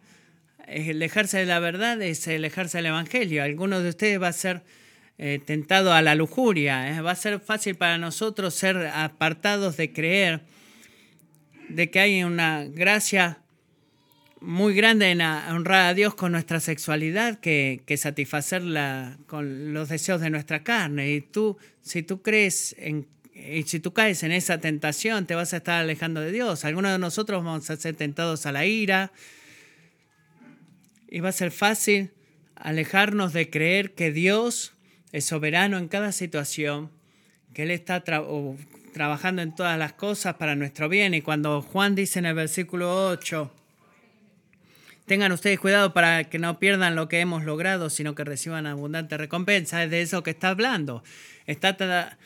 Alejarse 0.68 1.38
de 1.38 1.46
la 1.46 1.58
verdad 1.58 2.00
es 2.02 2.28
alejarse 2.28 2.78
del 2.78 2.86
Evangelio. 2.86 3.42
Algunos 3.42 3.82
de 3.82 3.88
ustedes 3.88 4.22
va 4.22 4.28
a 4.28 4.32
ser 4.32 4.62
eh, 5.18 5.40
tentado 5.44 5.92
a 5.92 6.00
la 6.00 6.14
lujuria. 6.14 6.96
¿eh? 6.96 7.00
Va 7.00 7.10
a 7.10 7.16
ser 7.16 7.40
fácil 7.40 7.74
para 7.74 7.98
nosotros 7.98 8.54
ser 8.54 8.76
apartados 8.86 9.76
de 9.76 9.92
creer 9.92 10.42
de 11.68 11.90
que 11.90 11.98
hay 11.98 12.22
una 12.22 12.64
gracia 12.64 13.40
muy 14.40 14.74
grande 14.74 15.10
en 15.10 15.20
honrar 15.20 15.88
a 15.88 15.94
Dios 15.94 16.14
con 16.14 16.30
nuestra 16.30 16.60
sexualidad 16.60 17.40
que, 17.40 17.82
que 17.84 17.96
satisfacerla 17.96 19.18
con 19.26 19.74
los 19.74 19.88
deseos 19.88 20.20
de 20.20 20.30
nuestra 20.30 20.62
carne. 20.62 21.10
Y 21.10 21.20
tú, 21.20 21.58
si 21.80 22.04
tú 22.04 22.22
crees 22.22 22.76
en 22.78 23.08
y 23.46 23.62
si 23.62 23.78
tú 23.78 23.92
caes 23.92 24.22
en 24.22 24.32
esa 24.32 24.58
tentación, 24.58 25.26
te 25.26 25.34
vas 25.34 25.54
a 25.54 25.58
estar 25.58 25.80
alejando 25.80 26.20
de 26.20 26.32
Dios. 26.32 26.64
Algunos 26.64 26.92
de 26.92 26.98
nosotros 26.98 27.44
vamos 27.44 27.70
a 27.70 27.76
ser 27.76 27.94
tentados 27.94 28.46
a 28.46 28.52
la 28.52 28.66
ira. 28.66 29.12
Y 31.08 31.20
va 31.20 31.30
a 31.30 31.32
ser 31.32 31.50
fácil 31.50 32.10
alejarnos 32.56 33.32
de 33.32 33.48
creer 33.48 33.94
que 33.94 34.12
Dios 34.12 34.74
es 35.12 35.24
soberano 35.24 35.78
en 35.78 35.88
cada 35.88 36.12
situación, 36.12 36.90
que 37.54 37.62
Él 37.62 37.70
está 37.70 38.02
trabajando 38.92 39.40
en 39.42 39.54
todas 39.54 39.78
las 39.78 39.92
cosas 39.94 40.34
para 40.34 40.54
nuestro 40.54 40.88
bien. 40.88 41.14
Y 41.14 41.22
cuando 41.22 41.62
Juan 41.62 41.94
dice 41.94 42.18
en 42.18 42.26
el 42.26 42.34
versículo 42.34 43.08
8, 43.08 43.50
tengan 45.06 45.32
ustedes 45.32 45.58
cuidado 45.58 45.94
para 45.94 46.24
que 46.24 46.38
no 46.38 46.58
pierdan 46.58 46.96
lo 46.96 47.08
que 47.08 47.20
hemos 47.20 47.44
logrado, 47.44 47.88
sino 47.88 48.14
que 48.14 48.24
reciban 48.24 48.66
abundante 48.66 49.16
recompensa, 49.16 49.82
es 49.82 49.90
de 49.90 50.02
eso 50.02 50.22
que 50.22 50.30
está 50.30 50.50
hablando. 50.50 51.02
Está 51.46 52.18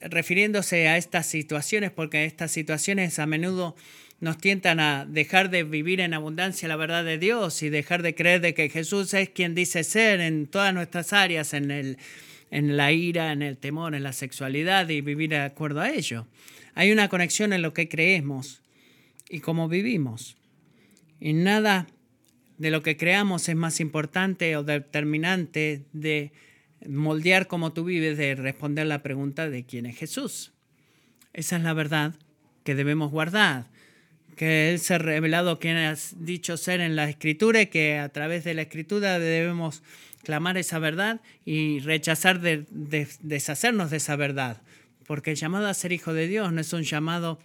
refiriéndose 0.00 0.88
a 0.88 0.96
estas 0.96 1.26
situaciones, 1.26 1.90
porque 1.90 2.24
estas 2.24 2.52
situaciones 2.52 3.18
a 3.18 3.26
menudo 3.26 3.76
nos 4.20 4.38
tientan 4.38 4.80
a 4.80 5.04
dejar 5.04 5.50
de 5.50 5.62
vivir 5.62 6.00
en 6.00 6.14
abundancia 6.14 6.68
la 6.68 6.76
verdad 6.76 7.04
de 7.04 7.18
Dios 7.18 7.62
y 7.62 7.68
dejar 7.68 8.02
de 8.02 8.14
creer 8.14 8.40
de 8.40 8.54
que 8.54 8.70
Jesús 8.70 9.12
es 9.14 9.28
quien 9.28 9.54
dice 9.54 9.84
ser 9.84 10.20
en 10.20 10.46
todas 10.46 10.72
nuestras 10.72 11.12
áreas, 11.12 11.52
en 11.52 11.70
el 11.70 11.98
en 12.50 12.76
la 12.76 12.92
ira, 12.92 13.32
en 13.32 13.42
el 13.42 13.56
temor, 13.56 13.94
en 13.94 14.02
la 14.02 14.12
sexualidad 14.12 14.88
y 14.88 15.00
vivir 15.00 15.30
de 15.30 15.38
acuerdo 15.38 15.80
a 15.80 15.90
ello. 15.90 16.26
Hay 16.74 16.92
una 16.92 17.08
conexión 17.08 17.52
en 17.52 17.62
lo 17.62 17.72
que 17.72 17.88
creemos 17.88 18.62
y 19.28 19.40
cómo 19.40 19.68
vivimos. 19.68 20.36
Y 21.20 21.32
nada 21.32 21.86
de 22.58 22.70
lo 22.70 22.82
que 22.82 22.96
creamos 22.96 23.48
es 23.48 23.56
más 23.56 23.80
importante 23.80 24.56
o 24.56 24.62
determinante 24.62 25.82
de 25.92 26.32
moldear 26.88 27.46
cómo 27.46 27.72
tú 27.72 27.84
vives, 27.84 28.18
de 28.18 28.34
responder 28.34 28.86
la 28.86 29.02
pregunta 29.02 29.48
de 29.48 29.64
quién 29.64 29.86
es 29.86 29.96
Jesús. 29.96 30.52
Esa 31.32 31.56
es 31.56 31.62
la 31.62 31.74
verdad 31.74 32.14
que 32.64 32.74
debemos 32.74 33.10
guardar, 33.10 33.66
que 34.36 34.70
Él 34.70 34.78
se 34.78 34.94
ha 34.94 34.98
revelado 34.98 35.58
quien 35.58 35.76
ha 35.76 35.94
dicho 36.16 36.56
ser 36.56 36.80
en 36.80 36.96
la 36.96 37.08
Escritura 37.08 37.62
y 37.62 37.66
que 37.66 37.98
a 37.98 38.08
través 38.08 38.44
de 38.44 38.54
la 38.54 38.62
Escritura 38.62 39.18
debemos 39.18 39.82
clamar 40.22 40.58
esa 40.58 40.78
verdad 40.78 41.20
y 41.44 41.78
rechazar 41.80 42.40
de, 42.40 42.66
deshacernos 43.20 43.90
de 43.90 43.98
esa 43.98 44.16
verdad. 44.16 44.60
Porque 45.06 45.30
el 45.30 45.36
llamado 45.36 45.68
a 45.68 45.74
ser 45.74 45.92
hijo 45.92 46.12
de 46.12 46.26
Dios 46.26 46.52
no 46.52 46.60
es 46.60 46.72
un 46.72 46.82
llamado 46.82 47.38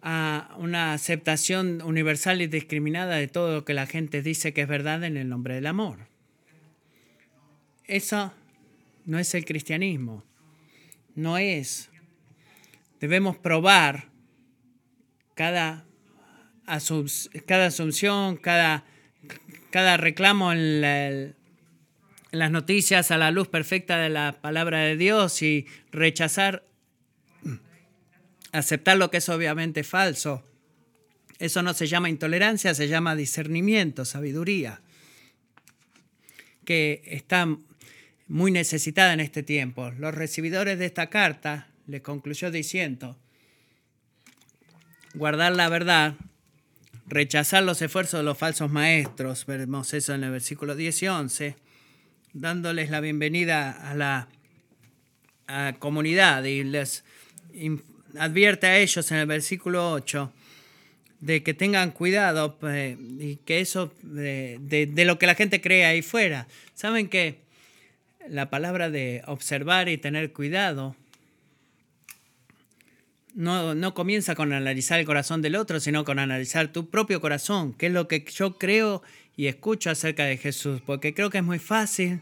a 0.00 0.54
una 0.58 0.92
aceptación 0.92 1.82
universal 1.82 2.40
y 2.40 2.46
discriminada 2.46 3.16
de 3.16 3.28
todo 3.28 3.54
lo 3.54 3.64
que 3.64 3.74
la 3.74 3.86
gente 3.86 4.22
dice 4.22 4.52
que 4.52 4.62
es 4.62 4.68
verdad 4.68 5.02
en 5.04 5.16
el 5.16 5.28
nombre 5.28 5.54
del 5.54 5.66
amor. 5.66 6.11
Eso 7.92 8.32
no 9.04 9.18
es 9.18 9.34
el 9.34 9.44
cristianismo. 9.44 10.24
No 11.14 11.36
es. 11.36 11.90
Debemos 13.00 13.36
probar 13.36 14.08
cada, 15.34 15.84
cada 17.46 17.66
asunción, 17.66 18.36
cada 18.36 18.84
cada 19.72 19.96
reclamo 19.96 20.52
en, 20.52 21.34
las 22.30 22.50
noticias 22.50 23.10
a 23.10 23.18
la 23.18 23.30
luz 23.30 23.48
perfecta 23.48 23.98
de 23.98 24.10
la 24.10 24.40
palabra 24.40 24.80
de 24.80 24.96
Dios 24.96 25.42
y 25.42 25.66
rechazar, 25.90 26.64
aceptar 28.52 28.96
lo 28.98 29.10
que 29.10 29.16
es 29.18 29.28
obviamente 29.28 29.82
falso. 29.82 30.44
Eso 31.38 31.62
no 31.62 31.74
se 31.74 31.86
llama 31.86 32.10
intolerancia, 32.10 32.74
se 32.74 32.88
llama 32.88 33.16
discernimiento, 33.16 34.04
sabiduría, 34.04 34.80
que 36.64 37.02
está 37.06 37.48
muy 38.32 38.50
necesitada 38.50 39.12
en 39.12 39.20
este 39.20 39.42
tiempo. 39.42 39.90
Los 39.98 40.14
recibidores 40.14 40.78
de 40.78 40.86
esta 40.86 41.10
carta 41.10 41.68
le 41.86 42.00
concluyó 42.00 42.50
diciendo, 42.50 43.18
guardar 45.12 45.54
la 45.54 45.68
verdad, 45.68 46.14
rechazar 47.06 47.62
los 47.62 47.82
esfuerzos 47.82 48.20
de 48.20 48.24
los 48.24 48.38
falsos 48.38 48.70
maestros, 48.70 49.44
vemos 49.44 49.92
eso 49.92 50.14
en 50.14 50.24
el 50.24 50.30
versículo 50.30 50.74
10 50.74 51.02
y 51.02 51.08
11, 51.08 51.56
dándoles 52.32 52.88
la 52.88 53.00
bienvenida 53.00 53.70
a 53.70 53.94
la 53.94 54.28
comunidad 55.78 56.42
y 56.44 56.64
les 56.64 57.04
advierte 58.18 58.66
a 58.66 58.78
ellos 58.78 59.10
en 59.12 59.18
el 59.18 59.26
versículo 59.26 59.92
8 59.92 60.32
de 61.20 61.42
que 61.42 61.52
tengan 61.52 61.90
cuidado 61.90 62.58
pues, 62.58 62.96
y 62.98 63.36
que 63.44 63.60
eso 63.60 63.92
de, 64.00 64.58
de, 64.58 65.04
lo 65.04 65.18
que 65.18 65.26
la 65.26 65.34
gente 65.34 65.60
cree 65.60 65.84
ahí 65.84 66.00
fuera. 66.00 66.48
Saben 66.74 67.08
que 67.08 67.41
la 68.28 68.50
palabra 68.50 68.90
de 68.90 69.22
observar 69.26 69.88
y 69.88 69.98
tener 69.98 70.32
cuidado 70.32 70.96
no, 73.34 73.74
no, 73.74 73.94
comienza 73.94 74.34
con 74.34 74.52
analizar 74.52 75.00
el 75.00 75.06
corazón 75.06 75.40
del 75.40 75.56
otro, 75.56 75.80
sino 75.80 76.04
con 76.04 76.18
analizar 76.18 76.68
tu 76.68 76.90
propio 76.90 77.20
corazón, 77.20 77.72
qué 77.72 77.86
es 77.86 77.92
lo 77.92 78.06
que 78.06 78.24
yo 78.30 78.58
creo 78.58 79.02
y 79.36 79.46
escucho 79.46 79.90
acerca 79.90 80.24
de 80.24 80.36
Jesús, 80.36 80.82
porque 80.84 81.14
creo 81.14 81.30
que 81.30 81.38
es 81.38 81.44
muy 81.44 81.58
fácil 81.58 82.20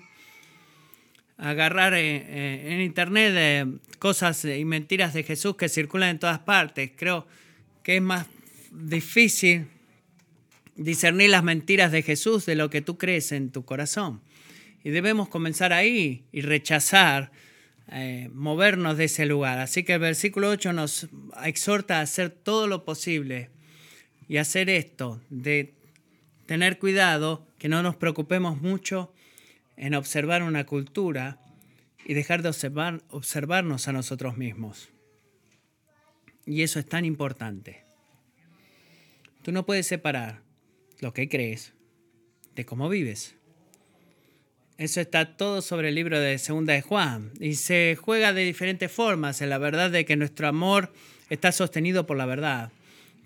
agarrar 1.41 1.95
en, 1.95 2.81
internet 2.81 3.67
cosas 3.99 4.45
y 4.45 4.65
mentiras 4.65 5.15
de 5.15 5.23
Jesús 5.23 5.57
que 5.57 5.69
circulan 5.69 6.11
en 6.11 6.19
todas 6.19 6.41
partes. 6.41 6.93
Creo 6.97 7.27
que 7.83 7.97
es 7.97 8.03
más 8.03 8.27
difícil 8.71 9.67
discernir 10.77 11.31
las 11.31 11.43
mentiras 11.43 11.93
de 11.93 12.03
Jesús 12.03 12.47
de 12.47 12.55
lo 12.55 12.71
que 12.71 12.83
tú 12.83 12.99
crees 12.99 13.33
en 13.33 13.51
tu 13.51 13.65
corazón. 13.65 14.21
Y 14.83 14.91
debemos 14.91 15.29
comenzar 15.29 15.73
ahí 15.73 16.25
y 16.33 16.41
rechazar, 16.41 17.33
eh, 17.93 18.31
movernos 18.33 18.97
de 18.97 19.05
ese 19.05 19.27
lugar. 19.27 19.59
Así 19.59 19.83
que 19.83 19.95
el 19.95 20.01
versículo 20.01 20.49
8 20.49 20.73
nos 20.73 21.09
exhorta 21.45 21.99
a 21.99 22.03
hacer 22.03 22.31
todo 22.31 22.67
lo 22.67 22.85
posible 22.85 23.51
y 24.29 24.39
hacer 24.39 24.71
esto, 24.71 25.21
de 25.29 25.75
tener 26.47 26.79
cuidado, 26.79 27.47
que 27.59 27.69
no 27.69 27.83
nos 27.83 27.97
preocupemos 27.97 28.61
mucho 28.61 29.13
en 29.77 29.95
observar 29.95 30.43
una 30.43 30.65
cultura 30.65 31.39
y 32.05 32.15
dejar 32.15 32.43
de 32.43 32.49
observar, 32.49 33.03
observarnos 33.09 33.89
a 33.89 33.93
nosotros 33.93 34.37
mismos. 34.37 34.89
Y 36.47 36.63
eso 36.63 36.79
es 36.79 36.87
tan 36.87 37.05
importante. 37.05 37.85
Tú 39.43 39.53
no 39.53 39.65
puedes 39.67 39.87
separar 39.87 40.43
lo 41.01 41.13
que 41.13 41.29
crees 41.29 41.73
de 42.55 42.65
cómo 42.65 42.89
vives. 42.89 43.35
Eso 44.81 45.03
está 45.03 45.37
todo 45.37 45.61
sobre 45.61 45.91
el 45.91 45.95
libro 45.95 46.19
de 46.19 46.39
Segunda 46.39 46.73
de 46.73 46.81
Juan 46.81 47.33
y 47.39 47.57
se 47.57 47.99
juega 48.01 48.33
de 48.33 48.47
diferentes 48.47 48.91
formas 48.91 49.43
en 49.43 49.51
la 49.51 49.59
verdad 49.59 49.91
de 49.91 50.07
que 50.07 50.17
nuestro 50.17 50.49
amor 50.49 50.91
está 51.29 51.53
sostenido 51.53 52.07
por 52.07 52.17
la 52.17 52.25
verdad. 52.25 52.73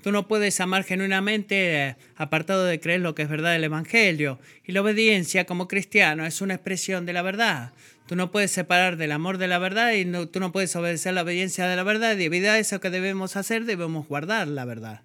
Tú 0.03 0.11
no 0.11 0.27
puedes 0.27 0.59
amar 0.59 0.83
genuinamente 0.83 1.91
eh, 1.91 1.97
apartado 2.17 2.65
de 2.65 2.81
creer 2.81 3.03
lo 3.03 3.15
que 3.15 3.23
es 3.23 3.29
verdad 3.29 3.53
del 3.53 3.63
Evangelio. 3.63 4.41
Y 4.65 4.73
la 4.73 4.81
obediencia 4.81 5.45
como 5.45 5.69
cristiano 5.69 6.27
es 6.27 6.41
una 6.41 6.55
expresión 6.55 7.07
de 7.07 7.13
la 7.13 7.23
verdad. 7.23 7.71
Tú 8.09 8.17
no 8.17 8.33
puedes 8.33 8.51
separar 8.51 8.97
del 8.97 9.13
amor 9.13 9.39
de 9.39 9.47
la 9.47 9.61
verdad 9.61 9.93
y 9.93 10.05
tú 10.27 10.41
no 10.41 10.51
puedes 10.51 10.75
obedecer 10.75 11.15
la 11.15 11.23
obediencia 11.23 11.69
de 11.69 11.77
la 11.77 11.85
verdad. 11.85 12.15
Y 12.15 12.25
debido 12.25 12.51
a 12.51 12.59
eso 12.59 12.81
que 12.81 12.91
debemos 12.91 13.37
hacer, 13.37 13.65
debemos 13.65 14.09
guardar 14.09 14.49
la 14.49 14.65
verdad. 14.65 15.03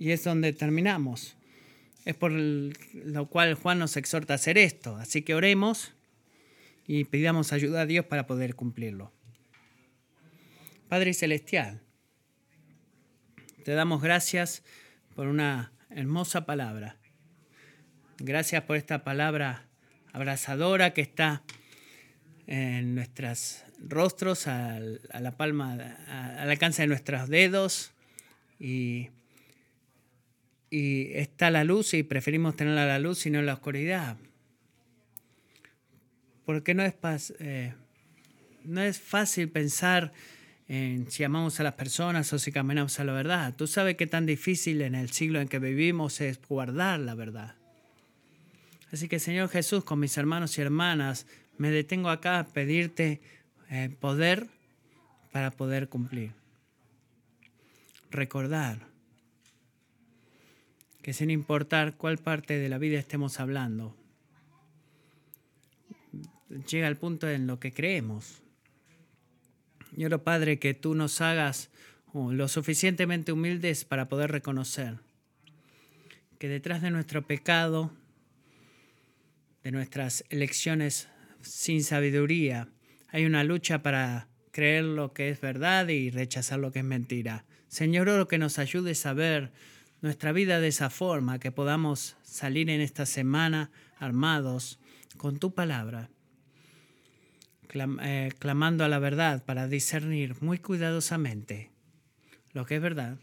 Y 0.00 0.10
es 0.10 0.24
donde 0.24 0.52
terminamos. 0.52 1.36
Es 2.04 2.14
por 2.14 2.32
lo 2.32 3.26
cual 3.28 3.54
Juan 3.54 3.78
nos 3.78 3.96
exhorta 3.96 4.34
a 4.34 4.36
hacer 4.36 4.58
esto. 4.58 4.96
Así 4.96 5.22
que 5.22 5.34
oremos 5.34 5.92
y 6.86 7.04
pidamos 7.04 7.52
ayuda 7.52 7.82
a 7.82 7.86
Dios 7.86 8.04
para 8.04 8.26
poder 8.26 8.54
cumplirlo. 8.54 9.12
Padre 10.88 11.14
Celestial, 11.14 11.80
te 13.64 13.72
damos 13.72 14.02
gracias 14.02 14.62
por 15.14 15.28
una 15.28 15.72
hermosa 15.88 16.44
palabra. 16.44 16.96
Gracias 18.18 18.62
por 18.64 18.76
esta 18.76 19.02
palabra 19.02 19.66
abrazadora 20.12 20.92
que 20.92 21.00
está 21.00 21.42
en 22.46 22.94
nuestros 22.94 23.64
rostros, 23.78 24.46
a, 24.46 24.78
la 24.78 25.36
palma, 25.36 25.72
al 25.72 26.50
alcance 26.50 26.82
de 26.82 26.88
nuestros 26.88 27.28
dedos. 27.28 27.92
Y, 28.60 29.08
y 30.74 31.12
está 31.14 31.52
la 31.52 31.62
luz 31.62 31.94
y 31.94 32.02
preferimos 32.02 32.56
tenerla 32.56 32.82
a 32.82 32.86
la 32.86 32.98
luz 32.98 33.26
y 33.26 33.30
no 33.30 33.38
en 33.38 33.46
la 33.46 33.54
oscuridad. 33.54 34.16
Porque 36.44 36.74
no 36.74 36.82
es, 36.82 37.32
eh, 37.38 37.74
no 38.64 38.82
es 38.82 38.98
fácil 39.00 39.48
pensar 39.50 40.12
si 40.66 41.22
amamos 41.22 41.60
a 41.60 41.62
las 41.62 41.74
personas 41.74 42.32
o 42.32 42.40
si 42.40 42.50
caminamos 42.50 42.98
a 42.98 43.04
la 43.04 43.12
verdad. 43.12 43.54
Tú 43.54 43.68
sabes 43.68 43.96
qué 43.96 44.08
tan 44.08 44.26
difícil 44.26 44.82
en 44.82 44.96
el 44.96 45.10
siglo 45.10 45.40
en 45.40 45.46
que 45.46 45.60
vivimos 45.60 46.20
es 46.20 46.40
guardar 46.40 46.98
la 46.98 47.14
verdad. 47.14 47.54
Así 48.90 49.06
que 49.06 49.20
Señor 49.20 49.50
Jesús, 49.50 49.84
con 49.84 50.00
mis 50.00 50.16
hermanos 50.16 50.58
y 50.58 50.62
hermanas, 50.62 51.28
me 51.56 51.70
detengo 51.70 52.08
acá 52.08 52.40
a 52.40 52.48
pedirte 52.48 53.20
eh, 53.70 53.94
poder 54.00 54.48
para 55.30 55.52
poder 55.52 55.88
cumplir. 55.88 56.32
Recordar 58.10 58.93
que 61.04 61.12
sin 61.12 61.30
importar 61.30 61.98
cuál 61.98 62.16
parte 62.16 62.58
de 62.58 62.70
la 62.70 62.78
vida 62.78 62.98
estemos 62.98 63.38
hablando, 63.38 63.94
llega 66.66 66.88
el 66.88 66.96
punto 66.96 67.28
en 67.28 67.46
lo 67.46 67.60
que 67.60 67.74
creemos 67.74 68.42
y 69.94 70.08
Padre, 70.08 70.58
que 70.58 70.72
tú 70.72 70.94
nos 70.94 71.20
hagas 71.20 71.68
lo 72.14 72.48
suficientemente 72.48 73.32
humildes 73.32 73.84
para 73.84 74.08
poder 74.08 74.32
reconocer 74.32 74.98
que 76.38 76.48
detrás 76.48 76.80
de 76.80 76.90
nuestro 76.90 77.26
pecado, 77.26 77.92
de 79.62 79.72
nuestras 79.72 80.24
elecciones 80.30 81.08
sin 81.42 81.84
sabiduría, 81.84 82.68
hay 83.08 83.26
una 83.26 83.44
lucha 83.44 83.82
para 83.82 84.28
creer 84.52 84.84
lo 84.84 85.12
que 85.12 85.28
es 85.28 85.38
verdad 85.38 85.86
y 85.88 86.08
rechazar 86.08 86.60
lo 86.60 86.72
que 86.72 86.78
es 86.78 86.84
mentira. 86.86 87.44
Señor, 87.68 88.08
oro 88.08 88.26
que 88.26 88.38
nos 88.38 88.58
ayudes 88.58 89.04
a 89.04 89.12
ver 89.12 89.52
nuestra 90.04 90.32
vida 90.32 90.60
de 90.60 90.68
esa 90.68 90.90
forma, 90.90 91.38
que 91.38 91.50
podamos 91.50 92.18
salir 92.22 92.68
en 92.68 92.82
esta 92.82 93.06
semana 93.06 93.70
armados 93.98 94.78
con 95.16 95.38
tu 95.38 95.54
palabra 95.54 96.10
eh, 98.02 98.30
clamando 98.38 98.84
a 98.84 98.88
la 98.88 98.98
verdad 98.98 99.42
para 99.42 99.66
discernir 99.66 100.36
muy 100.42 100.58
cuidadosamente 100.58 101.70
lo 102.52 102.66
que 102.66 102.76
es 102.76 102.82
verdad 102.82 103.16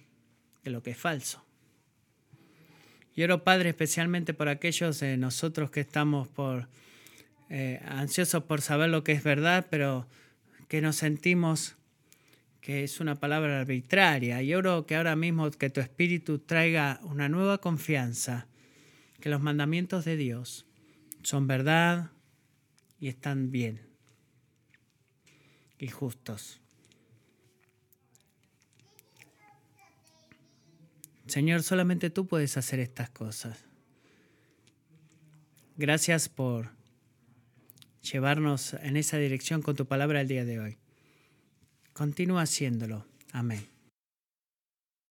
de 0.64 0.72
lo 0.72 0.82
que 0.82 0.90
es 0.90 0.98
falso. 0.98 1.46
Y 3.16 3.22
oro, 3.22 3.44
Padre, 3.44 3.70
especialmente 3.70 4.34
por 4.34 4.50
aquellos 4.50 5.00
de 5.02 5.18
nosotros 5.18 5.70
que 5.70 5.82
estamos 5.82 6.28
por, 6.30 6.68
eh, 7.50 7.80
ansiosos 7.86 8.44
por 8.46 8.62
saber 8.62 8.90
lo 8.90 9.04
que 9.04 9.12
es 9.12 9.24
verdad, 9.24 9.68
pero 9.70 10.08
que 10.68 10.82
nos 10.82 10.96
sentimos 10.96 11.76
que 12.62 12.84
es 12.84 12.99
una 12.99 13.16
palabra 13.16 13.59
arbitraria. 13.59 14.41
Y 14.41 14.53
oro 14.53 14.86
que 14.86 14.95
ahora 14.95 15.16
mismo 15.16 15.49
que 15.51 15.70
tu 15.70 15.82
Espíritu 15.82 16.39
traiga 16.39 16.99
una 17.03 17.28
nueva 17.28 17.59
confianza, 17.59 18.47
que 19.20 19.30
los 19.30 19.41
mandamientos 19.41 20.05
de 20.05 20.16
Dios 20.16 20.66
son 21.24 21.47
verdad 21.47 22.12
y 22.99 23.07
están 23.07 23.51
bien 23.51 23.82
y 25.80 25.88
justos. 25.88 26.62
Señor, 31.26 31.64
solamente 31.64 32.09
tú 32.09 32.28
puedes 32.28 32.57
hacer 32.57 32.80
estas 32.80 33.09
cosas. 33.09 33.66
Gracias 35.78 36.30
por 36.30 36.70
llevarnos 38.01 38.74
en 38.76 38.97
esa 38.97 39.18
dirección 39.18 39.62
con 39.62 39.76
tu 39.76 39.88
palabra 39.88 40.22
el 40.22 40.28
día 40.28 40.45
de 40.45 40.59
hoy. 40.59 40.81
Continúa 41.94 42.42
haciéndolo. 42.44 43.06
Amén. 43.32 43.71